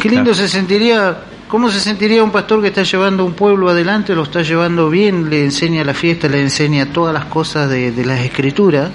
Qué 0.00 0.08
lindo 0.08 0.34
se 0.34 0.48
sentiría 0.48 1.18
¿Cómo 1.48 1.70
se 1.70 1.78
sentiría 1.78 2.24
un 2.24 2.32
pastor 2.32 2.60
que 2.60 2.68
está 2.68 2.82
llevando 2.82 3.24
un 3.24 3.34
pueblo 3.34 3.68
adelante, 3.68 4.16
lo 4.16 4.24
está 4.24 4.42
llevando 4.42 4.90
bien, 4.90 5.30
le 5.30 5.44
enseña 5.44 5.84
la 5.84 5.94
fiesta, 5.94 6.28
le 6.28 6.40
enseña 6.40 6.86
todas 6.86 7.14
las 7.14 7.26
cosas 7.26 7.70
de, 7.70 7.92
las 8.04 8.20
escrituras 8.20 8.90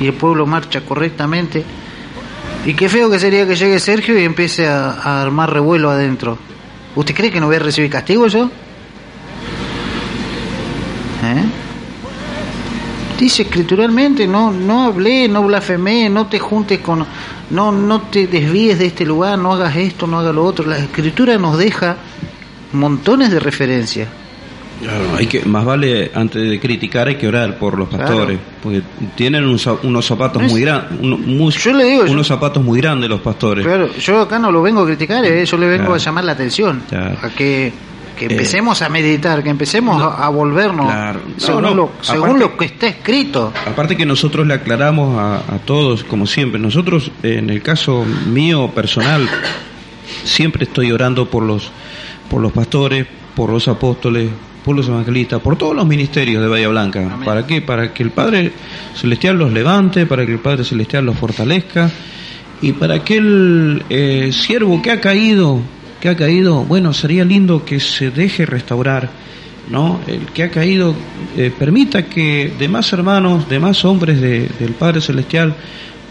y 0.00 0.06
el 0.06 0.14
pueblo 0.14 0.46
marcha 0.46 0.80
correctamente? 0.80 1.62
Y 2.64 2.72
qué 2.72 2.88
feo 2.88 3.10
que 3.10 3.18
sería 3.18 3.46
que 3.46 3.56
llegue 3.56 3.78
Sergio 3.78 4.18
y 4.18 4.24
empiece 4.24 4.66
a, 4.66 5.22
armar 5.22 5.52
revuelo 5.52 5.90
adentro. 5.90 6.38
¿Usted 6.94 7.14
cree 7.14 7.30
que 7.30 7.40
no 7.40 7.46
voy 7.46 7.56
a 7.56 7.58
recibir 7.58 7.90
castigo 7.90 8.26
yo? 8.26 8.50
¿Eh? 11.24 11.44
Dice 13.18 13.42
escrituralmente, 13.42 14.26
no, 14.26 14.50
no 14.50 14.84
hablé, 14.84 15.26
no 15.28 15.42
blasfemé, 15.42 16.08
no 16.10 16.26
te 16.26 16.38
juntes 16.38 16.80
con 16.80 17.06
no, 17.50 17.72
no 17.72 18.02
te 18.02 18.26
desvíes 18.26 18.78
de 18.78 18.86
este 18.86 19.06
lugar, 19.06 19.38
no 19.38 19.52
hagas 19.52 19.76
esto, 19.76 20.06
no 20.06 20.18
hagas 20.18 20.34
lo 20.34 20.44
otro. 20.44 20.66
La 20.66 20.78
escritura 20.78 21.38
nos 21.38 21.56
deja 21.56 21.96
montones 22.72 23.30
de 23.30 23.40
referencias. 23.40 24.08
Claro, 24.82 25.16
hay 25.16 25.26
que, 25.26 25.42
más 25.46 25.64
vale 25.64 26.10
antes 26.14 26.50
de 26.50 26.60
criticar 26.60 27.08
hay 27.08 27.14
que 27.14 27.26
orar 27.26 27.58
por 27.58 27.78
los 27.78 27.88
pastores, 27.88 28.38
porque 28.62 28.82
tienen 29.14 29.44
unos, 29.44 29.62
zapatos 30.04 30.42
muy 30.42 30.60
grandes, 30.60 30.98
yo 31.64 31.72
le 31.72 31.84
digo, 31.84 32.04
unos 32.06 32.26
zapatos 32.26 32.62
muy 32.62 32.78
grandes 32.78 33.08
los 33.08 33.22
pastores. 33.22 33.64
Claro, 33.64 33.90
yo 33.94 34.20
acá 34.20 34.38
no 34.38 34.52
lo 34.52 34.60
vengo 34.60 34.82
a 34.82 34.86
criticar, 34.86 35.24
eh, 35.24 35.46
yo 35.46 35.56
le 35.56 35.66
vengo 35.66 35.94
a 35.94 35.96
llamar 35.96 36.24
la 36.24 36.32
atención, 36.32 36.82
a 36.92 37.30
que 37.30 37.72
que 38.16 38.24
eh, 38.24 38.28
empecemos 38.30 38.82
a 38.82 38.88
meditar, 38.88 39.42
que 39.42 39.50
empecemos 39.50 40.02
a, 40.02 40.28
volvernos 40.28 40.92
según, 41.36 41.76
lo, 41.76 41.92
según 42.00 42.38
lo, 42.38 42.56
que 42.56 42.64
está 42.64 42.88
escrito. 42.88 43.52
Aparte 43.66 43.96
que 43.96 44.06
nosotros 44.06 44.46
le 44.46 44.54
aclaramos 44.54 45.18
a, 45.18 45.58
todos, 45.64 46.02
como 46.02 46.26
siempre, 46.26 46.60
nosotros 46.60 47.12
en 47.22 47.50
el 47.50 47.62
caso 47.62 48.04
mío 48.26 48.70
personal, 48.74 49.28
siempre 50.24 50.64
estoy 50.64 50.90
orando 50.90 51.26
por 51.26 51.42
los, 51.42 51.70
por 52.28 52.40
los 52.40 52.52
pastores, 52.52 53.06
por 53.34 53.50
los 53.50 53.68
apóstoles, 53.68 54.30
por 54.64 54.74
los 54.74 54.88
evangelistas, 54.88 55.40
por 55.40 55.56
todos 55.56 55.76
los 55.76 55.86
ministerios 55.86 56.42
de 56.42 56.48
Bahía 56.48 56.68
Blanca. 56.68 57.18
¿Para 57.24 57.46
qué? 57.46 57.62
Para 57.62 57.92
que 57.92 58.02
el 58.02 58.10
Padre 58.10 58.52
Celestial 58.94 59.38
los 59.38 59.52
levante, 59.52 60.06
para 60.06 60.26
que 60.26 60.32
el 60.32 60.40
Padre 60.40 60.64
Celestial 60.64 61.04
los 61.04 61.16
fortalezca 61.16 61.90
y 62.62 62.72
para 62.72 62.94
aquel 62.94 63.84
eh, 63.90 64.30
siervo 64.32 64.80
que 64.80 64.90
ha 64.90 65.00
caído 65.00 65.60
que 66.00 66.08
ha 66.08 66.16
caído, 66.16 66.64
bueno, 66.64 66.92
sería 66.92 67.24
lindo 67.24 67.64
que 67.64 67.80
se 67.80 68.10
deje 68.10 68.46
restaurar, 68.46 69.08
¿no? 69.70 70.00
El 70.06 70.26
que 70.26 70.44
ha 70.44 70.50
caído 70.50 70.94
eh, 71.36 71.52
permita 71.56 72.06
que 72.06 72.52
demás 72.58 72.92
hermanos, 72.92 73.48
demás 73.48 73.84
hombres 73.84 74.20
del 74.20 74.74
Padre 74.78 75.00
Celestial, 75.00 75.54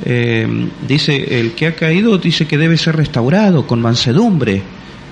eh, 0.04 0.48
dice, 0.88 1.40
el 1.40 1.54
que 1.54 1.68
ha 1.68 1.76
caído 1.76 2.18
dice 2.18 2.46
que 2.46 2.58
debe 2.58 2.78
ser 2.78 2.96
restaurado 2.98 3.66
con 3.66 3.82
mansedumbre, 3.82 4.62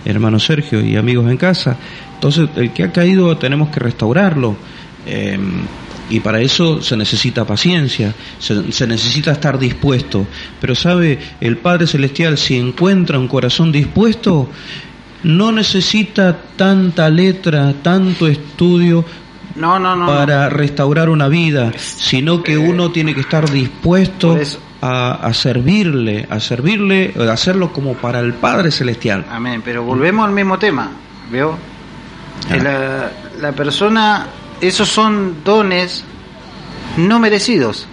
hermano 0.05 0.39
Sergio 0.39 0.81
y 0.81 0.97
amigos 0.97 1.29
en 1.29 1.37
casa. 1.37 1.77
Entonces, 2.15 2.49
el 2.55 2.71
que 2.71 2.83
ha 2.83 2.91
caído 2.91 3.37
tenemos 3.37 3.69
que 3.69 3.79
restaurarlo. 3.79 4.55
Eh, 5.05 5.37
y 6.13 6.19
para 6.19 6.39
eso 6.39 6.79
se 6.79 6.95
necesita 6.95 7.43
paciencia, 7.43 8.13
se, 8.37 8.85
necesita 8.85 9.31
estar 9.31 9.57
dispuesto. 9.57 10.27
Pero 10.61 10.75
sabe, 10.75 11.17
el 11.41 11.57
Padre 11.57 11.87
Celestial 11.87 12.37
si 12.37 12.55
encuentra 12.55 13.17
un 13.17 13.27
corazón 13.27 13.71
dispuesto, 13.71 14.47
no 15.23 15.51
necesita 15.51 16.37
tanta 16.55 17.09
letra, 17.09 17.73
tanto 17.81 18.27
estudio 18.27 19.03
no, 19.55 19.79
no, 19.79 19.95
no, 19.95 20.05
para 20.05 20.49
restaurar 20.49 21.09
una 21.09 21.27
vida, 21.29 21.71
sino 21.77 22.43
que 22.43 22.59
uno 22.59 22.91
tiene 22.91 23.15
que 23.15 23.21
estar 23.21 23.49
dispuesto 23.49 24.37
a, 24.81 25.33
servirle, 25.33 26.27
a 26.29 26.39
servirle, 26.39 27.11
a 27.17 27.31
hacerlo 27.31 27.73
como 27.73 27.95
para 27.95 28.19
el 28.19 28.35
Padre 28.35 28.69
Celestial. 28.69 29.25
Amén, 29.31 29.63
pero 29.65 29.81
volvemos 29.81 30.27
al 30.27 30.33
mismo 30.33 30.59
tema, 30.59 30.91
¿veo? 31.31 31.57
Ah. 32.51 32.55
La, 32.57 33.11
la 33.41 33.51
persona 33.53 34.27
esos 34.67 34.89
son 34.89 35.43
dones 35.43 36.03
no 36.97 37.19
merecidos. 37.19 37.87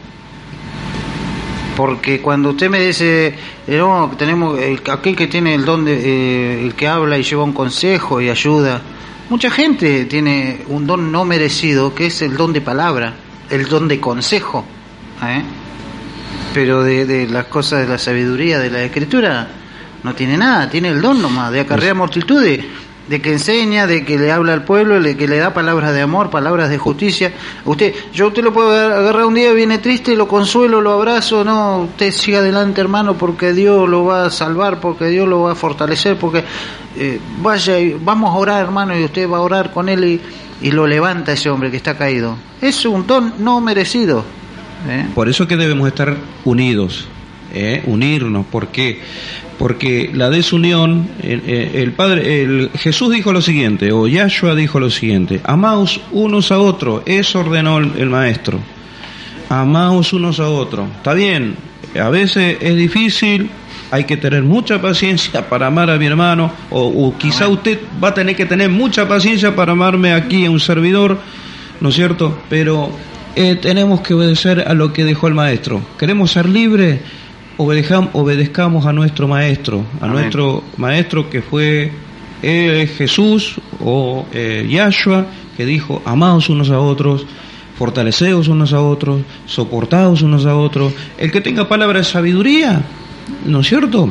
Porque 1.76 2.20
cuando 2.20 2.50
usted 2.50 2.68
me 2.68 2.80
dice, 2.80 3.34
eh, 3.66 3.78
no, 3.78 4.12
tenemos 4.16 4.58
aquel 4.90 5.16
que 5.16 5.26
tiene 5.26 5.54
el 5.54 5.64
don 5.64 5.84
de, 5.84 5.94
eh, 5.94 6.64
el 6.64 6.74
que 6.74 6.86
habla 6.86 7.16
y 7.16 7.22
lleva 7.22 7.42
un 7.42 7.52
consejo 7.52 8.20
y 8.20 8.28
ayuda, 8.28 8.82
mucha 9.30 9.50
gente 9.50 10.04
tiene 10.04 10.62
un 10.68 10.86
don 10.86 11.10
no 11.10 11.24
merecido 11.24 11.94
que 11.94 12.06
es 12.06 12.20
el 12.22 12.36
don 12.36 12.52
de 12.52 12.60
palabra, 12.60 13.14
el 13.48 13.66
don 13.66 13.88
de 13.88 13.98
consejo, 13.98 14.64
¿eh? 15.22 15.42
pero 16.52 16.82
de, 16.82 17.26
las 17.28 17.46
cosas 17.46 17.80
de 17.80 17.88
la 17.88 17.98
sabiduría 17.98 18.58
de 18.58 18.70
la 18.70 18.82
escritura 18.82 19.48
no 20.02 20.14
tiene 20.14 20.36
nada, 20.36 20.68
tiene 20.68 20.88
el 20.88 21.00
don 21.00 21.22
nomás 21.22 21.52
de 21.52 21.60
acarrear 21.60 21.94
multitudes 21.94 22.62
de 23.10 23.20
que 23.20 23.32
enseña, 23.32 23.88
de 23.88 24.04
que 24.04 24.16
le 24.16 24.30
habla 24.30 24.52
al 24.52 24.62
pueblo, 24.62 25.00
de 25.02 25.16
que 25.16 25.26
le 25.26 25.38
da 25.38 25.52
palabras 25.52 25.92
de 25.92 26.00
amor, 26.00 26.30
palabras 26.30 26.70
de 26.70 26.78
justicia. 26.78 27.32
Usted, 27.64 27.92
yo 28.12 28.28
usted 28.28 28.44
lo 28.44 28.52
puedo 28.52 28.70
agarrar 28.70 29.24
un 29.24 29.34
día, 29.34 29.52
viene 29.52 29.78
triste, 29.78 30.14
lo 30.14 30.28
consuelo, 30.28 30.80
lo 30.80 30.92
abrazo, 30.92 31.42
no, 31.42 31.80
usted 31.80 32.12
siga 32.12 32.38
adelante 32.38 32.80
hermano 32.80 33.14
porque 33.14 33.52
Dios 33.52 33.88
lo 33.88 34.04
va 34.04 34.26
a 34.26 34.30
salvar, 34.30 34.78
porque 34.78 35.08
Dios 35.08 35.28
lo 35.28 35.42
va 35.42 35.52
a 35.52 35.54
fortalecer, 35.56 36.18
porque 36.18 36.44
eh, 36.96 37.18
vaya, 37.42 37.74
vamos 38.00 38.30
a 38.30 38.38
orar 38.38 38.62
hermano 38.62 38.96
y 38.96 39.02
usted 39.02 39.28
va 39.28 39.38
a 39.38 39.40
orar 39.40 39.72
con 39.72 39.88
él 39.88 40.04
y, 40.04 40.20
y 40.62 40.70
lo 40.70 40.86
levanta 40.86 41.32
ese 41.32 41.50
hombre 41.50 41.72
que 41.72 41.78
está 41.78 41.98
caído. 41.98 42.36
Es 42.62 42.86
un 42.86 43.08
don 43.08 43.34
no 43.40 43.60
merecido. 43.60 44.24
¿eh? 44.88 45.08
Por 45.16 45.28
eso 45.28 45.48
que 45.48 45.56
debemos 45.56 45.88
estar 45.88 46.16
unidos, 46.44 47.08
¿eh? 47.52 47.82
unirnos, 47.86 48.46
¿por 48.46 48.68
qué? 48.68 49.00
porque 49.60 50.10
la 50.14 50.30
desunión, 50.30 51.06
el, 51.22 51.92
Padre, 51.92 52.42
el, 52.42 52.70
Jesús 52.78 53.12
dijo 53.12 53.30
lo 53.30 53.42
siguiente, 53.42 53.92
o 53.92 54.08
Yahshua 54.08 54.54
dijo 54.54 54.80
lo 54.80 54.88
siguiente, 54.88 55.42
amaos 55.44 56.00
unos 56.12 56.50
a 56.50 56.58
otros, 56.58 57.02
eso 57.04 57.40
ordenó 57.40 57.76
el, 57.76 58.08
Maestro, 58.08 58.58
amaos 59.50 60.14
unos 60.14 60.40
a 60.40 60.48
otros. 60.48 60.88
Está 60.96 61.12
bien, 61.12 61.56
a 61.94 62.08
veces 62.08 62.56
es 62.62 62.74
difícil, 62.74 63.50
hay 63.90 64.04
que 64.04 64.16
tener 64.16 64.44
mucha 64.44 64.80
paciencia 64.80 65.46
para 65.46 65.66
amar 65.66 65.90
a 65.90 65.98
mi 65.98 66.06
hermano, 66.06 66.50
o, 66.70 67.14
quizá 67.18 67.46
usted 67.46 67.80
va 68.02 68.08
a 68.08 68.14
tener 68.14 68.36
que 68.36 68.46
tener 68.46 68.70
mucha 68.70 69.06
paciencia 69.06 69.54
para 69.54 69.72
amarme 69.72 70.14
aquí 70.14 70.46
a 70.46 70.50
un 70.50 70.58
servidor, 70.58 71.18
¿no 71.82 71.90
es 71.90 71.94
cierto? 71.94 72.40
Pero 72.48 72.90
eh, 73.36 73.56
tenemos 73.56 74.00
que 74.00 74.14
obedecer 74.14 74.64
a 74.66 74.72
lo 74.72 74.90
que 74.90 75.04
dejó 75.04 75.28
el 75.28 75.34
Maestro. 75.34 75.82
¿Queremos 75.98 76.30
ser 76.30 76.48
libres? 76.48 77.00
Obedezcamos 77.60 78.86
a 78.86 78.92
nuestro 78.92 79.28
maestro, 79.28 79.84
a 80.00 80.06
nuestro 80.06 80.64
maestro 80.78 81.28
que 81.28 81.42
fue 81.42 81.92
eh, 82.42 82.90
Jesús 82.96 83.56
o 83.84 84.26
eh, 84.32 84.66
Yahshua, 84.68 85.26
que 85.56 85.66
dijo, 85.66 86.02
amaos 86.06 86.48
unos 86.48 86.70
a 86.70 86.80
otros, 86.80 87.26
fortaleceos 87.76 88.48
unos 88.48 88.72
a 88.72 88.80
otros, 88.80 89.22
soportaos 89.44 90.22
unos 90.22 90.46
a 90.46 90.56
otros. 90.56 90.94
El 91.18 91.30
que 91.30 91.42
tenga 91.42 91.68
palabra 91.68 91.98
de 91.98 92.04
sabiduría, 92.04 92.80
¿no 93.44 93.60
es 93.60 93.68
cierto? 93.68 94.10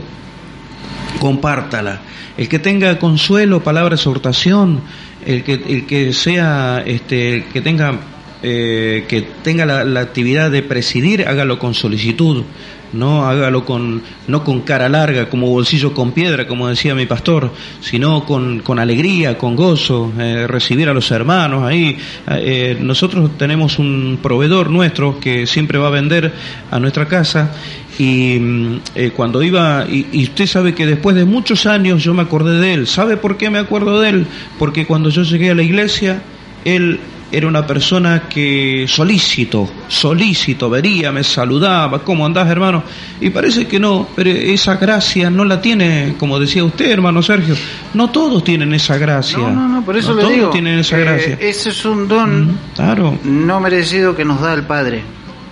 Compártala. 1.19 2.01
El 2.37 2.47
que 2.47 2.59
tenga 2.59 2.99
consuelo, 2.99 3.63
palabra 3.63 3.89
de 3.89 3.95
exhortación, 3.95 4.81
el 5.25 5.43
que, 5.43 5.53
el 5.53 5.85
que 5.87 6.13
sea, 6.13 6.83
este, 6.85 7.45
que 7.51 7.61
tenga 7.61 7.99
eh, 8.41 9.03
que 9.09 9.21
tenga 9.43 9.65
la, 9.65 9.99
actividad 9.99 10.49
de 10.49 10.63
presidir, 10.63 11.27
hágalo 11.27 11.59
con 11.59 11.73
solicitud, 11.73 12.45
no 12.93 13.27
hágalo 13.27 13.65
con, 13.65 14.01
no 14.27 14.43
con 14.43 14.61
cara 14.61 14.89
larga, 14.89 15.29
como 15.29 15.47
bolsillo 15.47 15.93
con 15.93 16.11
piedra, 16.11 16.47
como 16.47 16.67
decía 16.67 16.95
mi 16.95 17.05
pastor, 17.05 17.51
sino 17.81 18.25
con, 18.25 18.59
con 18.59 18.79
alegría, 18.79 19.37
con 19.37 19.55
gozo, 19.55 20.11
eh, 20.17 20.47
recibir 20.47 20.89
a 20.89 20.93
los 20.93 21.09
hermanos 21.11 21.63
ahí. 21.63 21.97
Eh, 22.27 22.77
nosotros 22.79 23.37
tenemos 23.37 23.79
un 23.79 24.19
proveedor 24.21 24.69
nuestro 24.69 25.19
que 25.19 25.45
siempre 25.45 25.77
va 25.77 25.87
a 25.87 25.91
vender 25.91 26.33
a 26.71 26.79
nuestra 26.79 27.07
casa 27.07 27.53
y 27.97 28.37
mm, 28.39 28.81
cuando 29.15 29.43
iba, 29.43 29.85
y, 29.89 30.07
y, 30.11 30.23
usted 30.23 30.47
sabe 30.47 30.73
que 30.73 30.85
después 30.85 31.15
de 31.15 31.25
muchos 31.25 31.65
años 31.65 32.03
yo 32.03 32.13
me 32.13 32.21
acordé 32.21 32.59
de 32.59 32.73
él. 32.73 32.87
¿Sabe 32.87 33.17
por 33.17 33.37
qué 33.37 33.49
me 33.49 33.59
acuerdo 33.59 33.99
de 33.99 34.09
él? 34.09 34.27
Porque 34.57 34.85
cuando 34.85 35.09
yo 35.09 35.23
llegué 35.23 35.51
a 35.51 35.55
la 35.55 35.63
iglesia, 35.63 36.21
él 36.65 36.99
era 37.31 37.47
una 37.47 37.65
persona 37.65 38.23
que 38.27 38.85
solícito, 38.87 39.69
solícito, 39.87 40.69
vería, 40.69 41.11
me 41.11 41.23
saludaba, 41.23 42.03
¿cómo 42.03 42.25
andás 42.25 42.49
hermano? 42.49 42.83
Y 43.21 43.29
parece 43.29 43.67
que 43.67 43.79
no, 43.79 44.07
pero 44.15 44.31
esa 44.31 44.75
gracia 44.77 45.29
no 45.29 45.45
la 45.45 45.61
tiene, 45.61 46.15
como 46.17 46.39
decía 46.39 46.63
usted 46.63 46.89
hermano 46.91 47.21
Sergio, 47.21 47.55
no 47.93 48.09
todos 48.09 48.43
tienen 48.43 48.73
esa 48.73 48.97
gracia. 48.97 49.37
No, 49.37 49.51
no, 49.51 49.67
no, 49.67 49.85
por 49.85 49.95
eso 49.97 50.13
le 50.13 50.21
todos 50.21 50.51
tienen 50.51 50.79
esa 50.79 50.97
gracia. 50.97 51.37
Ese 51.39 51.69
es 51.69 51.85
un 51.85 52.07
don 52.07 52.57
claro. 52.75 53.17
no 53.23 53.59
merecido 53.59 54.15
que 54.15 54.25
nos 54.25 54.41
da 54.41 54.53
el 54.53 54.63
Padre. 54.63 55.03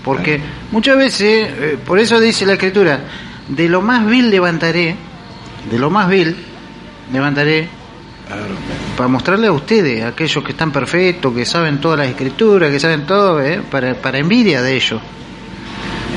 Porque 0.03 0.39
muchas 0.71 0.97
veces, 0.97 1.49
eh, 1.49 1.77
por 1.85 1.99
eso 1.99 2.19
dice 2.19 2.45
la 2.45 2.53
Escritura, 2.53 3.01
de 3.49 3.67
lo 3.67 3.81
más 3.81 4.05
vil 4.07 4.29
levantaré, 4.29 4.95
de 5.69 5.79
lo 5.79 5.89
más 5.89 6.09
vil 6.09 6.35
levantaré 7.11 7.76
para 8.95 9.07
mostrarle 9.07 9.47
a 9.47 9.51
ustedes, 9.51 10.03
a 10.03 10.09
aquellos 10.09 10.43
que 10.43 10.51
están 10.51 10.71
perfectos, 10.71 11.33
que 11.33 11.45
saben 11.45 11.79
todas 11.79 11.99
las 11.99 12.09
escrituras, 12.09 12.71
que 12.71 12.79
saben 12.79 13.05
todo, 13.05 13.41
¿eh? 13.41 13.61
para, 13.69 13.93
para 13.95 14.17
envidia 14.17 14.61
de 14.61 14.75
ellos. 14.75 15.01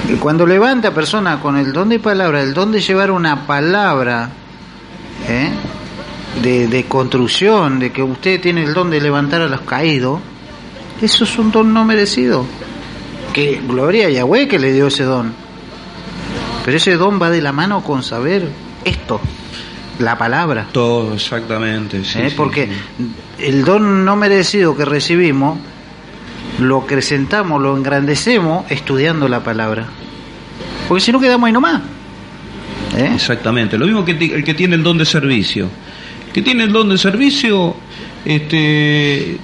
Y 0.09 0.15
cuando 0.15 0.47
levanta 0.47 0.93
persona 0.93 1.41
con 1.41 1.57
el 1.57 1.73
don 1.73 1.89
de 1.89 1.99
palabra, 1.99 2.43
el 2.43 2.55
don 2.55 2.73
de 2.73 2.81
llevar 2.81 3.11
una 3.11 3.47
palabra 3.47 4.31
¿eh? 5.29 5.51
de, 6.43 6.69
de 6.69 6.85
construcción, 6.85 7.79
de 7.79 7.93
que 7.93 8.03
usted 8.03 8.41
tiene 8.41 8.65
el 8.65 8.75
don 8.75 8.91
de 8.91 9.01
levantar 9.01 9.43
a 9.43 9.49
los 9.49 9.61
caídos, 9.61 10.21
eso 11.01 11.25
es 11.25 11.39
un 11.39 11.53
don 11.53 11.73
no 11.73 11.85
merecido. 11.85 12.45
Que 13.33 13.61
gloria 13.65 14.09
a 14.09 14.11
Yahweh 14.11 14.49
que 14.49 14.59
le 14.59 14.73
dio 14.73 14.89
ese 14.89 15.05
don. 15.05 15.33
Pero 16.65 16.77
ese 16.77 16.97
don 16.97 17.23
va 17.23 17.31
de 17.31 17.41
la 17.41 17.53
mano 17.53 17.85
con 17.85 18.03
saber 18.03 18.49
esto 18.85 19.21
la 20.01 20.19
palabra. 20.19 20.67
Todo, 20.73 21.15
exactamente. 21.15 22.03
¿Eh? 22.17 22.33
Porque 22.37 22.69
el 23.39 23.65
don 23.65 24.05
no 24.05 24.17
merecido 24.17 24.77
que 24.77 24.85
recibimos 24.85 25.59
lo 26.59 26.79
acrecentamos, 26.79 27.61
lo 27.61 27.77
engrandecemos 27.77 28.71
estudiando 28.71 29.29
la 29.29 29.43
palabra. 29.43 29.87
Porque 30.89 31.01
si 31.01 31.13
no 31.13 31.21
quedamos 31.21 31.47
ahí 31.47 31.53
nomás. 31.53 31.83
¿Eh? 32.97 33.11
Exactamente. 33.15 33.79
Lo 33.79 33.87
mismo 33.87 34.05
que 34.05 34.13
el 34.13 34.45
que 34.45 34.55
tiene 34.55 34.75
el 34.75 34.83
don 34.83 34.99
de 34.99 35.05
servicio. 35.05 35.69
El 36.27 36.33
que 36.33 36.43
tiene 36.43 36.65
el 36.65 36.73
don 36.73 36.89
de 36.89 36.99
servicio 36.99 37.77
este 38.25 39.39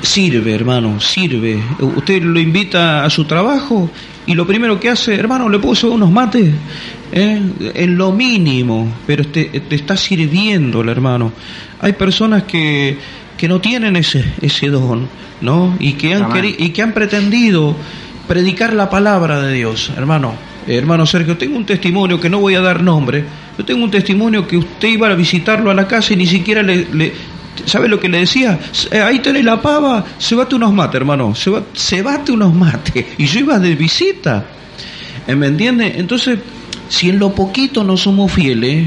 sirve, 0.00 0.54
hermano, 0.54 1.00
sirve. 1.00 1.62
Usted 1.80 2.22
lo 2.22 2.40
invita 2.40 3.04
a 3.04 3.10
su 3.10 3.24
trabajo 3.24 3.90
y 4.26 4.34
lo 4.34 4.46
primero 4.46 4.78
que 4.80 4.88
hace, 4.88 5.14
hermano, 5.14 5.48
le 5.48 5.58
puso 5.58 5.90
unos 5.90 6.10
mates 6.10 6.50
¿eh? 7.12 7.40
en 7.74 7.96
lo 7.96 8.12
mínimo, 8.12 8.92
pero 9.06 9.24
te, 9.26 9.44
te 9.44 9.74
está 9.74 9.96
sirviendo 9.96 10.80
el 10.80 10.88
hermano. 10.88 11.32
Hay 11.80 11.92
personas 11.92 12.44
que, 12.44 12.96
que 13.36 13.48
no 13.48 13.60
tienen 13.60 13.96
ese, 13.96 14.24
ese 14.40 14.68
don, 14.68 15.08
¿no? 15.40 15.76
Y 15.78 15.92
que, 15.94 16.14
han 16.14 16.30
y 16.44 16.70
que 16.70 16.82
han 16.82 16.92
pretendido 16.92 17.76
predicar 18.26 18.72
la 18.74 18.90
palabra 18.90 19.40
de 19.40 19.54
Dios, 19.54 19.90
hermano. 19.96 20.34
hermano 20.66 21.06
Sergio, 21.06 21.36
tengo 21.36 21.56
un 21.56 21.64
testimonio 21.64 22.20
que 22.20 22.28
no 22.28 22.40
voy 22.40 22.54
a 22.54 22.60
dar 22.60 22.82
nombre. 22.82 23.24
Yo 23.56 23.64
tengo 23.64 23.84
un 23.84 23.90
testimonio 23.90 24.46
que 24.46 24.56
usted 24.56 24.88
iba 24.88 25.08
a 25.08 25.14
visitarlo 25.14 25.70
a 25.70 25.74
la 25.74 25.86
casa 25.88 26.12
y 26.12 26.16
ni 26.16 26.26
siquiera 26.26 26.62
le, 26.62 26.86
le 26.92 27.12
¿Sabe 27.64 27.88
lo 27.88 27.98
que 27.98 28.08
le 28.08 28.20
decía? 28.20 28.58
Eh, 28.90 29.00
ahí 29.00 29.18
tenés 29.18 29.44
la 29.44 29.60
pava, 29.60 30.04
se 30.18 30.34
bate 30.34 30.54
unos 30.54 30.72
mates, 30.72 30.94
hermano, 30.94 31.34
se, 31.34 31.50
se 31.72 32.02
bate 32.02 32.32
unos 32.32 32.54
mates. 32.54 33.04
Y 33.18 33.26
yo 33.26 33.40
iba 33.40 33.58
de 33.58 33.74
visita. 33.74 34.44
¿Me 35.26 35.46
entiende? 35.46 35.94
Entonces, 35.96 36.38
si 36.88 37.10
en 37.10 37.18
lo 37.18 37.34
poquito 37.34 37.84
no 37.84 37.96
somos 37.96 38.32
fieles, 38.32 38.86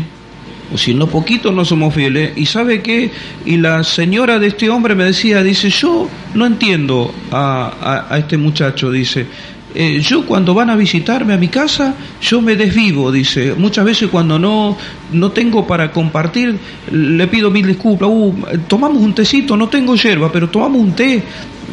o 0.74 0.78
si 0.78 0.92
en 0.92 1.00
lo 1.00 1.08
poquito 1.08 1.52
no 1.52 1.66
somos 1.66 1.94
fieles, 1.94 2.32
y 2.36 2.46
sabe 2.46 2.82
qué, 2.82 3.12
y 3.46 3.58
la 3.58 3.84
señora 3.84 4.40
de 4.40 4.48
este 4.48 4.70
hombre 4.70 4.96
me 4.96 5.04
decía, 5.04 5.44
dice, 5.44 5.70
yo 5.70 6.10
no 6.34 6.46
entiendo 6.46 7.14
a, 7.32 8.08
a, 8.10 8.18
este 8.18 8.38
muchacho, 8.38 8.90
dice, 8.92 9.28
eh, 9.74 10.02
yo 10.02 10.26
cuando 10.26 10.54
van 10.54 10.70
a 10.70 10.76
visitarme 10.76 11.34
a 11.34 11.38
mi 11.38 11.48
casa, 11.48 11.96
yo 12.22 12.42
me 12.42 12.56
desvivo, 12.56 13.12
dice. 13.12 13.54
Muchas 13.58 13.86
veces 13.86 14.10
cuando 14.10 14.38
no, 14.38 14.78
no 15.14 15.32
tengo 15.32 15.66
para 15.66 15.92
compartir, 15.92 16.58
le 16.92 17.28
pido 17.28 17.50
mil 17.52 17.66
disculpas. 17.66 18.10
Uh, 18.12 18.34
tomamos 18.68 19.02
un 19.02 19.14
tecito, 19.14 19.56
no 19.56 19.70
tengo 19.70 19.96
hierba, 19.96 20.32
pero 20.32 20.50
tomamos 20.50 20.82
un 20.82 20.94
té. 20.94 21.24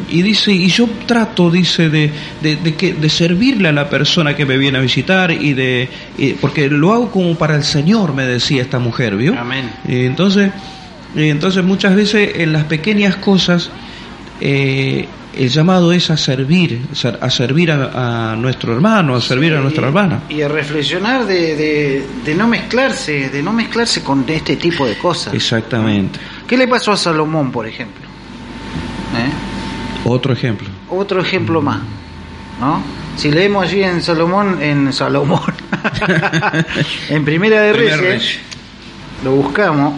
Y 0.09 0.21
dice, 0.21 0.51
y 0.51 0.67
yo 0.67 0.87
trato, 1.05 1.51
dice, 1.51 1.89
de, 1.89 2.11
de, 2.41 2.75
que, 2.75 2.93
de 2.93 3.09
servirle 3.09 3.69
a 3.69 3.71
la 3.71 3.89
persona 3.89 4.35
que 4.35 4.45
me 4.45 4.57
viene 4.57 4.77
a 4.77 4.81
visitar 4.81 5.31
y 5.31 5.53
de, 5.53 5.89
porque 6.41 6.69
lo 6.69 6.93
hago 6.93 7.11
como 7.11 7.35
para 7.35 7.55
el 7.55 7.63
Señor, 7.63 8.13
me 8.13 8.25
decía 8.25 8.61
esta 8.61 8.79
mujer, 8.79 9.15
¿vio? 9.15 9.37
Amén. 9.37 9.69
entonces, 9.87 10.51
entonces 11.15 11.63
muchas 11.63 11.95
veces 11.95 12.31
en 12.35 12.53
las 12.53 12.65
pequeñas 12.65 13.15
cosas, 13.17 13.69
eh, 14.41 15.07
el 15.35 15.49
llamado 15.49 15.91
es 15.91 16.09
a 16.09 16.17
servir, 16.17 16.81
a 17.21 17.29
servir 17.29 17.71
a, 17.71 18.35
nuestro 18.37 18.73
hermano, 18.73 19.15
a 19.15 19.21
servir 19.21 19.53
a 19.53 19.61
nuestra 19.61 19.87
hermana. 19.87 20.23
Y 20.29 20.41
a 20.41 20.47
reflexionar 20.47 21.25
de, 21.25 22.03
de, 22.25 22.35
no 22.35 22.47
mezclarse, 22.47 23.29
de 23.29 23.41
no 23.43 23.53
mezclarse 23.53 24.03
con 24.03 24.25
este 24.27 24.55
tipo 24.55 24.85
de 24.85 24.97
cosas. 24.97 25.33
Exactamente. 25.33 26.19
¿Qué 26.47 26.57
le 26.57 26.67
pasó 26.67 26.91
a 26.91 26.97
Salomón, 26.97 27.51
por 27.51 27.67
ejemplo? 27.67 28.05
¿Eh? 29.15 29.48
Otro 30.05 30.33
ejemplo. 30.33 30.67
Otro 30.89 31.21
ejemplo 31.21 31.61
más, 31.61 31.79
¿no? 32.59 32.81
Si 33.17 33.31
leemos 33.31 33.63
allí 33.63 33.83
en 33.83 34.01
Salomón, 34.01 34.61
en 34.61 34.93
Salomón, 34.93 35.41
en 37.09 37.25
Primera 37.25 37.61
de 37.61 37.73
Reyes, 37.73 38.39
lo 39.23 39.31
buscamos. 39.31 39.93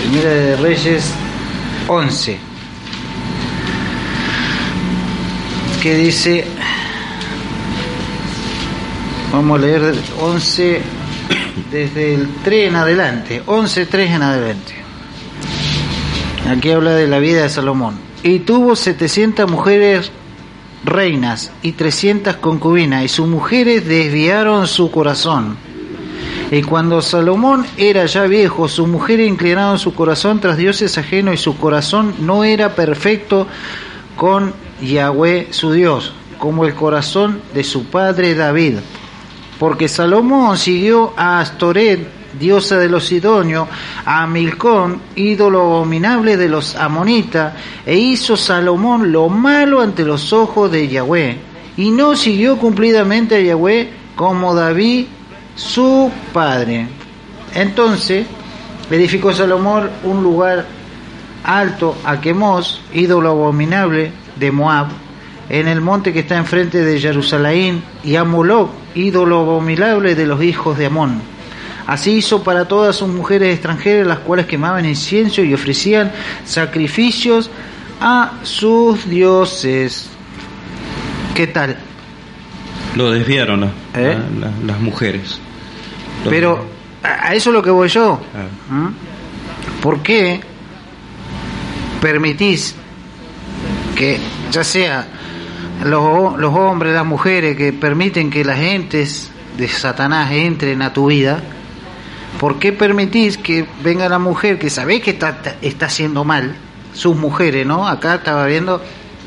Primera 0.00 0.30
de 0.30 0.56
Reyes 0.56 1.14
11, 1.88 2.38
que 5.82 5.94
dice, 5.94 6.44
vamos 9.32 9.58
a 9.58 9.62
leer 9.62 9.94
11, 10.20 10.82
desde 11.70 12.14
el 12.14 12.28
3 12.42 12.68
en 12.68 12.76
adelante, 12.76 13.42
11, 13.46 13.86
3 13.86 14.10
en 14.10 14.22
adelante. 14.22 14.75
Aquí 16.48 16.70
habla 16.70 16.92
de 16.92 17.08
la 17.08 17.18
vida 17.18 17.42
de 17.42 17.48
Salomón. 17.48 17.98
Y 18.22 18.40
tuvo 18.40 18.76
700 18.76 19.50
mujeres 19.50 20.12
reinas 20.84 21.50
y 21.62 21.72
300 21.72 22.36
concubinas, 22.36 23.04
y 23.04 23.08
sus 23.08 23.26
mujeres 23.26 23.86
desviaron 23.86 24.68
su 24.68 24.90
corazón. 24.92 25.56
Y 26.52 26.62
cuando 26.62 27.02
Salomón 27.02 27.66
era 27.76 28.06
ya 28.06 28.22
viejo, 28.24 28.68
sus 28.68 28.86
mujeres 28.86 29.28
inclinaron 29.28 29.80
su 29.80 29.92
corazón 29.94 30.40
tras 30.40 30.56
dioses 30.56 30.96
ajenos, 30.96 31.34
y 31.34 31.38
su 31.38 31.56
corazón 31.58 32.14
no 32.20 32.44
era 32.44 32.76
perfecto 32.76 33.48
con 34.14 34.54
Yahweh 34.80 35.48
su 35.50 35.72
Dios, 35.72 36.14
como 36.38 36.64
el 36.64 36.74
corazón 36.74 37.40
de 37.54 37.64
su 37.64 37.86
padre 37.86 38.36
David. 38.36 38.76
Porque 39.58 39.88
Salomón 39.88 40.56
siguió 40.56 41.12
a 41.16 41.40
Astoret, 41.40 42.06
diosa 42.38 42.78
de 42.78 42.88
los 42.88 43.06
Sidonios, 43.06 43.68
a 44.04 44.26
Milcón, 44.26 45.00
ídolo 45.14 45.60
abominable 45.60 46.36
de 46.36 46.48
los 46.48 46.76
amonitas, 46.76 47.54
e 47.84 47.96
hizo 47.96 48.36
Salomón 48.36 49.12
lo 49.12 49.28
malo 49.28 49.80
ante 49.80 50.04
los 50.04 50.32
ojos 50.32 50.70
de 50.70 50.88
Yahweh, 50.88 51.38
y 51.76 51.90
no 51.90 52.16
siguió 52.16 52.58
cumplidamente 52.58 53.36
a 53.36 53.40
Yahweh 53.40 53.90
como 54.14 54.54
David 54.54 55.06
su 55.54 56.10
padre. 56.32 56.86
Entonces 57.54 58.26
edificó 58.90 59.32
Salomón 59.32 59.90
un 60.04 60.22
lugar 60.22 60.66
alto 61.44 61.96
a 62.04 62.20
Quemos, 62.20 62.82
ídolo 62.92 63.30
abominable 63.30 64.12
de 64.36 64.50
Moab, 64.50 64.88
en 65.48 65.68
el 65.68 65.80
monte 65.80 66.12
que 66.12 66.20
está 66.20 66.36
enfrente 66.36 66.84
de 66.84 67.00
Jerusalén, 67.00 67.82
y 68.02 68.16
a 68.16 68.24
Moloch, 68.24 68.70
ídolo 68.94 69.40
abominable 69.40 70.14
de 70.14 70.26
los 70.26 70.42
hijos 70.42 70.76
de 70.76 70.86
Amón. 70.86 71.35
Así 71.86 72.12
hizo 72.14 72.42
para 72.42 72.66
todas 72.66 72.96
sus 72.96 73.08
mujeres 73.08 73.52
extranjeras, 73.54 74.06
las 74.06 74.18
cuales 74.20 74.46
quemaban 74.46 74.84
incienso 74.86 75.40
y 75.42 75.54
ofrecían 75.54 76.10
sacrificios 76.44 77.50
a 78.00 78.32
sus 78.42 79.08
dioses. 79.08 80.08
¿Qué 81.34 81.46
tal? 81.46 81.76
Lo 82.96 83.10
desviaron 83.10 83.60
¿no? 83.60 83.66
¿Eh? 83.94 84.18
La- 84.38 84.46
la- 84.48 84.52
las 84.66 84.80
mujeres. 84.80 85.38
Lo- 86.24 86.30
Pero 86.30 86.66
a 87.02 87.28
a 87.28 87.34
eso 87.34 87.50
es 87.50 87.54
lo 87.54 87.62
que 87.62 87.70
voy 87.70 87.88
yo. 87.88 88.20
Ah. 88.34 88.72
¿Mm? 88.72 88.88
¿Por 89.80 90.02
qué 90.02 90.40
permitís 92.00 92.74
que 93.94 94.18
ya 94.50 94.64
sea 94.64 95.06
los, 95.84 96.36
los 96.38 96.54
hombres, 96.54 96.94
las 96.94 97.06
mujeres 97.06 97.56
que 97.56 97.72
permiten 97.72 98.30
que 98.30 98.44
las 98.44 98.58
gentes 98.58 99.30
de 99.56 99.68
Satanás 99.68 100.32
entren 100.32 100.82
a 100.82 100.92
tu 100.92 101.06
vida? 101.06 101.40
¿Por 102.40 102.58
qué 102.58 102.72
permitís 102.72 103.38
que 103.38 103.66
venga 103.82 104.08
la 104.08 104.18
mujer 104.18 104.58
que 104.58 104.68
sabés 104.70 105.02
que 105.02 105.10
está, 105.12 105.38
está 105.62 105.86
haciendo 105.86 106.24
mal, 106.24 106.54
sus 106.92 107.16
mujeres, 107.16 107.66
¿no? 107.66 107.88
Acá 107.88 108.16
estaba 108.16 108.46
viendo, 108.46 108.82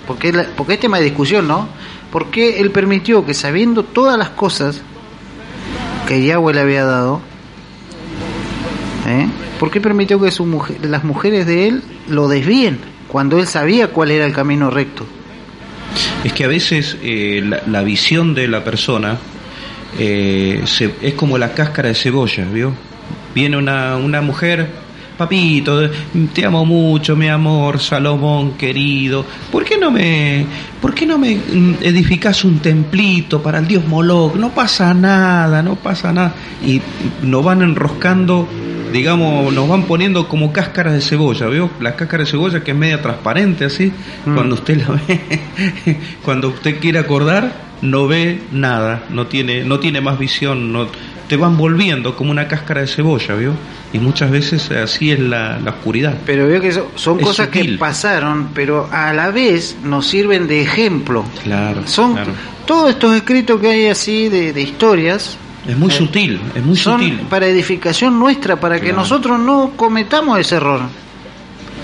porque, 0.07 0.31
la- 0.31 0.45
porque 0.55 0.73
es 0.73 0.79
tema 0.79 0.97
de 0.99 1.05
discusión, 1.05 1.47
¿no? 1.47 1.67
¿Por 2.11 2.27
qué 2.31 2.59
él 2.59 2.71
permitió 2.71 3.25
que 3.25 3.33
sabiendo 3.33 3.83
todas 3.83 4.17
las 4.17 4.29
cosas 4.29 4.81
que 6.07 6.23
Yahweh 6.23 6.53
le 6.53 6.61
había 6.61 6.83
dado, 6.85 7.21
¿eh? 9.07 9.27
¿por 9.59 9.69
qué 9.71 9.81
permitió 9.81 10.19
que 10.21 10.31
su 10.31 10.45
mujer, 10.45 10.77
las 10.85 11.03
mujeres 11.03 11.45
de 11.45 11.67
él 11.67 11.83
lo 12.07 12.27
desvíen 12.27 12.79
cuando 13.07 13.37
él 13.39 13.47
sabía 13.47 13.89
cuál 13.89 14.11
era 14.11 14.25
el 14.25 14.33
camino 14.33 14.69
recto? 14.69 15.05
Es 16.23 16.33
que 16.33 16.45
a 16.45 16.47
veces 16.47 16.97
eh, 17.01 17.43
la, 17.67 17.81
visión 17.83 18.33
de 18.35 18.47
la 18.47 18.63
persona 18.63 19.17
eh, 19.97 20.61
se- 20.65 20.93
es 21.01 21.13
como 21.15 21.37
la 21.37 21.53
cáscara 21.53 21.89
de 21.89 21.95
cebolla, 21.95 22.45
¿vio? 22.45 22.73
Viene 23.33 23.57
una, 23.57 23.95
una 23.97 24.21
mujer, 24.21 24.67
papito, 25.17 25.89
te 26.33 26.45
amo 26.45 26.65
mucho, 26.65 27.15
mi 27.15 27.27
amor, 27.27 27.79
Salomón 27.79 28.53
querido, 28.53 29.25
¿por 29.51 29.65
qué 29.65 29.77
no 29.77 29.91
me, 29.91 30.45
por 30.81 30.93
qué 30.93 31.05
no 31.05 31.17
me 31.17 31.35
mm, 31.35 31.75
edificas 31.81 32.43
un 32.43 32.59
templito 32.59 33.41
para 33.41 33.59
el 33.59 33.67
dios 33.67 33.85
Moloch? 33.85 34.35
No 34.35 34.49
pasa 34.51 34.93
nada, 34.93 35.61
no 35.61 35.75
pasa 35.75 36.13
nada. 36.13 36.33
Y 36.65 36.81
nos 37.23 37.43
van 37.43 37.61
enroscando 37.61 38.47
digamos, 38.91 39.53
nos 39.53 39.67
van 39.67 39.83
poniendo 39.83 40.27
como 40.27 40.51
cáscaras 40.51 40.93
de 40.93 41.01
cebolla, 41.01 41.45
¿veo? 41.47 41.69
La 41.79 41.95
cáscara 41.95 42.23
de 42.23 42.29
cebolla 42.31 42.63
que 42.63 42.71
es 42.71 42.77
media 42.77 43.01
transparente 43.01 43.65
así, 43.65 43.91
Mm. 44.25 44.33
cuando 44.33 44.55
usted 44.55 44.77
la 44.81 44.99
ve, 45.07 45.99
cuando 46.25 46.47
usted 46.49 46.79
quiere 46.79 46.97
acordar, 46.97 47.53
no 47.81 48.07
ve 48.07 48.41
nada, 48.51 49.03
no 49.09 49.27
tiene, 49.27 49.63
no 49.63 49.79
tiene 49.79 50.01
más 50.01 50.17
visión, 50.17 50.73
no, 50.73 50.87
te 51.29 51.37
van 51.37 51.55
volviendo 51.57 52.15
como 52.15 52.31
una 52.31 52.47
cáscara 52.47 52.81
de 52.81 52.87
cebolla, 52.87 53.35
¿vio? 53.35 53.53
Y 53.93 53.99
muchas 53.99 54.29
veces 54.31 54.69
así 54.71 55.11
es 55.11 55.19
la, 55.19 55.59
la 55.59 55.71
oscuridad. 55.71 56.17
Pero 56.25 56.47
veo 56.47 56.59
que 56.59 56.71
so- 56.73 56.91
son 56.95 57.19
Es 57.19 57.25
cosas 57.25 57.47
que 57.47 57.63
pasaron, 57.79 58.49
pero 58.53 58.89
a 58.91 59.13
la 59.13 59.29
vez 59.31 59.77
nos 59.83 60.05
sirven 60.07 60.47
de 60.47 60.61
ejemplo. 60.61 61.23
Claro, 61.43 61.87
Son 61.87 62.13
claro. 62.13 62.31
todos 62.65 62.89
estos 62.89 63.15
escritos 63.15 63.61
que 63.61 63.69
hay 63.69 63.87
así 63.87 64.27
de, 64.27 64.51
de 64.51 64.61
historias. 64.61 65.37
Es 65.67 65.77
muy 65.77 65.89
eh, 65.91 65.95
sutil, 65.95 66.41
es 66.55 66.63
muy 66.63 66.75
son 66.75 66.99
sutil. 66.99 67.19
para 67.29 67.45
edificación 67.47 68.17
nuestra, 68.19 68.59
para 68.59 68.79
que 68.81 68.91
nosotros 68.91 69.39
no 69.39 69.71
cometamos 69.75 70.39
ese 70.39 70.55
error. 70.55 70.81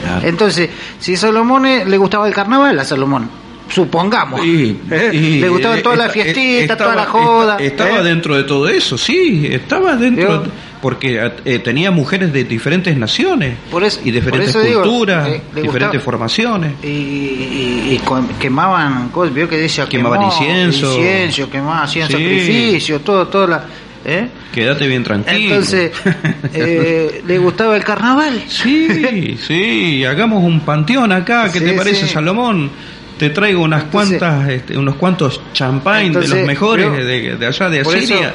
Claro. 0.04 0.28
Entonces, 0.28 0.70
si 1.00 1.16
Salomón 1.16 1.66
eh, 1.66 1.86
le 1.86 1.98
gustaba 1.98 2.28
el 2.28 2.34
carnaval, 2.34 2.78
a 2.80 2.84
Salomón, 2.84 3.30
supongamos, 3.76 4.44
Y- 4.46 4.78
¿eh? 4.90 5.12
y- 5.14 5.40
le 5.40 5.50
gustaban 5.50 5.84
todas 5.84 5.98
las 5.98 6.08
esta- 6.16 6.24
fiestitas, 6.24 6.62
estaba- 6.78 6.78
toda 6.94 6.96
la 6.96 7.06
joda. 7.12 7.52
esta- 7.60 7.64
Estaba 7.84 8.00
¿eh? 8.00 8.04
dentro 8.04 8.36
de 8.38 8.44
todo 8.44 8.70
eso, 8.70 8.98
sí, 8.98 9.48
estaba 9.52 9.96
dentro, 9.98 10.44
porque 10.82 11.32
eh, 11.46 11.60
tenía 11.60 11.92
mujeres 11.92 12.32
de 12.32 12.44
diferentes 12.46 12.96
naciones 12.96 13.56
Por 13.70 13.84
eso- 13.84 14.00
y 14.04 14.12
diferentes 14.12 14.54
por 14.54 14.62
eso 14.62 14.68
digo, 14.70 14.82
culturas, 14.84 15.26
diferentes 15.54 15.74
gustaba- 15.74 16.00
formaciones. 16.00 16.74
Y, 16.84 16.88
y- 16.88 17.88
y 17.92 18.02
con- 18.06 18.28
quemaban 18.40 19.10
cosas, 19.10 19.34
vio 19.34 19.50
que 19.50 19.58
decía 19.58 19.86
Quemaban 19.88 20.20
quemó 20.20 20.32
incienso. 20.32 20.96
incienso, 20.98 21.50
quemaban, 21.50 21.84
hacían 21.84 22.08
Sí. 22.08 22.14
sacrificios, 22.14 23.04
todo, 23.04 23.28
todo 23.28 23.48
la, 23.48 23.64
¿eh? 24.06 24.28
Quédate 24.54 24.88
bien 24.88 25.04
tranquilo. 25.04 25.38
Entonces, 25.56 25.92
eh, 26.54 27.22
le 27.28 27.38
gustaba 27.40 27.76
el 27.76 27.84
carnaval. 27.84 28.42
Sí, 28.48 29.38
sí, 29.46 30.06
hagamos 30.06 30.44
un 30.44 30.62
panteón 30.62 31.12
acá, 31.12 31.52
¿qué 31.52 31.60
Sí, 31.60 31.66
te 31.66 31.74
parece, 31.74 32.06
sí. 32.08 32.14
Salomón? 32.14 32.70
Te 33.18 33.30
traigo 33.30 33.62
unas 33.64 33.84
Entonces- 33.84 34.20
cuantas, 34.20 34.50
este, 34.50 34.78
unos 34.78 34.96
cuantos 34.96 35.42
champagne 35.54 36.10
de 36.20 36.28
los 36.28 36.40
mejores 36.46 36.92
de, 36.92 37.38
de 37.38 37.46
allá 37.48 37.70
de 37.70 37.80
eso, 37.82 37.90
Asiria. 37.92 38.34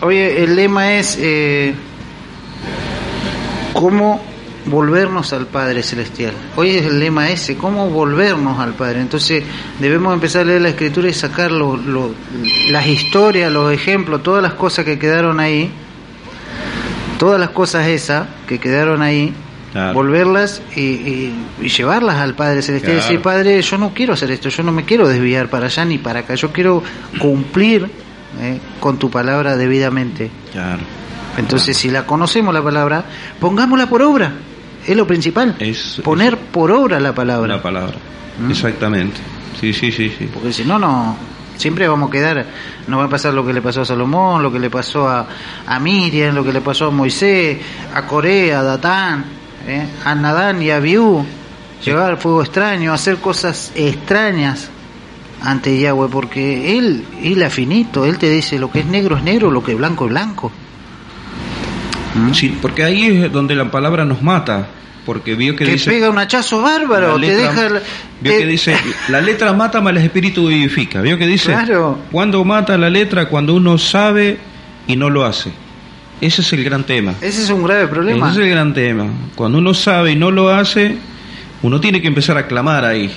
oye, 0.00 0.42
el 0.42 0.56
lema 0.56 0.94
es 0.94 1.16
eh, 1.20 1.74
cómo 3.72 4.22
volvernos 4.66 5.32
al 5.32 5.46
Padre 5.46 5.82
Celestial. 5.82 6.32
Hoy 6.56 6.70
es 6.70 6.86
el 6.86 6.98
lema 6.98 7.30
ese, 7.30 7.56
cómo 7.56 7.88
volvernos 7.88 8.58
al 8.58 8.74
Padre. 8.74 9.00
Entonces 9.00 9.44
debemos 9.78 10.12
empezar 10.12 10.42
a 10.42 10.46
leer 10.46 10.62
la 10.62 10.70
Escritura 10.70 11.08
y 11.08 11.12
sacar 11.12 11.52
lo- 11.52 11.76
lo- 11.76 12.12
las 12.70 12.86
historias, 12.86 13.52
los 13.52 13.72
ejemplos, 13.72 14.22
todas 14.24 14.42
las 14.42 14.54
cosas 14.54 14.84
que 14.84 14.98
quedaron 14.98 15.38
ahí, 15.38 15.70
todas 17.18 17.38
las 17.38 17.50
cosas 17.50 17.86
esas 17.86 18.26
que 18.48 18.58
quedaron 18.58 19.02
ahí, 19.02 19.32
Claro. 19.76 19.92
volverlas 19.94 20.62
y, 20.74 20.80
y- 20.80 21.34
y 21.60 21.68
llevarlas 21.68 22.16
al 22.16 22.34
Padre 22.34 22.62
Celestial. 22.62 22.92
y 22.92 22.96
Claro. 22.96 23.06
Decir, 23.08 23.22
Padre, 23.22 23.60
yo 23.62 23.76
no 23.78 23.90
quiero 23.92 24.14
hacer 24.14 24.30
esto, 24.30 24.48
yo 24.48 24.62
no 24.62 24.72
me 24.72 24.84
quiero 24.84 25.06
desviar 25.06 25.48
para 25.48 25.66
allá 25.66 25.84
ni 25.84 25.98
para 25.98 26.20
acá, 26.20 26.34
yo 26.34 26.50
quiero 26.50 26.82
cumplir 27.18 27.86
eh, 28.40 28.58
con 28.80 28.98
tu 28.98 29.10
palabra 29.10 29.56
debidamente. 29.56 30.30
Claro. 30.52 30.80
Entonces, 31.36 31.76
si 31.76 31.90
la 31.90 32.06
conocemos 32.06 32.54
la 32.54 32.62
palabra, 32.62 33.04
pongámosla 33.38 33.86
por 33.88 34.00
obra. 34.02 34.32
Es 34.86 34.96
lo 34.96 35.06
principal. 35.06 35.56
Es- 35.58 36.00
Poner 36.02 36.36
por 36.38 36.70
obra 36.70 36.98
la 37.00 37.14
palabra. 37.14 37.56
La 37.56 37.62
palabra. 37.62 37.94
¿Mm? 38.40 38.50
Exactamente. 38.50 39.16
Sí, 39.60 39.72
sí, 39.72 39.90
sí, 39.92 40.10
sí. 40.18 40.28
Porque 40.32 40.52
si 40.52 40.64
no, 40.64 40.78
no. 40.78 41.16
Siempre 41.56 41.88
vamos 41.88 42.08
a 42.10 42.12
quedar. 42.12 42.46
Nos 42.86 43.00
va 43.00 43.04
a 43.04 43.08
pasar 43.08 43.32
lo 43.34 43.44
que 43.44 43.52
le 43.54 43.62
pasó 43.62 43.80
a 43.80 43.84
Salomón, 43.86 44.42
lo 44.42 44.52
que 44.52 44.58
le 44.58 44.68
pasó 44.70 45.08
a, 45.08 45.26
a 45.66 45.80
Miriam, 45.80 46.34
lo 46.34 46.44
que 46.44 46.52
le 46.52 46.60
pasó 46.60 46.86
a 46.86 46.90
Moisés, 46.90 47.58
a 47.94 48.02
Corea, 48.06 48.60
a 48.60 48.62
Datán, 48.62 49.24
¿eh? 49.66 49.86
a 50.04 50.14
Nadán 50.14 50.62
y 50.62 50.70
a 50.70 50.76
Abiú. 50.76 51.24
Llevar 51.84 52.16
fuego 52.18 52.42
extraño, 52.42 52.92
hacer 52.92 53.16
cosas 53.18 53.70
extrañas 53.74 54.70
ante 55.42 55.78
Yahweh, 55.78 56.08
porque 56.10 56.78
Él, 56.78 57.04
Él 57.22 57.42
es 57.42 57.52
finito, 57.52 58.06
Él 58.06 58.16
te 58.18 58.30
dice 58.30 58.58
lo 58.58 58.70
que 58.70 58.80
es 58.80 58.86
negro 58.86 59.16
es 59.16 59.22
negro, 59.22 59.50
lo 59.50 59.62
que 59.62 59.72
es 59.72 59.78
blanco 59.78 60.06
es 60.06 60.10
blanco. 60.10 60.50
¿Mm? 62.14 62.32
Sí, 62.32 62.58
porque 62.60 62.82
ahí 62.84 63.24
es 63.24 63.32
donde 63.32 63.54
la 63.54 63.70
palabra 63.70 64.04
nos 64.04 64.22
mata. 64.22 64.68
Porque 65.04 65.36
vio 65.36 65.54
que 65.54 65.64
te 65.64 65.72
dice. 65.72 65.88
pega 65.88 66.10
un 66.10 66.18
hachazo 66.18 66.62
bárbaro, 66.62 67.16
la 67.16 67.26
te 67.26 67.36
deja... 67.36 67.68
Vio 68.20 68.32
te- 68.32 68.38
que 68.38 68.46
dice, 68.46 68.76
la 69.08 69.20
letra 69.20 69.52
mata, 69.52 69.80
mas 69.80 69.92
el 69.92 69.98
espíritu 70.02 70.48
vivifica. 70.48 71.00
Vio 71.00 71.16
que 71.16 71.26
dice, 71.28 71.52
Claro. 71.52 71.98
cuando 72.10 72.44
mata 72.44 72.76
la 72.76 72.90
letra, 72.90 73.28
cuando 73.28 73.54
uno 73.54 73.78
sabe 73.78 74.38
y 74.88 74.96
no 74.96 75.08
lo 75.08 75.24
hace. 75.24 75.52
Ese 76.20 76.40
es 76.42 76.52
el 76.52 76.64
gran 76.64 76.84
tema. 76.84 77.14
Ese 77.20 77.42
es 77.42 77.50
un 77.50 77.62
grave 77.62 77.88
problema. 77.88 78.30
Ese 78.30 78.40
es 78.40 78.46
el 78.46 78.50
gran 78.50 78.72
tema. 78.74 79.06
Cuando 79.34 79.58
uno 79.58 79.74
sabe 79.74 80.12
y 80.12 80.16
no 80.16 80.30
lo 80.30 80.48
hace, 80.50 80.96
uno 81.62 81.80
tiene 81.80 82.00
que 82.00 82.08
empezar 82.08 82.36
a 82.38 82.46
clamar 82.46 82.84
ahí. 82.84 83.10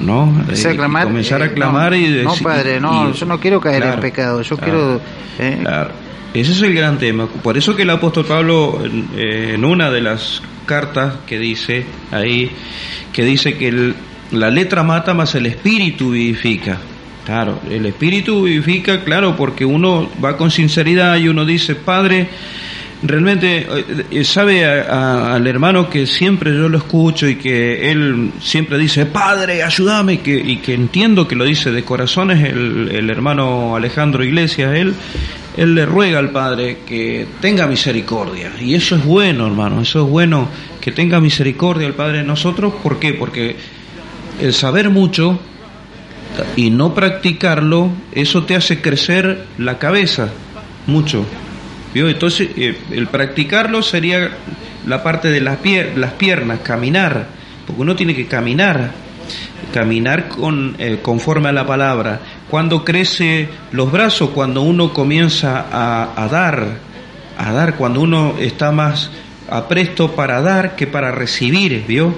¿No? 0.00 0.24
A 0.46 0.52
Eh, 0.52 0.76
clamar, 0.76 1.04
comenzar 1.04 1.40
eh, 1.40 1.44
a 1.46 1.52
clamar 1.54 1.92
no, 1.92 1.96
y 1.96 2.08
No, 2.22 2.30
decir- 2.32 2.42
padre, 2.42 2.80
no, 2.80 3.08
y- 3.08 3.12
yo 3.14 3.24
no 3.26 3.40
quiero 3.40 3.60
caer 3.60 3.82
en 3.84 4.00
pecado, 4.00 4.42
yo 4.42 4.56
claro, 4.58 5.00
quiero... 5.38 5.52
eh, 5.52 5.58
claro. 5.62 5.90
Ese 6.34 6.52
es 6.52 6.60
el 6.60 6.74
gran 6.74 6.98
tema. 6.98 7.26
Por 7.28 7.56
eso 7.56 7.74
que 7.74 7.82
el 7.82 7.90
apóstol 7.90 8.26
Pablo, 8.26 8.82
en 9.16 9.64
una 9.64 9.90
de 9.90 10.02
las 10.02 10.42
cartas 10.66 11.14
que 11.26 11.38
dice 11.38 11.86
ahí, 12.12 12.50
que 13.12 13.24
dice 13.24 13.56
que 13.56 13.94
la 14.32 14.50
letra 14.50 14.82
mata 14.82 15.14
más 15.14 15.34
el 15.34 15.46
espíritu 15.46 16.10
vivifica. 16.10 16.76
Claro, 17.26 17.58
el 17.68 17.84
espíritu 17.86 18.44
vivifica, 18.44 19.02
claro, 19.02 19.34
porque 19.36 19.64
uno 19.64 20.08
va 20.24 20.36
con 20.36 20.52
sinceridad 20.52 21.16
y 21.16 21.26
uno 21.26 21.44
dice, 21.44 21.74
Padre, 21.74 22.28
realmente 23.02 23.66
eh, 24.12 24.22
sabe 24.22 24.64
al 24.64 25.44
hermano 25.44 25.90
que 25.90 26.06
siempre 26.06 26.54
yo 26.54 26.68
lo 26.68 26.78
escucho 26.78 27.28
y 27.28 27.34
que 27.34 27.90
él 27.90 28.30
siempre 28.40 28.78
dice, 28.78 29.06
Padre, 29.06 29.64
ayúdame, 29.64 30.12
y 30.12 30.18
que, 30.18 30.36
y 30.36 30.58
que 30.58 30.74
entiendo 30.74 31.26
que 31.26 31.34
lo 31.34 31.44
dice 31.44 31.72
de 31.72 31.82
corazón, 31.82 32.30
es 32.30 32.44
el, 32.44 32.92
el 32.92 33.10
hermano 33.10 33.74
Alejandro 33.74 34.22
Iglesias, 34.22 34.76
él, 34.76 34.94
él 35.56 35.74
le 35.74 35.84
ruega 35.84 36.20
al 36.20 36.30
Padre 36.30 36.78
que 36.86 37.26
tenga 37.40 37.66
misericordia. 37.66 38.52
Y 38.60 38.74
eso 38.74 38.94
es 38.94 39.04
bueno, 39.04 39.48
hermano, 39.48 39.80
eso 39.80 40.04
es 40.04 40.08
bueno, 40.08 40.48
que 40.80 40.92
tenga 40.92 41.18
misericordia 41.18 41.88
el 41.88 41.94
Padre 41.94 42.18
de 42.18 42.24
nosotros. 42.24 42.72
¿Por 42.84 43.00
qué? 43.00 43.14
Porque 43.14 43.56
el 44.40 44.54
saber 44.54 44.90
mucho 44.90 45.40
y 46.56 46.70
no 46.70 46.94
practicarlo, 46.94 47.90
eso 48.12 48.44
te 48.44 48.56
hace 48.56 48.80
crecer 48.80 49.44
la 49.58 49.78
cabeza 49.78 50.28
mucho. 50.86 51.24
¿Vio? 51.94 52.08
Entonces, 52.08 52.50
eh, 52.56 52.76
el 52.90 53.06
practicarlo 53.06 53.82
sería 53.82 54.30
la 54.86 55.02
parte 55.02 55.30
de 55.30 55.40
las, 55.40 55.58
las 55.96 56.12
piernas, 56.12 56.60
caminar, 56.60 57.26
porque 57.66 57.82
uno 57.82 57.96
tiene 57.96 58.14
que 58.14 58.26
caminar, 58.26 58.92
caminar 59.72 60.28
con, 60.28 60.76
eh, 60.78 60.98
conforme 61.02 61.48
a 61.48 61.52
la 61.52 61.66
palabra. 61.66 62.20
Cuando 62.50 62.84
crece 62.84 63.48
los 63.72 63.90
brazos, 63.90 64.30
cuando 64.30 64.62
uno 64.62 64.92
comienza 64.92 65.66
a, 65.70 66.22
a 66.22 66.28
dar, 66.28 66.78
a 67.38 67.52
dar, 67.52 67.74
cuando 67.76 68.00
uno 68.00 68.34
está 68.38 68.72
más 68.72 69.10
apresto 69.50 70.12
para 70.12 70.40
dar 70.40 70.76
que 70.76 70.86
para 70.86 71.12
recibir, 71.12 71.84
¿vio? 71.86 72.14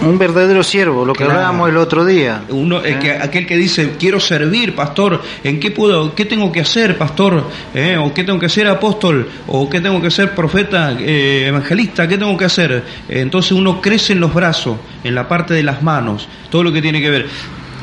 Un 0.00 0.18
verdadero 0.18 0.62
siervo, 0.62 1.04
lo 1.04 1.12
que 1.12 1.24
hablábamos 1.24 1.68
el 1.68 1.76
otro 1.76 2.04
día. 2.04 2.42
Uno, 2.48 2.84
¿Eh? 2.84 2.98
que, 3.00 3.12
aquel 3.12 3.46
que 3.46 3.56
dice, 3.56 3.94
quiero 3.98 4.18
servir, 4.20 4.74
pastor, 4.74 5.22
¿en 5.42 5.60
qué 5.60 5.70
puedo, 5.70 6.14
qué 6.14 6.24
tengo 6.24 6.50
que 6.50 6.60
hacer, 6.60 6.98
pastor? 6.98 7.44
¿Eh? 7.72 7.96
¿O 7.96 8.12
qué 8.12 8.24
tengo 8.24 8.38
que 8.38 8.46
hacer, 8.46 8.66
apóstol? 8.66 9.28
¿O 9.46 9.68
qué 9.70 9.80
tengo 9.80 10.00
que 10.00 10.08
hacer, 10.08 10.34
profeta, 10.34 10.92
eh, 10.98 11.46
evangelista? 11.48 12.08
¿Qué 12.08 12.18
tengo 12.18 12.36
que 12.36 12.44
hacer? 12.44 12.84
Entonces 13.08 13.52
uno 13.52 13.80
crece 13.80 14.12
en 14.12 14.20
los 14.20 14.34
brazos, 14.34 14.78
en 15.04 15.14
la 15.14 15.28
parte 15.28 15.54
de 15.54 15.62
las 15.62 15.82
manos, 15.82 16.28
todo 16.50 16.64
lo 16.64 16.72
que 16.72 16.82
tiene 16.82 17.00
que 17.00 17.10
ver. 17.10 17.26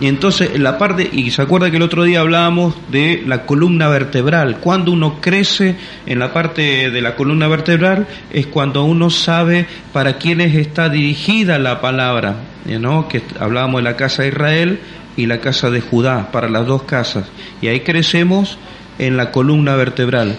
Y 0.01 0.07
entonces 0.07 0.59
la 0.59 0.79
parte, 0.79 1.07
y 1.11 1.29
se 1.29 1.43
acuerda 1.43 1.69
que 1.69 1.77
el 1.77 1.83
otro 1.83 2.03
día 2.03 2.21
hablábamos 2.21 2.75
de 2.89 3.23
la 3.25 3.45
columna 3.45 3.87
vertebral. 3.87 4.57
Cuando 4.59 4.91
uno 4.91 5.21
crece 5.21 5.75
en 6.07 6.17
la 6.17 6.33
parte 6.33 6.89
de 6.89 7.01
la 7.01 7.15
columna 7.15 7.47
vertebral 7.47 8.07
es 8.31 8.47
cuando 8.47 8.83
uno 8.83 9.11
sabe 9.11 9.67
para 9.93 10.17
quiénes 10.17 10.55
está 10.55 10.89
dirigida 10.89 11.59
la 11.59 11.81
palabra. 11.81 12.35
¿no? 12.65 13.07
Que 13.07 13.21
hablábamos 13.39 13.83
de 13.83 13.83
la 13.83 13.95
casa 13.95 14.23
de 14.23 14.29
Israel 14.29 14.79
y 15.17 15.27
la 15.27 15.39
casa 15.39 15.69
de 15.69 15.81
Judá, 15.81 16.31
para 16.31 16.49
las 16.49 16.65
dos 16.65 16.81
casas. 16.83 17.27
Y 17.61 17.67
ahí 17.67 17.81
crecemos 17.81 18.57
en 18.97 19.17
la 19.17 19.31
columna 19.31 19.75
vertebral. 19.75 20.35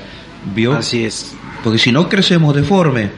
¿Vio? 0.57 0.73
Así 0.73 1.05
es. 1.05 1.37
Porque 1.63 1.79
si 1.79 1.93
no 1.93 2.09
crecemos 2.09 2.57
deforme, 2.57 3.11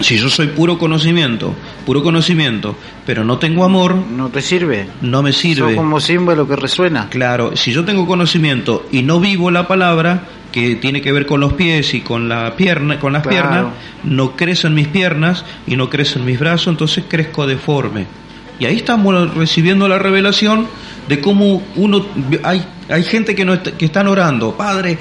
si 0.00 0.18
yo 0.18 0.28
soy 0.28 0.48
puro 0.48 0.78
conocimiento, 0.78 1.54
puro 1.86 2.02
conocimiento, 2.02 2.76
pero 3.06 3.24
no 3.24 3.38
tengo 3.38 3.64
amor, 3.64 3.94
no 3.94 4.28
te 4.28 4.42
sirve. 4.42 4.88
No 5.00 5.22
me 5.22 5.32
sirve. 5.32 5.70
Es 5.70 5.76
como 5.76 6.00
símbolo 6.00 6.46
que 6.46 6.56
resuena. 6.56 7.08
Claro, 7.08 7.56
si 7.56 7.72
yo 7.72 7.84
tengo 7.84 8.06
conocimiento 8.06 8.84
y 8.90 9.02
no 9.02 9.20
vivo 9.20 9.50
la 9.50 9.66
palabra, 9.68 10.24
que 10.52 10.74
tiene 10.74 11.00
que 11.00 11.12
ver 11.12 11.26
con 11.26 11.40
los 11.40 11.52
pies 11.52 11.94
y 11.94 12.00
con 12.00 12.28
la 12.28 12.56
pierna, 12.56 12.98
con 12.98 13.12
las 13.12 13.26
piernas, 13.26 13.66
no 14.04 14.36
crecen 14.36 14.74
mis 14.74 14.88
piernas 14.88 15.44
y 15.66 15.76
no 15.76 15.88
crecen 15.88 16.24
mis 16.24 16.40
brazos, 16.40 16.68
entonces 16.68 17.04
crezco 17.08 17.46
deforme. 17.46 18.06
Y 18.58 18.66
ahí 18.66 18.76
estamos 18.76 19.34
recibiendo 19.34 19.88
la 19.88 19.98
revelación 19.98 20.66
de 21.08 21.20
cómo 21.20 21.62
uno 21.76 22.04
hay 22.42 22.64
hay 22.88 23.02
gente 23.02 23.34
que 23.34 23.44
no 23.44 23.60
que 23.62 23.86
están 23.86 24.06
orando, 24.06 24.56
Padre, 24.56 24.96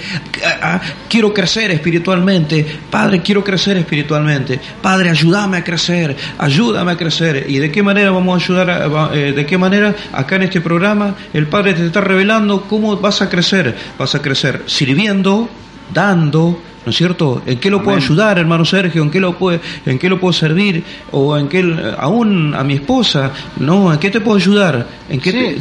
quiero 1.08 1.34
crecer 1.34 1.72
espiritualmente, 1.72 2.66
Padre, 2.90 3.22
quiero 3.22 3.44
crecer 3.44 3.78
espiritualmente, 3.78 4.60
Padre, 4.82 5.12
ayúdame 5.12 5.58
a 5.58 5.64
crecer, 5.64 6.16
ayúdame 6.38 6.94
a 6.94 6.98
crecer. 6.98 7.46
¿Y 7.48 7.60
de 7.60 7.72
qué 7.72 7.84
manera 7.84 8.12
vamos 8.12 8.42
a 8.42 8.44
ayudar? 8.44 9.12
Eh, 9.14 9.34
¿De 9.34 9.46
qué 9.46 9.58
manera 9.58 9.94
acá 10.12 10.38
en 10.38 10.44
este 10.44 10.62
programa 10.62 11.16
el 11.34 11.48
Padre 11.48 11.74
te 11.74 11.86
está 11.86 12.02
revelando 12.02 12.64
cómo 12.64 12.98
vas 12.98 13.22
a 13.22 13.30
crecer? 13.30 13.76
Vas 13.98 14.16
a 14.16 14.22
crecer 14.22 14.64
sirviendo, 14.66 15.48
dando, 15.94 16.60
¿no 16.86 16.92
es 16.92 16.96
cierto? 16.96 17.42
¿En 17.46 17.60
qué 17.60 17.70
lo 17.70 17.82
puedo 17.82 17.98
ayudar, 17.98 18.38
hermano 18.38 18.64
Sergio? 18.64 19.02
¿En 19.02 19.10
qué 19.10 19.20
lo 19.20 19.38
puedo, 19.38 19.60
en 19.86 19.98
qué 19.98 20.08
lo 20.08 20.20
puedo 20.20 20.34
servir? 20.34 20.84
O 21.12 21.36
en 21.38 21.48
qué, 21.48 21.94
aún 21.98 22.54
a 22.54 22.64
mi 22.64 22.76
esposa, 22.76 23.32
¿no? 23.58 23.92
¿En 23.92 24.00
qué 24.00 24.12
te 24.12 24.22
puedo 24.22 24.38
ayudar? 24.38 24.88
¿En 25.10 25.20
qué 25.20 25.58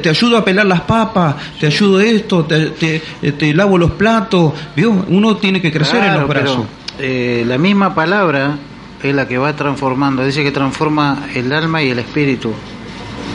te, 0.00 0.08
ayudo 0.08 0.36
a 0.36 0.44
pelar 0.44 0.66
las 0.66 0.82
papas? 0.82 1.34
¿Te 1.58 1.66
ayudo 1.66 2.00
esto? 2.00 2.44
¿Te, 2.44 3.02
te, 3.32 3.54
lavo 3.54 3.76
los 3.76 3.92
platos? 3.92 4.52
¿Vio? 4.76 5.04
Uno 5.08 5.36
tiene 5.36 5.60
que 5.60 5.72
crecer 5.72 6.02
en 6.04 6.14
los 6.20 6.28
brazos. 6.28 6.66
eh, 7.00 7.44
la 7.46 7.58
misma 7.58 7.94
palabra 7.94 8.56
es 9.02 9.14
la 9.14 9.26
que 9.26 9.38
va 9.38 9.54
transformando, 9.54 10.24
dice 10.24 10.42
que 10.42 10.52
transforma 10.52 11.26
el 11.34 11.52
alma 11.52 11.82
y 11.82 11.90
el 11.90 11.98
espíritu. 11.98 12.52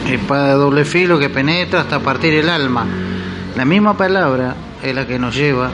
Espada 0.10 0.50
de 0.50 0.54
doble 0.54 0.86
filo 0.86 1.20
que 1.20 1.30
penetra 1.30 1.82
hasta 1.82 2.00
partir 2.00 2.34
el 2.34 2.50
alma. 2.50 2.86
La 3.56 3.66
misma 3.66 3.96
palabra 3.96 4.56
es 4.82 4.94
la 4.94 5.08
que 5.08 5.20
nos 5.20 5.36
lleva 5.36 5.72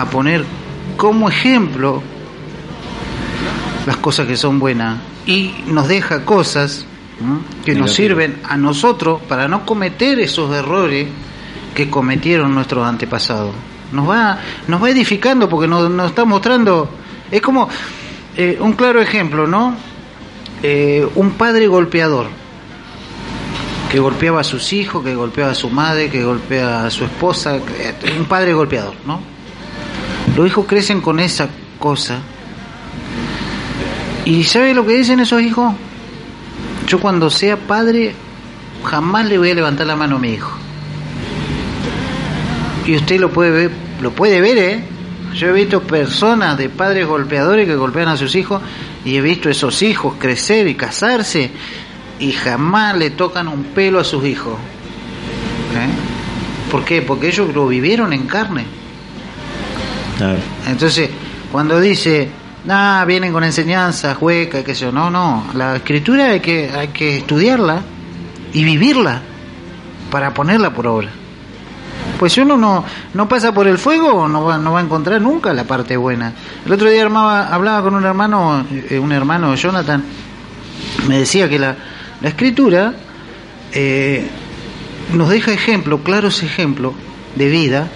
a 0.00 0.10
poner 0.10 0.44
como 0.96 1.28
ejemplo 1.28 2.02
las 3.86 3.96
cosas 3.96 4.26
que 4.26 4.36
son 4.36 4.58
buenas 4.58 4.98
y 5.26 5.54
nos 5.66 5.88
deja 5.88 6.24
cosas 6.24 6.84
que 7.64 7.74
nos 7.74 7.92
sirven 7.92 8.40
a 8.44 8.56
nosotros 8.56 9.20
para 9.28 9.48
no 9.48 9.66
cometer 9.66 10.20
esos 10.20 10.54
errores 10.54 11.08
que 11.74 11.90
cometieron 11.90 12.54
nuestros 12.54 12.86
antepasados. 12.86 13.54
Nos 13.92 14.08
va, 14.08 14.38
nos 14.66 14.82
va 14.82 14.90
edificando 14.90 15.48
porque 15.48 15.66
nos, 15.66 15.90
nos 15.90 16.10
está 16.10 16.24
mostrando, 16.24 16.88
es 17.30 17.40
como 17.40 17.68
eh, 18.36 18.58
un 18.60 18.72
claro 18.74 19.00
ejemplo, 19.00 19.46
¿no? 19.46 19.74
Eh, 20.62 21.08
un 21.14 21.32
padre 21.32 21.66
golpeador 21.66 22.26
que 23.90 23.98
golpeaba 23.98 24.40
a 24.40 24.44
sus 24.44 24.72
hijos, 24.72 25.02
que 25.02 25.14
golpeaba 25.14 25.52
a 25.52 25.54
su 25.54 25.70
madre, 25.70 26.10
que 26.10 26.22
golpeaba 26.22 26.86
a 26.86 26.90
su 26.90 27.04
esposa, 27.04 27.58
un 28.18 28.26
padre 28.26 28.52
golpeador, 28.52 28.94
¿no? 29.06 29.37
Los 30.38 30.46
hijos 30.46 30.66
crecen 30.66 31.00
con 31.00 31.18
esa 31.18 31.48
cosa. 31.80 32.20
¿Y 34.24 34.44
sabe 34.44 34.72
lo 34.72 34.86
que 34.86 34.96
dicen 34.96 35.18
esos 35.18 35.42
hijos? 35.42 35.74
Yo 36.86 37.00
cuando 37.00 37.28
sea 37.28 37.56
padre 37.56 38.14
jamás 38.84 39.26
le 39.26 39.36
voy 39.36 39.50
a 39.50 39.56
levantar 39.56 39.88
la 39.88 39.96
mano 39.96 40.14
a 40.14 40.18
mi 40.20 40.34
hijo. 40.34 40.56
Y 42.86 42.94
usted 42.94 43.18
lo 43.18 43.32
puede 43.32 43.50
ver, 43.50 43.70
lo 44.00 44.12
puede 44.12 44.40
ver, 44.40 44.58
¿eh? 44.58 44.84
Yo 45.34 45.48
he 45.48 45.52
visto 45.52 45.82
personas 45.82 46.56
de 46.56 46.68
padres 46.68 47.08
golpeadores 47.08 47.66
que 47.66 47.74
golpean 47.74 48.06
a 48.06 48.16
sus 48.16 48.36
hijos 48.36 48.62
y 49.04 49.16
he 49.16 49.20
visto 49.20 49.50
esos 49.50 49.82
hijos 49.82 50.14
crecer 50.20 50.68
y 50.68 50.76
casarse 50.76 51.50
y 52.20 52.30
jamás 52.30 52.96
le 52.96 53.10
tocan 53.10 53.48
un 53.48 53.64
pelo 53.64 53.98
a 53.98 54.04
sus 54.04 54.24
hijos. 54.24 54.54
¿Eh? 55.74 56.70
¿Por 56.70 56.84
qué? 56.84 57.02
Porque 57.02 57.26
ellos 57.26 57.52
lo 57.52 57.66
vivieron 57.66 58.12
en 58.12 58.28
carne. 58.28 58.78
Entonces, 60.66 61.10
cuando 61.50 61.80
dice, 61.80 62.28
ah, 62.68 63.04
vienen 63.06 63.32
con 63.32 63.44
enseñanzas 63.44 64.16
huecas, 64.20 64.64
que 64.64 64.74
yo, 64.74 64.90
no, 64.92 65.10
no, 65.10 65.46
la 65.54 65.76
escritura 65.76 66.30
hay 66.30 66.40
que, 66.40 66.70
hay 66.70 66.88
que 66.88 67.18
estudiarla 67.18 67.82
y 68.52 68.64
vivirla 68.64 69.22
para 70.10 70.34
ponerla 70.34 70.72
por 70.72 70.86
obra. 70.86 71.10
Pues 72.18 72.32
si 72.32 72.40
uno 72.40 72.56
no, 72.56 72.84
no 73.14 73.28
pasa 73.28 73.52
por 73.52 73.68
el 73.68 73.78
fuego, 73.78 74.26
no 74.26 74.44
va, 74.44 74.58
no 74.58 74.72
va 74.72 74.80
a 74.80 74.82
encontrar 74.82 75.20
nunca 75.20 75.52
la 75.52 75.64
parte 75.64 75.96
buena. 75.96 76.32
El 76.66 76.72
otro 76.72 76.90
día 76.90 77.02
armaba, 77.02 77.48
hablaba 77.48 77.82
con 77.82 77.94
un 77.94 78.04
hermano, 78.04 78.66
eh, 78.90 78.98
un 78.98 79.12
hermano 79.12 79.54
Jonathan, 79.54 80.02
me 81.06 81.18
decía 81.18 81.48
que 81.48 81.58
la, 81.58 81.76
la 82.20 82.28
escritura 82.28 82.94
eh, 83.72 84.26
nos 85.14 85.28
deja 85.28 85.52
ejemplo, 85.52 86.02
claros 86.02 86.42
ejemplos 86.42 86.94
de 87.36 87.48
vida 87.48 87.88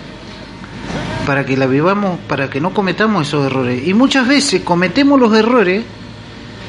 para 1.27 1.47
que 1.47 1.57
la 1.57 1.66
vivamos, 1.66 2.18
para 2.29 2.51
que 2.51 2.61
no 2.61 2.75
cometamos 2.75 3.29
esos 3.29 3.47
errores. 3.47 3.87
Y 3.87 3.95
muchas 3.95 4.27
veces 4.27 4.62
cometemos 4.62 5.18
los 5.18 5.35
errores, 5.35 5.85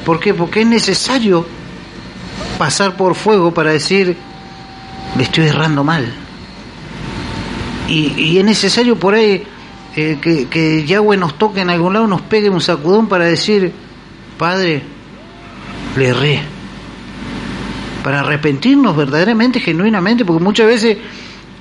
¿por 0.04 0.20
qué? 0.20 0.34
Porque 0.34 0.62
es 0.62 0.66
necesario 0.66 1.46
pasar 2.58 2.96
por 2.96 3.14
fuego 3.14 3.52
para 3.52 3.72
decir, 3.72 4.16
le 5.16 5.22
estoy 5.22 5.46
errando 5.46 5.82
mal. 5.82 6.06
Y, 7.88 8.38
es 8.38 8.44
necesario 8.44 8.96
por 8.96 9.14
ahí 9.14 9.42
eh, 9.96 10.18
que, 10.20 10.48
que 10.48 10.84
Yahweh 10.84 11.16
nos 11.16 11.36
toque 11.36 11.60
en 11.60 11.70
algún 11.70 11.92
lado, 11.92 12.06
nos 12.06 12.22
pegue 12.22 12.48
un 12.48 12.60
sacudón 12.60 13.08
para 13.08 13.24
decir, 13.24 13.72
Padre, 14.38 14.82
le 15.96 16.08
erré. 16.08 16.40
Para 18.02 18.20
arrepentirnos 18.20 18.96
verdaderamente, 18.96 19.60
genuinamente, 19.60 20.24
porque 20.24 20.42
muchas 20.42 20.66
veces 20.66 20.98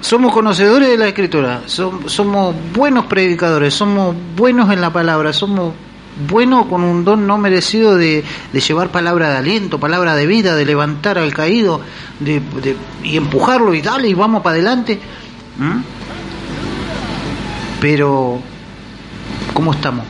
somos 0.04 0.34
conocedores 0.34 0.90
de 0.90 0.98
la 0.98 1.08
escritura, 1.08 1.62
somos 1.66 2.56
buenos 2.76 3.06
predicadores, 3.06 3.74
somos 3.74 4.14
buenos 4.36 4.70
en 4.70 4.82
la 4.82 4.92
palabra, 4.92 5.32
somos 5.32 5.74
buenos 6.28 6.66
con 6.66 6.84
un 6.84 7.06
don 7.06 7.26
no 7.26 7.38
merecido 7.38 7.96
de, 7.96 8.22
llevar 8.52 8.90
palabra 8.90 9.30
de 9.30 9.38
aliento, 9.38 9.80
palabra 9.80 10.16
de 10.16 10.28
vida, 10.28 10.56
de 10.56 10.66
levantar 10.66 11.18
al 11.18 11.34
caído 11.34 11.80
de, 12.20 12.42
y 13.02 13.16
empujarlo 13.16 13.74
y 13.74 13.82
darle 13.82 14.10
y 14.10 14.14
vamos 14.14 14.44
para 14.44 14.56
adelante. 14.56 15.00
Pero, 17.80 18.42
¿cómo 19.54 19.72
estamos? 19.72 20.06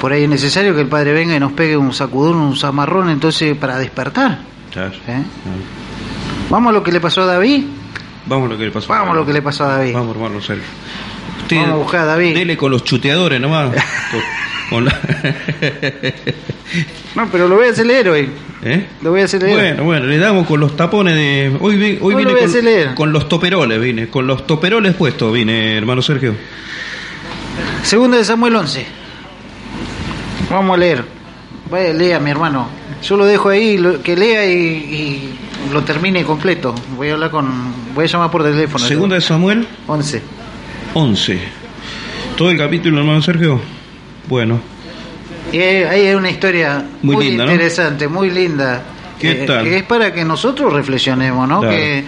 Por 0.00 0.12
ahí 0.12 0.24
es 0.24 0.28
necesario 0.28 0.74
que 0.74 0.80
el 0.80 0.88
Padre 0.88 1.12
venga 1.12 1.36
y 1.36 1.40
nos 1.40 1.52
pegue 1.52 1.76
un 1.76 1.92
sacudón, 1.92 2.36
un 2.36 2.56
zamarrón, 2.56 3.10
entonces 3.10 3.56
para 3.56 3.78
despertar. 3.78 4.40
¿Eh? 4.74 5.22
Vamos 6.48 6.70
a 6.70 6.72
lo 6.72 6.82
que 6.82 6.92
le 6.92 7.00
pasó 7.00 7.22
a 7.22 7.26
David. 7.26 7.64
Vamos 8.26 8.48
a 8.48 8.52
lo 8.52 8.58
que 8.58 8.64
le 8.64 8.70
pasó. 8.70 8.88
Vamos 8.88 9.14
a 9.14 9.14
lo 9.16 9.26
que 9.26 9.32
le 9.32 9.42
pasó 9.42 9.64
a 9.64 9.78
David. 9.78 9.94
Vamos, 9.94 10.16
hermano 10.16 10.40
Sergio. 10.40 10.64
Vamos 11.50 11.68
a 11.68 11.74
buscar 11.74 12.00
a 12.02 12.06
David. 12.06 12.34
Dele 12.34 12.56
con 12.56 12.70
los 12.70 12.84
chuteadores 12.84 13.40
nomás. 13.40 13.70
no, 17.14 17.28
pero 17.30 17.46
lo 17.48 17.56
voy 17.56 17.66
a 17.66 17.70
hacer 17.70 17.86
leer 17.86 18.08
hoy. 18.08 18.28
¿Eh? 18.62 18.86
Lo 19.02 19.10
voy 19.10 19.20
a 19.20 19.24
hacer 19.24 19.42
leer. 19.42 19.56
Bueno, 19.56 19.84
bueno, 19.84 20.06
le 20.06 20.18
damos 20.18 20.46
con 20.46 20.60
los 20.60 20.76
tapones 20.76 21.14
de. 21.14 21.56
Hoy, 21.60 21.98
hoy 22.00 22.14
vine 22.14 22.32
con, 22.34 22.94
con, 22.94 23.12
los 23.12 23.28
toperoles, 23.28 23.80
vine. 23.80 24.08
Con 24.08 24.26
los 24.26 24.46
toperoles 24.46 24.94
puestos, 24.94 25.32
vine, 25.32 25.76
hermano 25.76 26.02
Sergio. 26.02 26.34
Segunda 27.82 28.16
de 28.18 28.24
Samuel 28.24 28.56
11. 28.56 28.86
Vamos 30.50 30.74
a 30.74 30.78
leer. 30.78 31.04
Vaya, 31.70 31.92
lea, 31.92 32.18
mi 32.20 32.30
hermano. 32.30 32.68
Yo 33.02 33.16
lo 33.16 33.24
dejo 33.24 33.50
ahí, 33.50 33.80
que 34.02 34.16
lea 34.16 34.46
y 34.46 35.38
lo 35.72 35.82
termine 35.82 36.24
completo. 36.24 36.74
Voy 36.96 37.08
a 37.08 37.14
hablar 37.14 37.30
con. 37.30 37.46
Voy 37.94 38.04
a 38.04 38.08
llamar 38.08 38.30
por 38.30 38.42
teléfono. 38.42 38.84
Segunda 38.84 39.16
de 39.16 39.20
Samuel. 39.20 39.66
11. 39.86 40.22
11. 40.94 41.40
Todo 42.36 42.50
el 42.50 42.58
capítulo, 42.58 42.98
hermano 42.98 43.22
Sergio. 43.22 43.60
Bueno. 44.28 44.60
Y 45.52 45.58
ahí 45.58 46.06
hay 46.06 46.14
una 46.14 46.30
historia 46.30 46.84
muy, 47.02 47.28
interesante, 47.28 48.08
muy 48.08 48.30
linda. 48.30 48.82
¿Qué 49.18 49.46
tal? 49.46 49.64
Que 49.64 49.78
es 49.78 49.82
para 49.84 50.12
que 50.12 50.24
nosotros 50.24 50.72
reflexionemos, 50.72 51.48
¿no? 51.48 51.60
Que 51.60 52.04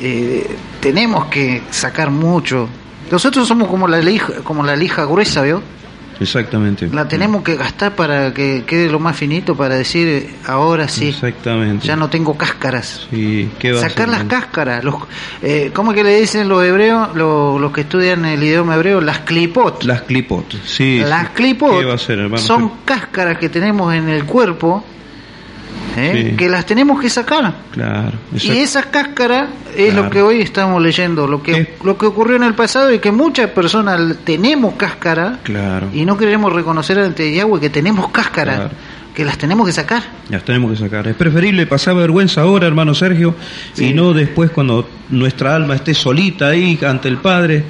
eh, 0.00 0.56
tenemos 0.80 1.26
que 1.26 1.62
sacar 1.70 2.10
mucho. 2.10 2.68
Nosotros 3.10 3.46
somos 3.46 3.68
como 3.68 3.88
la 3.88 3.98
lija, 4.00 4.34
como 4.42 4.62
la 4.62 4.76
lija 4.76 5.04
gruesa, 5.04 5.42
¿vio? 5.42 5.62
Exactamente. 6.20 6.88
La 6.88 7.08
tenemos 7.08 7.42
que 7.42 7.56
gastar 7.56 7.94
para 7.94 8.32
que 8.32 8.64
quede 8.66 8.90
lo 8.90 8.98
más 8.98 9.16
finito, 9.16 9.56
para 9.56 9.76
decir, 9.76 10.34
ahora 10.46 10.88
sí. 10.88 11.08
Exactamente. 11.08 11.86
Ya 11.86 11.96
no 11.96 12.08
tengo 12.08 12.36
cáscaras. 12.36 13.06
Sí, 13.10 13.50
¿qué 13.58 13.74
Sacar 13.74 14.08
las 14.08 14.24
cáscaras. 14.24 14.84
Los, 14.84 14.96
eh, 15.42 15.70
¿Cómo 15.72 15.92
es 15.92 15.96
que 15.96 16.04
le 16.04 16.20
dicen 16.20 16.48
los 16.48 16.64
hebreos, 16.64 17.14
los, 17.14 17.72
que 17.72 17.82
estudian 17.82 18.24
el 18.24 18.42
idioma 18.42 18.74
hebreo? 18.76 19.00
Las 19.00 19.20
clipot. 19.20 19.82
Las 19.84 20.02
clipot, 20.02 20.52
sí. 20.64 21.00
Las 21.00 21.30
clipot 21.30 21.98
son 22.38 22.72
cáscaras 22.84 23.38
que 23.38 23.48
tenemos 23.48 23.94
en 23.94 24.08
el 24.08 24.24
cuerpo 24.24 24.84
¿eh? 25.96 26.34
que 26.36 26.48
las 26.48 26.66
tenemos 26.66 27.00
que 27.00 27.08
sacar. 27.08 27.54
Claro, 27.72 28.12
y 28.32 28.50
esa 28.50 28.84
cáscara 28.84 29.48
es 29.76 29.94
lo 29.94 30.10
que 30.10 30.22
hoy 30.22 30.40
estamos 30.40 30.82
leyendo, 30.82 31.26
lo 31.26 31.42
que, 31.42 31.76
lo 31.82 31.96
que 31.96 32.06
ocurrió 32.06 32.36
en 32.36 32.44
el 32.44 32.54
pasado 32.54 32.92
y 32.92 32.98
que 32.98 33.12
muchas 33.12 33.50
personas 33.50 34.00
tenemos 34.24 34.74
cáscara 34.74 35.38
claro. 35.42 35.88
y 35.92 36.04
no 36.04 36.16
queremos 36.16 36.52
reconocer 36.52 36.98
ante 36.98 37.32
Yahweh 37.32 37.60
que 37.60 37.70
tenemos 37.70 38.08
cáscara. 38.08 38.70
Que 39.14 39.26
las 39.26 39.36
tenemos 39.36 39.66
que 39.66 39.74
sacar. 39.74 40.02
Las 40.30 40.42
tenemos 40.42 40.70
que 40.70 40.78
sacar. 40.78 41.06
Es 41.06 41.14
preferible 41.14 41.66
pasar 41.66 41.94
vergüenza 41.94 42.40
ahora, 42.40 42.66
hermano 42.66 42.94
Sergio, 42.94 43.34
y 43.76 43.92
no 43.92 44.14
después 44.14 44.50
cuando 44.50 44.88
nuestra 45.10 45.54
alma 45.54 45.74
esté 45.74 45.92
solita 45.92 46.48
ahí 46.48 46.78
ante 46.82 47.08
el 47.08 47.18
Padre, 47.18 47.62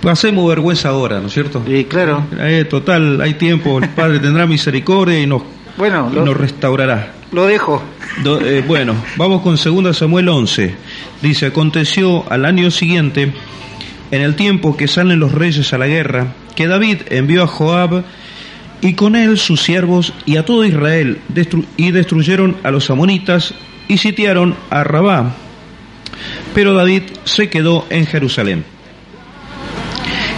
pasemos 0.00 0.48
vergüenza 0.48 0.90
ahora, 0.90 1.20
¿no 1.20 1.26
es 1.26 1.32
cierto? 1.32 1.62
Sí, 1.66 1.86
claro. 1.86 2.24
Eh, 2.38 2.66
total, 2.70 3.20
hay 3.20 3.34
tiempo, 3.34 3.78
el 3.78 3.88
Padre 3.88 4.20
tendrá 4.20 4.46
misericordia 4.46 5.20
y 5.20 5.26
nos, 5.26 5.42
bueno, 5.76 6.10
nos 6.10 6.36
restaurará. 6.36 7.12
Lo 7.32 7.46
dejo. 7.46 7.82
Eh, 8.24 8.64
bueno, 8.66 8.94
vamos 9.16 9.42
con 9.42 9.56
2 9.56 9.96
Samuel 9.96 10.28
11. 10.28 10.74
Dice, 11.22 11.46
aconteció 11.46 12.30
al 12.30 12.44
año 12.44 12.70
siguiente, 12.70 13.32
en 14.10 14.22
el 14.22 14.34
tiempo 14.34 14.76
que 14.76 14.88
salen 14.88 15.20
los 15.20 15.32
reyes 15.32 15.72
a 15.72 15.78
la 15.78 15.86
guerra, 15.86 16.34
que 16.56 16.66
David 16.66 17.02
envió 17.10 17.44
a 17.44 17.46
Joab 17.46 18.04
y 18.80 18.94
con 18.94 19.14
él 19.14 19.38
sus 19.38 19.62
siervos 19.62 20.12
y 20.26 20.36
a 20.36 20.44
todo 20.44 20.64
Israel 20.64 21.18
y 21.76 21.90
destruyeron 21.92 22.56
a 22.62 22.70
los 22.70 22.90
amonitas 22.90 23.54
y 23.88 23.98
sitiaron 23.98 24.56
a 24.70 24.82
Rabá. 24.84 25.34
Pero 26.54 26.74
David 26.74 27.02
se 27.24 27.48
quedó 27.48 27.86
en 27.90 28.06
Jerusalén. 28.06 28.64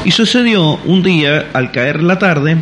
Y 0.05 0.11
sucedió 0.11 0.81
un 0.85 1.03
día, 1.03 1.51
al 1.53 1.71
caer 1.71 2.03
la 2.03 2.19
tarde, 2.19 2.59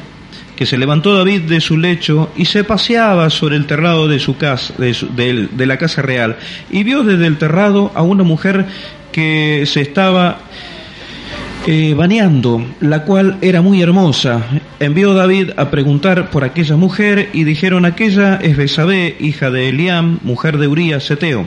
que 0.61 0.67
se 0.67 0.77
levantó 0.77 1.17
David 1.17 1.45
de 1.49 1.59
su 1.59 1.79
lecho 1.79 2.33
y 2.37 2.45
se 2.45 2.65
paseaba 2.65 3.31
sobre 3.31 3.57
el 3.57 3.65
terrado 3.65 4.09
de 4.09 4.19
su 4.19 4.37
casa, 4.37 4.75
de, 4.77 5.49
la 5.67 5.79
casa 5.79 6.03
real, 6.03 6.37
y 6.71 6.83
vio 6.83 7.03
desde 7.03 7.27
el 7.27 7.39
terrado 7.39 7.91
a 7.95 8.03
una 8.03 8.25
mujer 8.25 8.67
que 9.11 9.65
se 9.65 9.81
estaba 9.81 10.41
eh, 11.67 11.95
bañando, 11.95 12.63
la 12.81 13.05
cual 13.05 13.39
era 13.41 13.63
muy 13.63 13.81
hermosa. 13.81 14.43
Envió 14.81 15.15
David 15.15 15.53
a 15.57 15.71
preguntar 15.71 16.29
por 16.29 16.45
aquella 16.45 16.77
mujer 16.77 17.31
y 17.33 17.45
dijeron 17.45 17.87
aquella 17.87 18.37
es 18.37 18.59
Besabé, 18.59 19.17
hija 19.19 19.51
de 19.51 19.71
Eliam, 19.71 20.19
mujer 20.23 20.59
de 20.59 20.69
Urías 20.69 21.11
Eteo. 21.11 21.47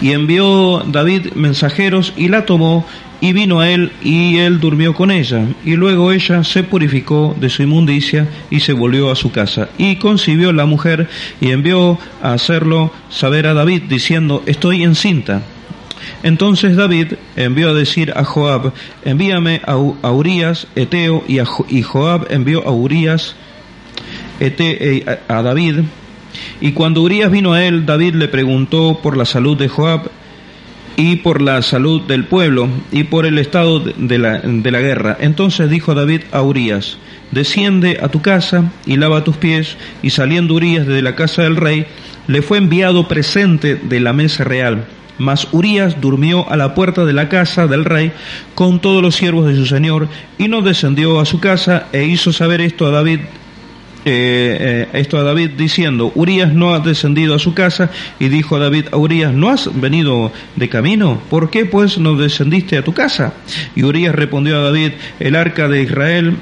Y 0.00 0.12
envió 0.12 0.82
David 0.86 1.32
mensajeros 1.34 2.12
y 2.16 2.28
la 2.28 2.44
tomó 2.44 2.86
y 3.20 3.32
vino 3.32 3.60
a 3.60 3.70
él 3.70 3.92
y 4.02 4.38
él 4.38 4.60
durmió 4.60 4.94
con 4.94 5.10
ella. 5.10 5.46
Y 5.64 5.76
luego 5.76 6.12
ella 6.12 6.44
se 6.44 6.62
purificó 6.62 7.34
de 7.38 7.48
su 7.48 7.62
inmundicia 7.62 8.28
y 8.50 8.60
se 8.60 8.72
volvió 8.72 9.10
a 9.10 9.16
su 9.16 9.30
casa. 9.32 9.68
Y 9.78 9.96
concibió 9.96 10.52
la 10.52 10.66
mujer 10.66 11.08
y 11.40 11.50
envió 11.50 11.98
a 12.22 12.32
hacerlo 12.32 12.92
saber 13.08 13.46
a 13.46 13.54
David 13.54 13.84
diciendo, 13.88 14.42
estoy 14.46 14.82
encinta. 14.82 15.42
Entonces 16.22 16.76
David 16.76 17.14
envió 17.36 17.70
a 17.70 17.74
decir 17.74 18.12
a 18.14 18.24
Joab, 18.24 18.72
envíame 19.04 19.60
a, 19.64 19.76
Urias, 19.76 20.66
Eteo, 20.76 21.24
y, 21.26 21.82
Joab 21.82 22.26
envió 22.30 22.66
a 22.66 22.70
Urias, 22.70 23.34
eh, 24.40 25.18
a 25.28 25.42
David. 25.42 25.80
Y 26.60 26.72
cuando 26.72 27.02
Urias 27.02 27.30
vino 27.30 27.52
a 27.52 27.64
él, 27.64 27.86
David 27.86 28.14
le 28.14 28.28
preguntó 28.28 29.00
por 29.02 29.16
la 29.16 29.24
salud 29.24 29.56
de 29.56 29.68
Joab, 29.68 30.10
y 30.96 31.16
por 31.16 31.42
la 31.42 31.62
salud 31.62 32.02
del 32.02 32.24
pueblo 32.24 32.68
y 32.90 33.04
por 33.04 33.26
el 33.26 33.38
estado 33.38 33.80
de 33.80 34.18
la, 34.18 34.38
de 34.38 34.70
la 34.70 34.80
guerra. 34.80 35.16
Entonces 35.20 35.70
dijo 35.70 35.94
David 35.94 36.22
a 36.32 36.42
Urías, 36.42 36.98
desciende 37.30 37.98
a 38.02 38.08
tu 38.08 38.22
casa 38.22 38.72
y 38.86 38.96
lava 38.96 39.24
tus 39.24 39.36
pies, 39.36 39.76
y 40.02 40.10
saliendo 40.10 40.54
Urías 40.54 40.86
de 40.86 41.02
la 41.02 41.14
casa 41.14 41.42
del 41.42 41.56
rey, 41.56 41.86
le 42.26 42.42
fue 42.42 42.58
enviado 42.58 43.06
presente 43.06 43.76
de 43.76 44.00
la 44.00 44.12
mesa 44.12 44.44
real. 44.44 44.86
Mas 45.18 45.48
Urías 45.52 46.00
durmió 46.00 46.50
a 46.50 46.56
la 46.56 46.74
puerta 46.74 47.04
de 47.04 47.14
la 47.14 47.28
casa 47.28 47.66
del 47.66 47.86
rey 47.86 48.12
con 48.54 48.80
todos 48.80 49.00
los 49.00 49.14
siervos 49.14 49.46
de 49.46 49.56
su 49.56 49.66
señor, 49.66 50.08
y 50.38 50.48
no 50.48 50.62
descendió 50.62 51.20
a 51.20 51.26
su 51.26 51.40
casa, 51.40 51.86
e 51.92 52.04
hizo 52.04 52.32
saber 52.32 52.60
esto 52.60 52.86
a 52.86 52.90
David 52.90 53.20
eh, 54.08 54.86
eh, 54.92 55.00
esto 55.00 55.18
a 55.18 55.24
David 55.24 55.50
diciendo, 55.58 56.12
Urias 56.14 56.52
no 56.52 56.72
ha 56.72 56.78
descendido 56.78 57.34
a 57.34 57.40
su 57.40 57.54
casa 57.54 57.90
y 58.20 58.28
dijo 58.28 58.56
David 58.60 58.86
a 58.92 58.96
Urias, 58.96 59.32
¿no 59.32 59.50
has 59.50 59.68
venido 59.80 60.32
de 60.54 60.68
camino? 60.68 61.20
¿Por 61.28 61.50
qué 61.50 61.66
pues 61.66 61.98
no 61.98 62.14
descendiste 62.14 62.78
a 62.78 62.84
tu 62.84 62.94
casa? 62.94 63.34
Y 63.74 63.82
Urias 63.82 64.14
respondió 64.14 64.58
a 64.58 64.62
David, 64.62 64.92
el 65.18 65.34
arca 65.34 65.66
de 65.66 65.82
Israel 65.82 66.36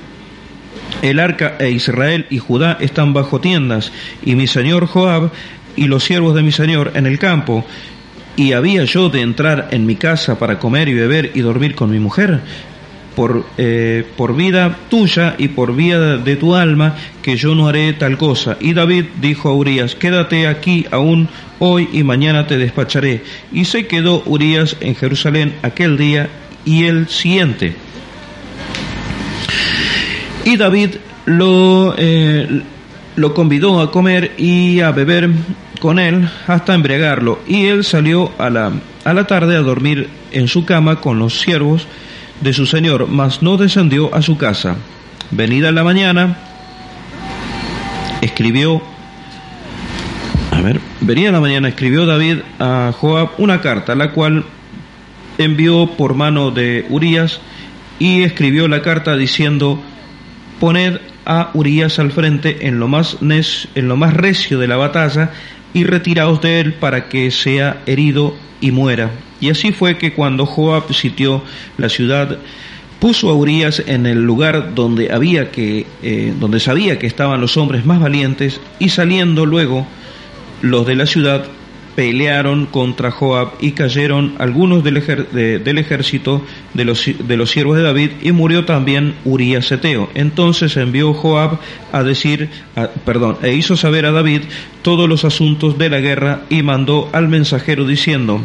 el 1.00 1.18
arca 1.20 1.56
e 1.58 1.70
Israel 1.70 2.26
y 2.28 2.38
Judá 2.38 2.76
están 2.80 3.14
bajo 3.14 3.40
tiendas, 3.40 3.92
y 4.22 4.34
mi 4.34 4.46
señor 4.46 4.86
Joab 4.86 5.30
y 5.74 5.86
los 5.86 6.04
siervos 6.04 6.34
de 6.34 6.42
mi 6.42 6.52
señor 6.52 6.92
en 6.94 7.06
el 7.06 7.18
campo. 7.18 7.64
¿Y 8.36 8.52
había 8.52 8.84
yo 8.84 9.08
de 9.08 9.22
entrar 9.22 9.68
en 9.70 9.86
mi 9.86 9.96
casa 9.96 10.38
para 10.38 10.58
comer 10.58 10.88
y 10.88 10.94
beber 10.94 11.30
y 11.34 11.40
dormir 11.40 11.74
con 11.74 11.90
mi 11.90 11.98
mujer? 11.98 12.40
Por, 13.14 13.44
eh, 13.58 14.04
por 14.16 14.36
vida 14.36 14.76
tuya 14.88 15.34
y 15.38 15.48
por 15.48 15.74
vida 15.74 16.16
de 16.18 16.36
tu 16.36 16.54
alma, 16.54 16.96
que 17.22 17.36
yo 17.36 17.54
no 17.54 17.68
haré 17.68 17.92
tal 17.92 18.18
cosa. 18.18 18.56
Y 18.60 18.74
David 18.74 19.06
dijo 19.20 19.48
a 19.48 19.54
Urias, 19.54 19.94
quédate 19.94 20.46
aquí 20.46 20.86
aún 20.90 21.28
hoy 21.58 21.88
y 21.92 22.02
mañana 22.02 22.46
te 22.46 22.58
despacharé. 22.58 23.22
Y 23.52 23.64
se 23.64 23.86
quedó 23.86 24.22
Urias 24.26 24.76
en 24.80 24.94
Jerusalén 24.94 25.54
aquel 25.62 25.96
día 25.96 26.28
y 26.64 26.84
el 26.84 27.08
siguiente. 27.08 27.74
Y 30.44 30.56
David 30.56 30.96
lo, 31.26 31.94
eh, 31.96 32.62
lo 33.16 33.34
convidó 33.34 33.80
a 33.80 33.90
comer 33.90 34.32
y 34.36 34.80
a 34.80 34.90
beber 34.90 35.30
con 35.80 35.98
él 35.98 36.28
hasta 36.46 36.74
embriagarlo. 36.74 37.40
Y 37.46 37.66
él 37.66 37.84
salió 37.84 38.32
a 38.38 38.50
la, 38.50 38.72
a 39.04 39.14
la 39.14 39.26
tarde 39.26 39.56
a 39.56 39.60
dormir 39.60 40.08
en 40.32 40.48
su 40.48 40.64
cama 40.64 41.00
con 41.00 41.18
los 41.18 41.40
siervos 41.40 41.86
de 42.44 42.52
su 42.52 42.66
señor, 42.66 43.08
mas 43.08 43.42
no 43.42 43.56
descendió 43.56 44.14
a 44.14 44.20
su 44.20 44.36
casa. 44.36 44.76
Venida 45.30 45.70
en 45.70 45.74
la 45.74 45.82
mañana, 45.82 46.36
escribió, 48.20 48.82
ver, 50.62 50.78
venía 51.00 51.32
la 51.32 51.40
mañana, 51.40 51.68
escribió 51.68 52.04
David 52.04 52.40
a 52.60 52.92
Joab 52.94 53.30
una 53.38 53.62
carta, 53.62 53.94
la 53.94 54.12
cual 54.12 54.44
envió 55.38 55.86
por 55.96 56.14
mano 56.14 56.50
de 56.50 56.86
Urías 56.90 57.40
y 57.98 58.22
escribió 58.22 58.68
la 58.68 58.82
carta 58.82 59.16
diciendo, 59.16 59.82
poned 60.60 60.98
a 61.24 61.50
Urías 61.54 61.98
al 61.98 62.12
frente 62.12 62.68
en 62.68 62.78
lo 62.78 62.88
más, 62.88 63.16
en 63.22 63.88
lo 63.88 63.96
más 63.96 64.12
recio 64.12 64.58
de 64.58 64.68
la 64.68 64.76
batalla 64.76 65.30
y 65.72 65.84
retiraos 65.84 66.42
de 66.42 66.60
él 66.60 66.74
para 66.74 67.08
que 67.08 67.30
sea 67.30 67.80
herido 67.86 68.36
y 68.60 68.70
muera. 68.70 69.10
Y 69.44 69.50
así 69.50 69.72
fue 69.72 69.98
que 69.98 70.14
cuando 70.14 70.46
Joab 70.46 70.94
sitió 70.94 71.42
la 71.76 71.90
ciudad, 71.90 72.38
puso 72.98 73.28
a 73.28 73.34
Urias 73.34 73.82
en 73.86 74.06
el 74.06 74.22
lugar 74.22 74.74
donde 74.74 75.12
había 75.12 75.50
que, 75.50 75.84
eh, 76.02 76.32
donde 76.40 76.60
sabía 76.60 76.98
que 76.98 77.06
estaban 77.06 77.42
los 77.42 77.58
hombres 77.58 77.84
más 77.84 78.00
valientes, 78.00 78.58
y 78.78 78.88
saliendo 78.88 79.44
luego 79.44 79.86
los 80.62 80.86
de 80.86 80.94
la 80.94 81.04
ciudad 81.04 81.44
pelearon 81.94 82.64
contra 82.64 83.10
Joab 83.10 83.52
y 83.60 83.72
cayeron 83.72 84.34
algunos 84.38 84.82
del, 84.82 84.96
ejército 84.96 86.42
de 86.72 86.86
los, 86.86 87.04
de 87.04 87.36
los, 87.36 87.50
siervos 87.50 87.76
de 87.76 87.82
David 87.82 88.12
y 88.22 88.32
murió 88.32 88.64
también 88.64 89.14
Urías 89.26 89.70
Eteo. 89.70 90.08
Entonces 90.14 90.78
envió 90.78 91.12
Joab 91.12 91.58
a 91.92 92.02
decir, 92.02 92.48
perdón, 93.04 93.36
e 93.42 93.52
hizo 93.52 93.76
saber 93.76 94.06
a 94.06 94.12
David 94.12 94.40
todos 94.80 95.06
los 95.06 95.26
asuntos 95.26 95.76
de 95.76 95.90
la 95.90 96.00
guerra 96.00 96.44
y 96.48 96.62
mandó 96.62 97.10
al 97.12 97.28
mensajero 97.28 97.86
diciendo, 97.86 98.40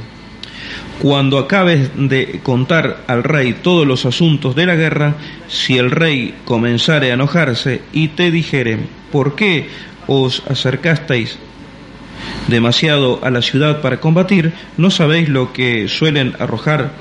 cuando 1.02 1.38
acabes 1.38 1.92
de 1.96 2.42
contar 2.44 3.04
al 3.08 3.24
rey 3.24 3.54
todos 3.62 3.88
los 3.88 4.06
asuntos 4.06 4.56
de 4.56 4.66
la 4.66 4.76
guerra, 4.76 5.16
si 5.48 5.78
el 5.78 5.92
rey 5.92 6.36
comenzare 6.46 7.12
a 7.12 7.14
enojarse 7.14 7.82
y 7.94 8.10
te 8.10 8.32
dijere, 8.32 8.78
¿por 9.12 9.36
qué 9.36 9.68
os 10.08 10.44
acercasteis 10.50 11.40
demasiado 12.48 13.20
a 13.24 13.30
la 13.30 13.42
ciudad 13.42 13.82
para 13.82 14.00
combatir, 14.00 14.52
¿no 14.78 14.92
sabéis 14.92 15.30
lo 15.30 15.54
que 15.54 15.88
suelen 15.88 16.34
arrojar 16.40 16.92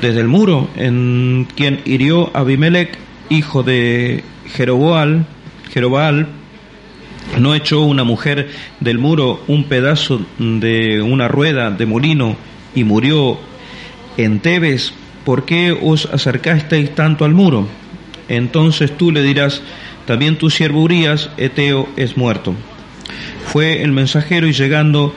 desde 0.00 0.20
el 0.20 0.28
muro 0.28 0.68
en 0.76 1.46
quien 1.54 1.80
hirió 1.84 2.34
a 2.34 2.40
Abimelech, 2.40 2.96
hijo 3.28 3.62
de 3.62 4.24
Jeroboal, 4.54 5.26
Jeroboal, 5.72 6.28
no 7.38 7.54
echó 7.54 7.82
una 7.82 8.04
mujer 8.04 8.50
del 8.80 8.98
muro 8.98 9.42
un 9.46 9.64
pedazo 9.64 10.20
de 10.38 11.02
una 11.02 11.28
rueda 11.28 11.70
de 11.70 11.86
molino 11.86 12.36
y 12.74 12.84
murió 12.84 13.38
en 14.16 14.40
Tebes, 14.40 14.92
¿por 15.24 15.44
qué 15.44 15.76
os 15.80 16.06
acercasteis 16.06 16.94
tanto 16.94 17.24
al 17.24 17.34
muro? 17.34 17.66
Entonces 18.28 18.96
tú 18.96 19.10
le 19.10 19.22
dirás, 19.22 19.62
también 20.06 20.36
tu 20.36 20.50
siervo 20.50 20.82
Urias, 20.82 21.30
Eteo, 21.36 21.88
es 21.96 22.16
muerto 22.16 22.54
fue 23.46 23.82
el 23.82 23.92
mensajero 23.92 24.46
y 24.46 24.52
llegando 24.52 25.14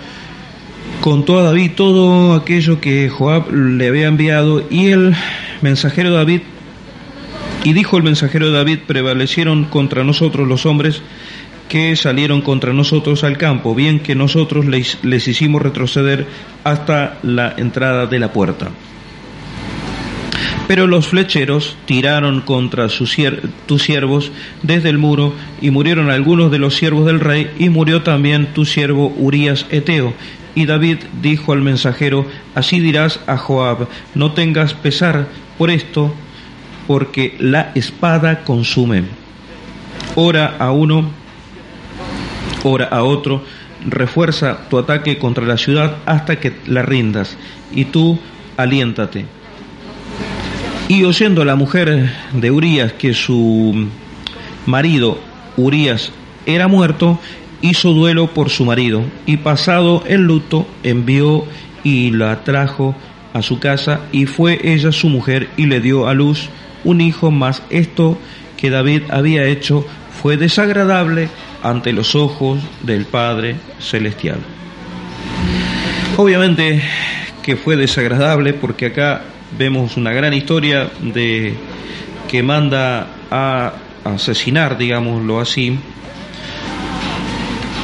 contó 1.02 1.40
a 1.40 1.44
David 1.44 1.72
todo 1.76 2.34
aquello 2.34 2.82
que 2.82 3.10
Joab 3.10 3.52
le 3.52 3.88
había 3.88 4.08
enviado 4.08 4.64
y 4.70 4.88
el 4.88 5.16
mensajero 5.62 6.12
David 6.12 6.42
y 7.64 7.74
dijo 7.74 7.98
el 7.98 8.04
mensajero 8.04 8.52
David 8.52 8.80
prevalecieron 8.86 9.66
contra 9.66 10.04
nosotros 10.04 10.48
los 10.48 10.66
hombres 10.66 11.02
que 11.70 11.96
salieron 11.96 12.42
contra 12.42 12.74
nosotros 12.74 13.24
al 13.24 13.38
campo, 13.38 13.76
bien 13.76 14.00
que 14.00 14.16
nosotros 14.16 14.66
les, 14.66 15.04
les 15.04 15.28
hicimos 15.28 15.62
retroceder 15.62 16.28
hasta 16.64 17.18
la 17.24 17.54
entrada 17.58 18.06
de 18.06 18.20
la 18.20 18.32
puerta. 18.32 18.70
Pero 20.68 20.88
los 20.88 21.08
flecheros 21.08 21.78
tiraron 21.86 22.42
contra 22.42 22.90
sus 22.90 23.16
tus 23.68 23.84
siervos 23.84 24.32
desde 24.64 24.90
el 24.90 24.98
muro, 24.98 25.34
y 25.62 25.70
murieron 25.70 26.10
algunos 26.10 26.52
de 26.52 26.60
los 26.60 26.76
siervos 26.76 27.06
del 27.06 27.20
rey, 27.20 27.52
y 27.60 27.70
murió 27.70 28.02
también 28.02 28.48
tu 28.54 28.66
siervo 28.66 29.14
Urías 29.18 29.68
Eteo. 29.70 30.14
Y 30.56 30.66
David 30.66 30.98
dijo 31.22 31.52
al 31.52 31.62
mensajero, 31.62 32.26
así 32.56 32.80
dirás 32.80 33.20
a 33.28 33.38
Joab, 33.38 33.88
no 34.16 34.32
tengas 34.32 34.74
pesar 34.74 35.28
por 35.58 35.70
esto, 35.70 36.14
porque 36.88 37.36
la 37.40 37.72
espada 37.76 38.44
consume. 38.44 39.04
Ora 40.16 40.56
a 40.58 40.72
uno, 40.72 41.10
ora 42.66 42.86
a 42.86 43.04
otro, 43.04 43.44
refuerza 43.88 44.68
tu 44.70 44.78
ataque 44.78 45.18
contra 45.18 45.46
la 45.46 45.58
ciudad 45.58 45.98
hasta 46.06 46.40
que 46.40 46.54
la 46.66 46.82
rindas, 46.82 47.38
y 47.72 47.86
tú 47.86 48.20
aliéntate. 48.58 49.26
Y 50.88 51.04
oyendo 51.04 51.46
la 51.46 51.56
mujer 51.56 52.12
de 52.34 52.52
Urías 52.52 52.94
que 52.94 53.14
su 53.14 53.88
marido 54.66 55.20
Urías 55.58 56.12
era 56.46 56.68
muerto, 56.68 57.20
hizo 57.62 57.94
duelo 57.94 58.28
por 58.28 58.50
su 58.50 58.66
marido 58.66 59.04
y 59.26 59.38
pasado 59.38 60.04
el 60.08 60.22
luto 60.22 60.68
envió 60.84 61.46
y 61.84 62.12
la 62.12 62.44
trajo 62.44 62.96
a 63.34 63.42
su 63.42 63.60
casa 63.60 64.02
y 64.12 64.26
fue 64.26 64.60
ella 64.64 64.92
su 64.92 65.10
mujer 65.10 65.50
y 65.58 65.66
le 65.66 65.80
dio 65.80 66.08
a 66.08 66.14
luz 66.14 66.50
un 66.84 67.02
hijo, 67.02 67.32
más 67.32 67.64
esto 67.70 68.18
que 68.58 68.70
David 68.70 69.04
había 69.10 69.46
hecho 69.46 69.86
fue 70.22 70.38
desagradable 70.38 71.30
ante 71.66 71.94
los 71.94 72.14
ojos 72.14 72.60
del 72.84 73.06
Padre 73.06 73.56
Celestial. 73.80 74.38
Obviamente 76.16 76.84
que 77.42 77.56
fue 77.56 77.76
desagradable 77.76 78.54
porque 78.54 78.88
acá 78.88 79.24
vemos 79.58 79.98
una 79.98 80.14
gran 80.14 80.34
historia 80.34 80.92
de 81.02 81.56
que 82.28 82.44
manda 82.44 83.08
a 83.32 83.74
asesinar, 84.04 84.78
digámoslo 84.78 85.40
así. 85.40 85.80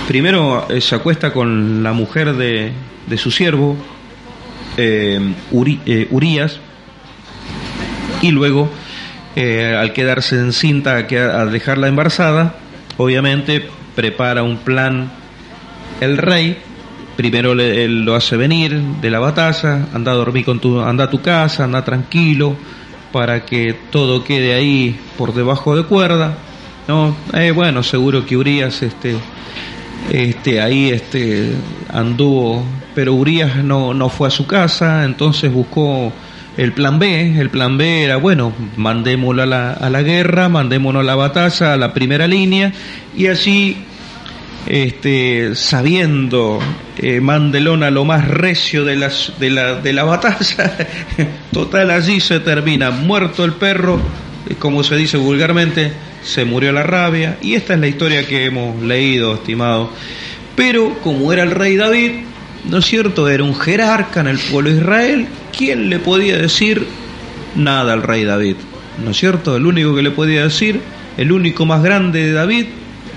Primero 0.08 0.68
eh, 0.70 0.80
se 0.80 0.96
acuesta 0.96 1.34
con 1.34 1.82
la 1.82 1.94
mujer 1.94 2.34
de, 2.36 2.74
su 3.18 3.32
siervo, 3.32 3.76
eh, 4.78 5.20
eh 5.86 6.08
Urias, 6.12 6.60
y 8.22 8.30
luego, 8.30 8.70
al 9.36 9.94
quedarse 9.94 10.36
encinta, 10.36 10.98
al 10.98 11.52
dejarla 11.52 11.88
embarazada, 11.88 12.61
obviamente 13.02 13.68
prepara 13.96 14.44
un 14.44 14.58
plan 14.58 15.12
el 16.00 16.18
rey 16.18 16.58
primero 17.16 17.54
le, 17.54 17.88
lo 17.88 18.16
hace 18.16 18.36
venir 18.38 18.80
de 19.02 19.10
la 19.10 19.20
batalla, 19.20 19.88
anda 19.94 20.12
a 20.12 20.16
dormir 20.16 20.46
con 20.46 20.60
tu, 20.60 20.80
anda 20.80 21.04
a 21.04 21.10
tu 21.10 21.22
casa, 21.22 21.66
anda 21.66 21.84
tranquilo, 21.84 22.56
para 23.12 23.46
que 23.46 23.76
todo 23.92 24.24
quede 24.24 24.56
ahí 24.56 25.00
por 25.18 25.34
debajo 25.34 25.76
de 25.76 25.84
cuerda, 25.84 26.38
¿no? 26.88 27.16
Eh, 27.34 27.52
bueno, 27.52 27.84
seguro 27.84 28.26
que 28.26 28.38
Urias, 28.38 28.82
este, 28.82 29.16
este, 30.12 30.62
ahí, 30.62 30.90
este, 30.90 31.52
anduvo, 31.90 32.64
pero 32.96 33.14
Urias 33.14 33.58
no, 33.58 33.94
no 33.94 34.10
fue 34.10 34.30
a 34.30 34.32
su 34.32 34.48
casa, 34.48 35.04
entonces 35.06 35.54
buscó 35.54 36.12
el 36.58 36.74
plan 36.74 37.00
B, 37.00 37.40
el 37.40 37.50
plan 37.50 37.78
B 37.78 38.04
era, 38.04 38.18
bueno, 38.18 38.54
mandémoslo 38.76 39.44
a 39.44 39.46
la, 39.46 39.74
a 39.74 39.90
la 39.90 40.02
guerra, 40.02 40.50
mandémonos 40.50 41.02
a 41.02 41.06
la 41.06 41.16
batalla, 41.16 41.74
a 41.74 41.78
la 41.78 41.94
primera 41.94 42.28
línea, 42.28 42.74
y 43.16 43.28
así 43.28 43.78
este, 44.68 45.56
sabiendo 45.56 46.60
eh, 46.98 47.20
Mandelona 47.20 47.90
lo 47.90 48.06
más 48.06 48.28
recio 48.28 48.86
de, 48.86 48.96
las, 48.96 49.34
de, 49.40 49.50
la, 49.50 49.76
de 49.76 49.94
la 49.94 50.04
batalla, 50.04 50.78
total 51.52 51.92
allí 51.92 52.20
se 52.20 52.40
termina, 52.40 52.92
muerto 52.92 53.46
el 53.46 53.54
perro, 53.54 54.00
eh, 54.50 54.56
como 54.60 54.84
se 54.84 54.96
dice 54.98 55.18
vulgarmente, 55.18 55.94
se 56.22 56.46
murió 56.46 56.72
la 56.72 56.84
rabia, 56.84 57.38
y 57.42 57.56
esta 57.56 57.74
es 57.74 57.80
la 57.80 57.88
historia 57.88 58.28
que 58.28 58.46
hemos 58.46 58.82
leído, 58.82 59.36
estimado. 59.36 59.92
Pero 60.56 61.00
como 61.02 61.32
era 61.32 61.44
el 61.44 61.52
rey 61.52 61.78
David, 61.78 62.12
¿no 62.70 62.78
es 62.78 62.86
cierto? 62.86 63.30
Era 63.30 63.44
un 63.44 63.56
jerarca 63.56 64.22
en 64.22 64.28
el 64.28 64.40
pueblo 64.40 64.70
de 64.70 64.78
Israel, 64.78 65.28
¿quién 65.56 65.90
le 65.90 66.00
podía 66.00 66.38
decir 66.38 66.86
nada 67.56 67.94
al 67.94 68.04
rey 68.04 68.24
David? 68.24 68.56
¿No 69.04 69.12
es 69.12 69.18
cierto? 69.18 69.56
El 69.56 69.66
único 69.66 69.96
que 69.96 70.02
le 70.02 70.12
podía 70.12 70.44
decir, 70.44 70.82
el 71.18 71.32
único 71.32 71.66
más 71.66 71.82
grande 71.82 72.26
de 72.26 72.34
David, 72.34 72.66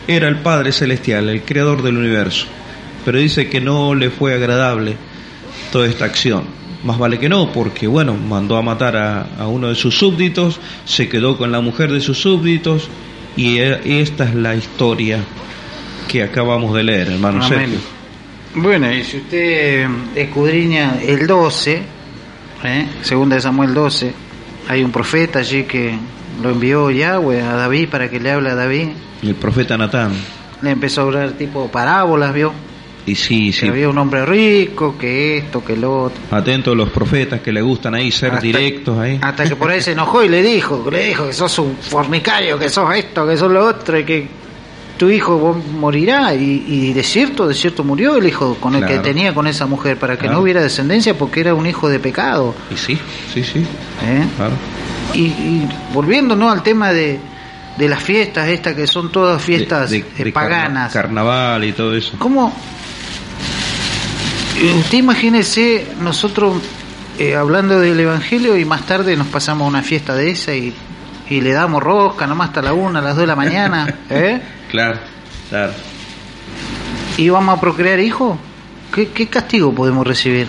era 0.07 0.29
el 0.29 0.37
Padre 0.37 0.73
Celestial, 0.73 1.29
el 1.29 1.43
Creador 1.43 1.83
del 1.83 1.97
universo. 1.97 2.47
Pero 3.05 3.19
dice 3.19 3.49
que 3.49 3.61
no 3.61 3.95
le 3.95 4.11
fue 4.11 4.35
agradable 4.35 4.97
toda 5.73 5.87
esta 5.87 6.05
acción. 6.05 6.45
Más 6.85 6.99
vale 6.99 7.19
que 7.19 7.29
no, 7.29 7.51
porque 7.53 7.87
bueno, 7.87 8.15
mandó 8.15 8.57
a 8.57 8.63
matar 8.63 8.97
a, 8.97 9.47
uno 9.49 9.69
de 9.69 9.75
sus 9.75 9.97
súbditos, 9.97 10.61
se 10.85 11.09
quedó 11.09 11.39
con 11.39 11.51
la 11.51 11.61
mujer 11.61 11.91
de 11.91 12.01
sus 12.01 12.19
súbditos, 12.19 12.89
y 13.37 13.59
e, 13.59 14.01
esta 14.01 14.25
es 14.25 14.35
la 14.35 14.55
historia 14.55 15.21
que 16.09 16.23
acabamos 16.23 16.75
de 16.75 16.83
leer, 16.83 17.09
hermano 17.09 17.47
Sergio. 17.47 17.94
Bueno, 18.55 18.93
y 18.93 19.03
si 19.03 19.19
usted 19.19 19.87
escudriña 20.15 20.99
el 21.03 21.27
12, 21.27 21.83
¿eh? 22.65 22.87
segunda 23.03 23.37
de 23.37 23.43
Samuel 23.43 23.75
12, 23.75 24.13
hay 24.69 24.85
un 24.85 24.93
profeta 24.93 25.41
allí 25.41 25.65
que 25.65 25.99
lo 26.43 26.51
envió 26.51 26.91
Yahweh 26.91 27.43
a 27.43 27.55
David 27.55 27.89
para 27.89 28.09
que 28.09 28.21
le 28.21 28.31
hable 28.31 28.51
a 28.51 28.55
David 28.55 28.89
el 29.29 29.35
profeta 29.35 29.77
Natán. 29.77 30.13
Le 30.63 30.71
empezó 30.71 31.03
a 31.03 31.05
hablar 31.05 31.33
tipo 31.33 31.69
parábolas, 31.69 32.33
¿vio? 32.35 32.53
Y 33.07 33.15
sí, 33.17 33.53
sí. 33.53 33.67
había 33.67 33.89
un 33.89 33.99
hombre 33.99 34.25
rico, 34.25 34.97
que 34.99 35.37
esto, 35.37 35.63
que 35.63 35.77
lo 35.77 36.05
otro. 36.05 36.23
Atento 36.31 36.73
a 36.73 36.75
los 36.75 36.89
profetas 36.89 37.41
que 37.41 37.53
le 37.53 37.61
gustan 37.61 37.95
ahí 37.95 38.11
ser 38.11 38.41
directos 38.41 38.99
ahí. 38.99 39.19
Hasta 39.21 39.45
que 39.47 39.57
por 39.57 39.71
ahí 39.71 39.83
se 39.83 39.93
enojó 39.93 40.25
y 40.25 40.29
le 40.29 40.43
dijo, 40.43 40.89
le 40.91 41.09
dijo 41.09 41.27
que 41.27 41.35
sos 41.35 41.59
un 41.59 41.77
fornicario, 41.77 42.59
que 42.59 42.71
sos 42.71 42.95
esto, 42.95 43.27
que 43.27 43.37
sos 43.37 43.53
lo 43.53 43.67
otro, 43.67 43.99
y 43.99 44.05
que 44.05 44.27
tu 44.97 45.11
hijo 45.11 45.61
morirá 45.79 46.35
y, 46.35 46.65
y 46.69 46.93
de 46.93 47.03
cierto, 47.03 47.49
de 47.49 47.55
cierto 47.55 47.83
murió 47.85 48.17
el 48.17 48.27
hijo 48.29 48.57
con 48.61 48.75
el 48.77 48.87
que 48.87 48.99
tenía 49.01 49.35
con 49.35 49.47
esa 49.47 49.67
mujer 49.67 49.97
para 49.99 50.15
que 50.15 50.21
Claro. 50.23 50.35
no 50.37 50.43
hubiera 50.43 50.63
descendencia 50.63 51.19
porque 51.19 51.41
era 51.41 51.55
un 51.55 51.67
hijo 51.67 51.89
de 51.89 51.99
pecado. 51.99 52.55
Y 52.71 52.77
sí, 52.77 52.99
sí, 53.33 53.43
sí, 53.43 53.59
¿eh? 54.05 54.25
claro. 54.37 54.53
Y, 55.15 55.21
y 55.27 55.69
volviendo 55.93 56.37
¿no? 56.37 56.51
al 56.51 56.63
tema 56.63 56.93
de, 56.93 57.19
de 57.77 57.89
las 57.89 58.03
fiestas, 58.03 58.49
estas 58.49 58.75
que 58.75 58.87
son 58.87 59.11
todas 59.11 59.43
fiestas 59.43 59.91
De- 59.91 59.99
eh, 59.99 60.25
de 60.25 60.33
paganas. 60.33 60.93
carnaval 60.93 61.65
y 61.65 61.73
todo 61.73 61.95
eso. 61.97 62.13
¿Cómo? 62.19 62.53
Eh, 64.61 64.75
Usted 64.79 64.99
imagínese 64.99 65.89
nosotros 66.01 66.59
eh, 67.19 67.35
hablando 67.35 67.81
del 67.81 67.99
Evangelio 67.99 68.57
y 68.57 68.65
más 68.65 68.83
tarde 68.87 69.17
nos 69.17 69.27
pasamos 69.27 69.65
a 69.67 69.69
una 69.69 69.83
fiesta 69.83 70.15
de 70.15 70.31
esa 70.31 70.55
y, 70.55 70.73
y 71.29 71.41
le 71.41 71.53
damos 71.53 71.83
rosca 71.83 72.27
nomás 72.27 72.49
hasta 72.49 72.63
la 72.63 72.73
una, 72.73 73.01
a 73.01 73.03
las 73.03 73.13
dos 73.15 73.21
de 73.23 73.27
la 73.27 73.37
mañana, 73.37 73.93
¿eh? 74.11 74.41
Claro, 74.75 74.99
claro. 75.51 75.73
Y 77.17 77.29
vamos 77.29 77.57
a 77.57 77.61
procrear 77.61 78.01
hijos. 78.01 78.37
¿Qué, 78.93 79.07
qué 79.11 79.29
castigo 79.29 79.73
podemos 79.73 80.05
recibir? 80.05 80.49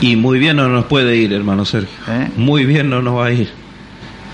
Y 0.00 0.14
muy 0.14 0.38
bien 0.38 0.56
no 0.56 0.68
nos 0.68 0.84
puede 0.84 1.16
ir, 1.16 1.32
hermano 1.32 1.64
Sergio. 1.64 1.90
¿Eh? 2.06 2.28
Muy 2.36 2.64
bien 2.64 2.88
no 2.88 3.02
nos 3.02 3.16
va 3.16 3.26
a 3.26 3.32
ir. 3.32 3.50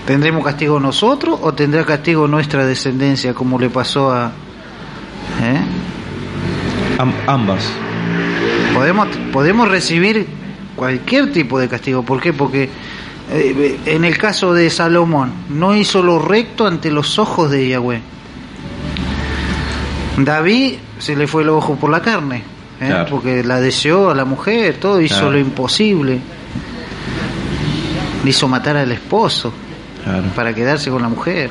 ¿Tendremos 0.05 0.43
castigo 0.43 0.79
nosotros 0.79 1.39
o 1.41 1.55
tendrá 1.55 1.83
castigo 1.85 2.27
nuestra 2.27 2.67
descendencia 2.67 3.33
como 3.33 3.57
le 3.57 3.71
pasó 3.71 4.11
a... 4.11 4.27
¿eh? 5.41 5.61
Am- 6.99 7.13
ambas. 7.25 7.67
Podemos, 8.75 9.07
podemos 9.31 9.67
recibir 9.69 10.27
cualquier 10.75 11.33
tipo 11.33 11.57
de 11.57 11.67
castigo. 11.67 12.03
¿Por 12.03 12.21
qué? 12.21 12.31
Porque 12.31 12.69
en 13.35 14.05
el 14.05 14.17
caso 14.17 14.53
de 14.53 14.69
Salomón, 14.69 15.31
no 15.49 15.75
hizo 15.75 16.03
lo 16.03 16.19
recto 16.19 16.67
ante 16.67 16.91
los 16.91 17.17
ojos 17.17 17.49
de 17.49 17.67
Yahweh. 17.69 18.01
David 20.17 20.73
se 20.99 21.15
le 21.15 21.25
fue 21.27 21.41
el 21.43 21.49
ojo 21.49 21.75
por 21.75 21.89
la 21.89 22.01
carne, 22.01 22.37
¿eh? 22.79 22.87
Claro. 22.87 23.07
porque 23.09 23.43
la 23.43 23.59
deseó 23.59 24.11
a 24.11 24.15
la 24.15 24.25
mujer, 24.25 24.77
todo 24.79 25.01
hizo 25.01 25.15
Claro. 25.15 25.31
lo 25.31 25.39
imposible. 25.39 26.19
Le 28.23 28.29
hizo 28.29 28.47
matar 28.47 28.77
al 28.77 28.91
esposo 28.91 29.51
Claro. 30.03 30.23
para 30.35 30.53
quedarse 30.53 30.89
con 30.91 31.01
la 31.01 31.09
mujer. 31.09 31.49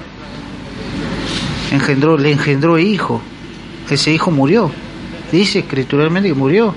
Engendró, 1.72 2.16
le 2.16 2.30
engendró 2.32 2.78
hijo. 2.78 3.20
Ese 3.90 4.12
hijo 4.12 4.30
murió. 4.30 4.70
Dice 5.32 5.60
escrituralmente 5.60 6.28
que 6.28 6.34
murió. 6.34 6.74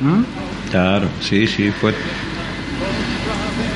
¿Mm? 0.00 0.22
Claro, 0.70 1.06
sí, 1.20 1.46
sí, 1.46 1.70
fue. 1.70 1.94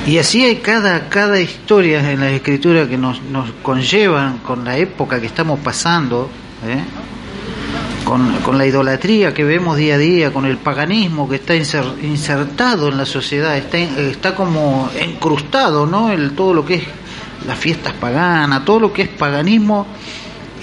Y 0.07 0.19
así 0.19 0.45
hay 0.45 0.57
cada, 0.57 1.09
cada 1.09 1.41
historia 1.41 2.11
en 2.11 2.21
las 2.21 2.33
escrituras 2.33 2.89
que 2.89 2.99
nos, 2.99 3.23
nos 3.23 3.51
conllevan 3.63 4.39
con 4.39 4.65
la 4.65 4.77
época 4.77 5.21
que 5.21 5.27
estamos 5.27 5.61
pasando, 5.61 6.29
¿eh? 6.67 6.83
con, 8.05 8.33
con 8.39 8.59
la 8.59 8.67
idolatría 8.67 9.33
que 9.33 9.45
vemos 9.45 9.77
día 9.77 9.95
a 9.95 9.99
día, 9.99 10.33
con 10.33 10.45
el 10.45 10.57
paganismo 10.57 11.29
que 11.29 11.37
está 11.37 11.55
inser- 11.55 12.03
insertado 12.03 12.89
en 12.89 12.97
la 12.99 13.07
sociedad, 13.07 13.57
está, 13.57 13.79
está 13.79 14.35
como 14.35 14.91
encrustado, 14.99 15.87
¿no? 15.87 16.11
El, 16.11 16.33
todo 16.33 16.53
lo 16.53 16.65
que 16.65 16.75
es 16.75 16.83
las 17.47 17.57
fiestas 17.59 17.93
paganas, 17.95 18.65
todo 18.65 18.81
lo 18.81 18.93
que 18.93 19.03
es 19.03 19.09
paganismo 19.09 19.87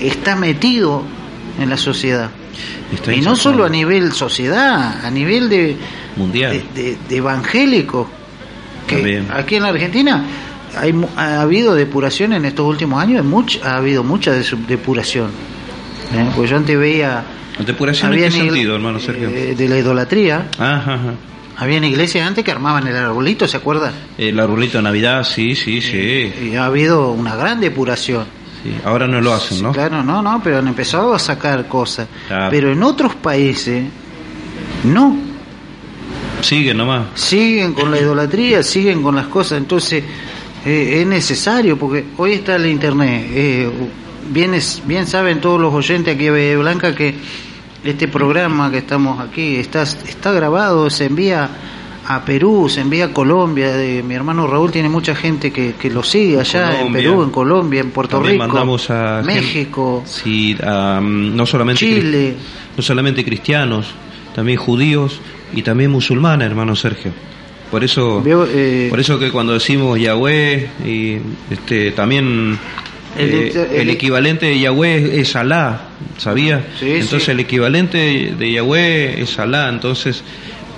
está 0.01 0.35
metido 0.35 1.01
en 1.59 1.69
la 1.69 1.77
sociedad. 1.77 2.29
Y 3.13 3.21
no 3.21 3.35
solo 3.37 3.63
a 3.63 3.69
nivel 3.69 4.11
sociedad, 4.11 5.05
a 5.05 5.09
nivel 5.09 5.47
de, 5.47 5.77
Mundial. 6.17 6.61
de, 6.75 6.81
de- 6.83 6.97
de 7.07 7.15
evangélicos. 7.15 8.07
Que 8.89 8.95
También. 8.95 9.27
aquí 9.33 9.55
en 9.55 9.63
la 9.63 9.69
Argentina 9.69 10.23
hay, 10.77 10.93
ha 11.15 11.41
habido 11.41 11.75
depuración 11.75 12.33
en 12.33 12.45
estos 12.45 12.65
últimos 12.65 13.01
años, 13.01 13.25
much- 13.25 13.61
ha 13.63 13.77
habido 13.77 14.03
mucha 14.03 14.31
depuración. 14.33 15.27
¿eh? 16.13 16.29
Porque 16.35 16.49
yo 16.51 16.57
antes 16.57 16.77
veía. 16.77 17.23
¿Depuración 17.65 18.13
en 18.13 18.19
qué 18.19 18.31
sentido, 18.31 18.75
hermano 18.75 18.99
Sergio? 18.99 19.29
eh, 19.29 19.53
de 19.57 19.67
la 19.67 19.77
idolatría. 19.77 20.47
Ajá, 20.57 20.93
ajá. 20.93 21.13
Habían 21.57 21.83
iglesias 21.83 22.25
antes 22.25 22.43
que 22.45 22.51
armaban 22.51 22.87
el 22.87 22.95
arbolito, 22.95 23.45
¿se 23.47 23.57
acuerda? 23.57 23.91
El 24.17 24.39
arbolito 24.39 24.77
de 24.77 24.83
Navidad, 24.83 25.23
sí, 25.25 25.55
sí, 25.55 25.81
sí. 25.81 26.31
Y 26.51 26.55
ha 26.55 26.65
habido 26.65 27.11
una 27.11 27.35
gran 27.35 27.59
depuración. 27.59 28.25
sí. 28.63 28.71
Ahora 28.85 29.07
no 29.07 29.19
lo 29.19 29.33
hacen, 29.33 29.61
¿no? 29.61 29.71
Claro, 29.73 30.01
no, 30.03 30.21
no, 30.21 30.39
pero 30.43 30.59
han 30.59 30.67
empezado 30.69 31.13
a 31.13 31.19
sacar 31.19 31.67
cosas. 31.67 32.07
Claro. 32.29 32.47
Pero 32.49 32.71
en 32.71 32.81
otros 32.81 33.13
países, 33.15 33.83
no. 34.85 35.17
Sigue 36.41 36.73
nomás. 36.73 37.07
siguen 37.15 37.73
con 37.73 37.91
la 37.91 37.97
idolatría, 38.01 38.63
siguen 38.63 39.01
con 39.03 39.15
las 39.15 39.27
cosas, 39.27 39.57
entonces 39.57 40.03
eh, 40.65 40.99
es 41.01 41.07
necesario, 41.07 41.77
porque 41.77 42.05
hoy 42.17 42.33
está 42.33 42.55
el 42.55 42.65
internet, 42.67 43.25
eh, 43.31 43.69
bien, 44.29 44.53
es- 44.53 44.81
bien 44.85 45.07
saben 45.07 45.39
todos 45.41 45.59
los 45.59 45.73
oyentes 45.73 46.15
aquí 46.15 46.25
de 46.25 46.57
Blanca 46.57 46.93
que 46.95 47.15
este 47.83 48.07
programa 48.09 48.69
que 48.71 48.79
estamos 48.79 49.19
aquí 49.21 49.55
está, 49.55 49.83
está 49.83 50.31
grabado, 50.33 50.89
se 50.89 51.05
envía 51.05 51.49
a 52.07 52.25
Perú, 52.25 52.67
se 52.69 52.81
envía 52.81 53.05
a 53.05 53.13
Colombia, 53.13 53.71
de, 53.71 54.01
mi 54.03 54.15
hermano 54.15 54.47
Raúl 54.47 54.71
tiene 54.71 54.89
mucha 54.89 55.13
gente 55.15 55.51
que, 55.51 55.73
que 55.79 55.89
lo 55.91 56.01
sigue 56.03 56.39
allá 56.39 56.81
en. 56.81 56.91
Perú, 56.91 57.21
en 57.23 57.29
Colombia, 57.29 57.81
en 57.81 57.91
Puerto 57.91 58.17
También 58.17 58.33
Rico, 58.41 58.47
mandamos 58.47 58.89
a 58.89 59.21
gente- 59.23 59.33
México, 59.41 60.03
Sí, 60.05 60.57
a, 60.63 60.99
mm, 61.01 61.35
no 61.35 61.45
solamente 61.45 61.79
Chile. 61.85 62.35
no 62.75 62.81
solamente 62.83 63.23
cristianos, 63.23 63.85
también 64.35 64.57
judíos 64.57 65.21
y 65.53 65.61
también 65.61 65.91
musulmanes, 65.91 66.47
hermano 66.47 66.75
Sergio. 66.75 67.11
Por 67.71 67.83
eso, 67.83 68.21
Veo, 68.23 68.47
eh, 68.51 68.87
por 68.89 68.99
eso 68.99 69.19
que 69.19 69.31
cuando 69.31 69.53
decimos 69.53 69.99
Yahweh 69.99 70.69
y 70.85 71.17
este 71.51 71.91
también 71.91 72.57
El- 73.17 73.29
eh, 73.33 73.67
el, 73.73 73.81
el- 73.81 73.89
equivalente 73.91 74.47
de 74.47 74.59
Yahweh 74.59 75.19
es 75.19 75.35
Alá, 75.35 75.81
¿sabía? 76.17 76.65
Sí, 76.79 76.89
entonces 76.93 77.23
sí. 77.25 77.31
el 77.31 77.39
equivalente 77.41 78.33
de 78.37 78.51
Yahweh 78.51 79.21
es 79.21 79.37
Alá, 79.37 79.69
entonces 79.69 80.23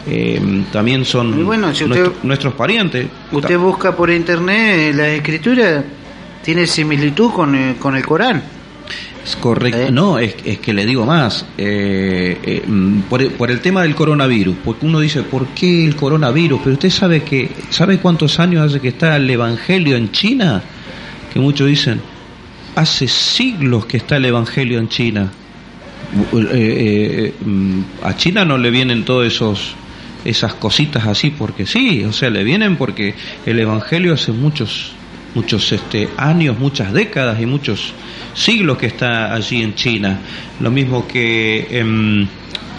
eh, 0.08 0.42
también 0.74 1.06
son 1.06 1.40
Y 1.40 1.44
bueno, 1.44 1.74
si 1.74 1.84
usted- 1.86 1.96
nuestro- 2.02 2.16
nuestros 2.24 2.54
parientes. 2.56 3.08
Usted 3.32 3.58
busca 3.58 3.96
por 3.96 4.10
internet 4.10 4.94
la 4.96 5.10
escritura, 5.10 5.84
tiene 6.44 6.66
similitud 6.68 7.32
con, 7.32 7.56
eh, 7.56 7.76
con 7.80 7.96
el 7.96 8.06
Corán. 8.06 8.42
Es 9.24 9.36
correcto. 9.36 9.80
¿Eh? 9.80 9.92
No, 9.92 10.18
es, 10.18 10.36
es 10.46 10.58
que 10.60 10.74
le 10.74 10.86
digo 10.86 11.06
más. 11.06 11.46
eh, 11.58 12.38
eh, 12.44 12.64
mm, 12.66 13.02
por, 13.02 13.22
el- 13.22 13.32
por 13.32 13.52
el 13.52 13.60
tema 13.62 13.84
del 13.84 13.94
coronavirus, 13.96 14.56
porque 14.66 14.86
uno 14.86 15.00
dice, 15.00 15.22
¿por 15.24 15.48
qué 15.50 15.86
el 15.86 15.96
coronavirus? 15.96 16.60
Pero 16.64 16.74
usted 16.74 16.90
sabe 16.90 17.22
que, 17.24 17.50
¿sabe 17.70 18.00
cuántos 18.00 18.40
años 18.40 18.66
hace 18.66 18.80
que 18.80 18.88
está 18.90 19.16
el 19.18 19.30
Evangelio 19.30 19.96
en 19.96 20.12
China? 20.12 20.62
Que 21.32 21.40
muchos 21.40 21.68
dicen, 21.68 22.02
hace 22.76 23.08
siglos 23.08 23.86
que 23.86 23.98
está 23.98 24.18
el 24.18 24.26
Evangelio 24.26 24.80
en 24.80 24.90
China. 24.90 25.32
Mm, 26.34 27.82
a 28.04 28.16
China 28.18 28.46
no 28.46 28.58
le 28.58 28.70
vienen 28.72 29.06
todos 29.06 29.26
esos 29.28 29.76
esas 30.24 30.54
cositas 30.56 31.08
así 31.08 31.32
porque 31.32 31.66
sí, 31.66 32.04
o 32.04 32.14
sea, 32.14 32.30
le 32.30 32.44
vienen 32.44 32.76
porque 32.76 33.16
el 33.46 33.58
evangelio 33.60 34.14
hace 34.14 34.32
muchos 34.32 34.92
muchos 35.34 35.72
este 35.72 36.10
años, 36.18 36.58
muchas 36.60 36.94
décadas 36.94 37.40
y 37.40 37.46
muchos 37.46 37.94
siglos 38.34 38.78
que 38.78 38.88
está 38.88 39.34
allí 39.34 39.62
en 39.62 39.76
China, 39.76 40.20
lo 40.60 40.72
mismo 40.72 41.08
que 41.08 41.68
en, 41.72 42.28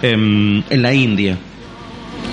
en, 0.03 0.83
la 0.83 0.93
India. 0.93 1.39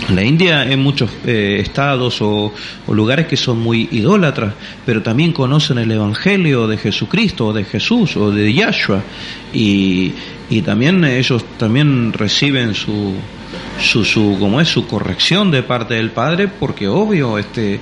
En 0.07 0.15
la 0.15 0.23
India 0.23 0.61
hay 0.61 0.77
muchos 0.77 1.11
eh, 1.25 1.57
estados 1.59 2.21
o, 2.21 2.53
o 2.87 2.93
lugares 2.93 3.27
que 3.27 3.37
son 3.37 3.59
muy 3.59 3.87
idólatras, 3.91 4.53
pero 4.85 5.03
también 5.03 5.33
conocen 5.33 5.77
el 5.77 5.91
Evangelio 5.91 6.67
de 6.67 6.77
Jesucristo 6.77 7.47
o 7.47 7.53
de 7.53 7.65
Jesús 7.65 8.15
o 8.17 8.31
de 8.31 8.53
Yahshua 8.53 9.03
y, 9.53 10.13
y 10.49 10.61
también 10.61 11.03
ellos 11.03 11.45
también 11.57 12.13
reciben 12.13 12.73
su, 12.73 13.13
su, 13.81 14.03
su 14.05 14.37
como 14.39 14.61
es 14.61 14.67
su 14.67 14.87
corrección 14.87 15.51
de 15.51 15.63
parte 15.63 15.95
del 15.95 16.11
Padre 16.11 16.47
porque 16.47 16.87
obvio 16.87 17.37
este 17.37 17.79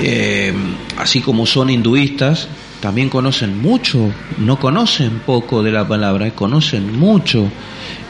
eh, 0.00 0.52
así 0.96 1.20
como 1.20 1.46
son 1.46 1.70
hinduistas 1.70 2.48
también 2.80 3.08
conocen 3.08 3.60
mucho 3.60 4.12
no 4.38 4.58
conocen 4.58 5.20
poco 5.20 5.62
de 5.62 5.72
la 5.72 5.86
palabra 5.86 6.30
conocen 6.32 6.98
mucho 6.98 7.50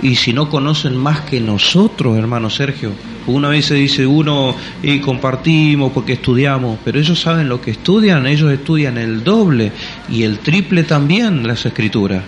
y 0.03 0.15
si 0.15 0.33
no 0.33 0.49
conocen 0.49 0.97
más 0.97 1.23
que 1.23 1.41
nosotros, 1.41 2.17
hermano 2.17 2.51
Sergio. 2.51 2.93
Una 3.27 3.49
vez 3.49 3.67
se 3.67 3.75
dice 3.75 4.07
uno 4.07 4.55
y 4.83 5.01
compartimos 5.01 5.93
porque 5.93 6.15
estudiamos, 6.15 6.79
pero 6.85 6.99
ellos 6.99 7.21
saben 7.21 7.49
lo 7.49 7.61
que 7.61 7.73
estudian, 7.73 8.27
ellos 8.27 8.53
estudian 8.53 8.97
el 8.97 9.25
doble 9.25 9.73
y 10.09 10.23
el 10.23 10.39
triple 10.39 10.85
también 10.85 11.47
las 11.47 11.67
escrituras. 11.67 12.23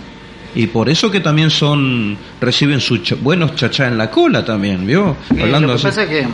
Y 0.53 0.67
por 0.67 0.89
eso 0.89 1.09
que 1.09 1.19
también 1.21 1.49
son 1.49 2.17
reciben 2.41 2.79
sus 2.81 3.03
cha- 3.03 3.15
buenos 3.15 3.55
chachá 3.55 3.87
en 3.87 3.97
la 3.97 4.11
cola 4.11 4.43
también, 4.43 4.85
¿vio? 4.85 5.15
Eh, 5.35 5.47
lo 5.47 5.59
que 5.67 5.73
así, 5.73 5.83
pasa 5.83 6.03
es 6.03 6.09
que 6.09 6.27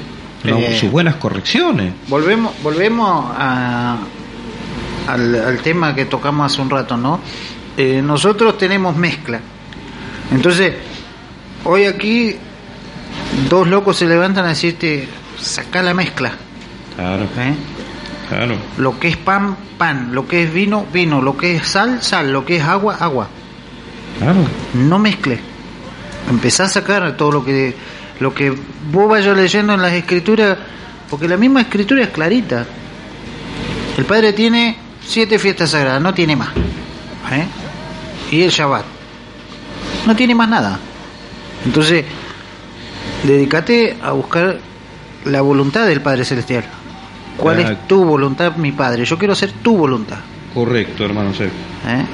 no, 0.50 0.58
eh, 0.58 0.78
sus 0.80 0.90
buenas 0.92 1.16
correcciones. 1.16 1.94
volvemos, 2.08 2.54
volvemos 2.64 3.26
a, 3.38 3.98
al, 5.08 5.36
al 5.36 5.58
tema 5.60 5.94
que 5.94 6.06
tocamos 6.06 6.52
hace 6.52 6.62
un 6.62 6.70
rato, 6.70 6.98
¿no? 6.98 7.20
Eh, 7.78 8.02
nosotros 8.04 8.58
tenemos 8.58 8.96
mezcla. 8.96 9.40
Entonces, 10.32 10.74
hoy 11.64 11.86
aquí 11.86 12.36
dos 13.50 13.68
locos 13.68 13.98
se 13.98 14.06
levantan 14.08 14.46
a 14.46 14.50
decirte, 14.50 15.08
saca 15.40 15.84
la 15.84 15.94
mezcla. 15.94 16.32
Claro, 16.96 17.24
¿eh? 17.38 17.54
claro. 18.30 18.56
Lo 18.80 19.00
que 19.00 19.10
es 19.10 19.18
pan, 19.18 19.56
pan. 19.78 20.10
Lo 20.14 20.28
que 20.28 20.44
es 20.44 20.52
vino, 20.52 20.88
vino. 20.92 21.22
Lo 21.22 21.38
que 21.38 21.56
es 21.56 21.68
sal, 21.68 22.02
sal. 22.02 22.32
Lo 22.34 22.44
que 22.46 22.56
es 22.58 22.64
agua, 22.64 22.98
agua. 23.00 23.28
Claro. 24.20 24.46
No 24.74 25.00
mezcle. 25.00 25.40
Empezá 26.30 26.66
a 26.66 26.70
sacar 26.70 27.16
todo 27.16 27.32
lo 27.32 27.46
que 27.46 27.76
lo 28.20 28.34
que 28.34 28.54
vos 28.92 29.10
vayas 29.10 29.38
leyendo 29.38 29.74
en 29.74 29.82
las 29.82 29.94
escrituras, 29.94 30.58
porque 31.10 31.28
la 31.28 31.38
misma 31.38 31.62
escritura 31.62 32.04
es 32.04 32.10
clarita. 32.10 32.66
El 33.98 34.06
Padre 34.06 34.34
tiene 34.34 34.78
siete 35.06 35.40
fiestas 35.40 35.72
sagradas, 35.72 36.02
no 36.02 36.14
tiene 36.14 36.36
más. 36.36 36.50
¿eh? 37.32 37.46
Y 38.32 38.42
el 38.42 38.50
Shabbat. 38.50 38.86
No 40.06 40.16
tiene 40.16 40.36
más 40.36 40.50
nada. 40.50 40.80
Entonces, 41.66 42.06
dedícate 43.24 43.98
a 44.02 44.12
buscar 44.12 44.60
la 45.26 45.42
voluntad 45.42 45.86
del 45.86 46.02
Padre 46.02 46.26
Celestial. 46.26 46.64
¿Cuál 47.36 47.60
es 47.60 47.88
tu 47.88 48.04
voluntad, 48.04 48.56
mi 48.56 48.72
Padre? 48.72 49.06
Yo 49.06 49.18
quiero 49.18 49.34
hacer 49.34 49.52
tu 49.52 49.78
voluntad. 49.78 50.18
Correcto, 50.54 51.06
hermano 51.06 51.34
Sergio. 51.34 51.60
¿eh? 51.88 52.06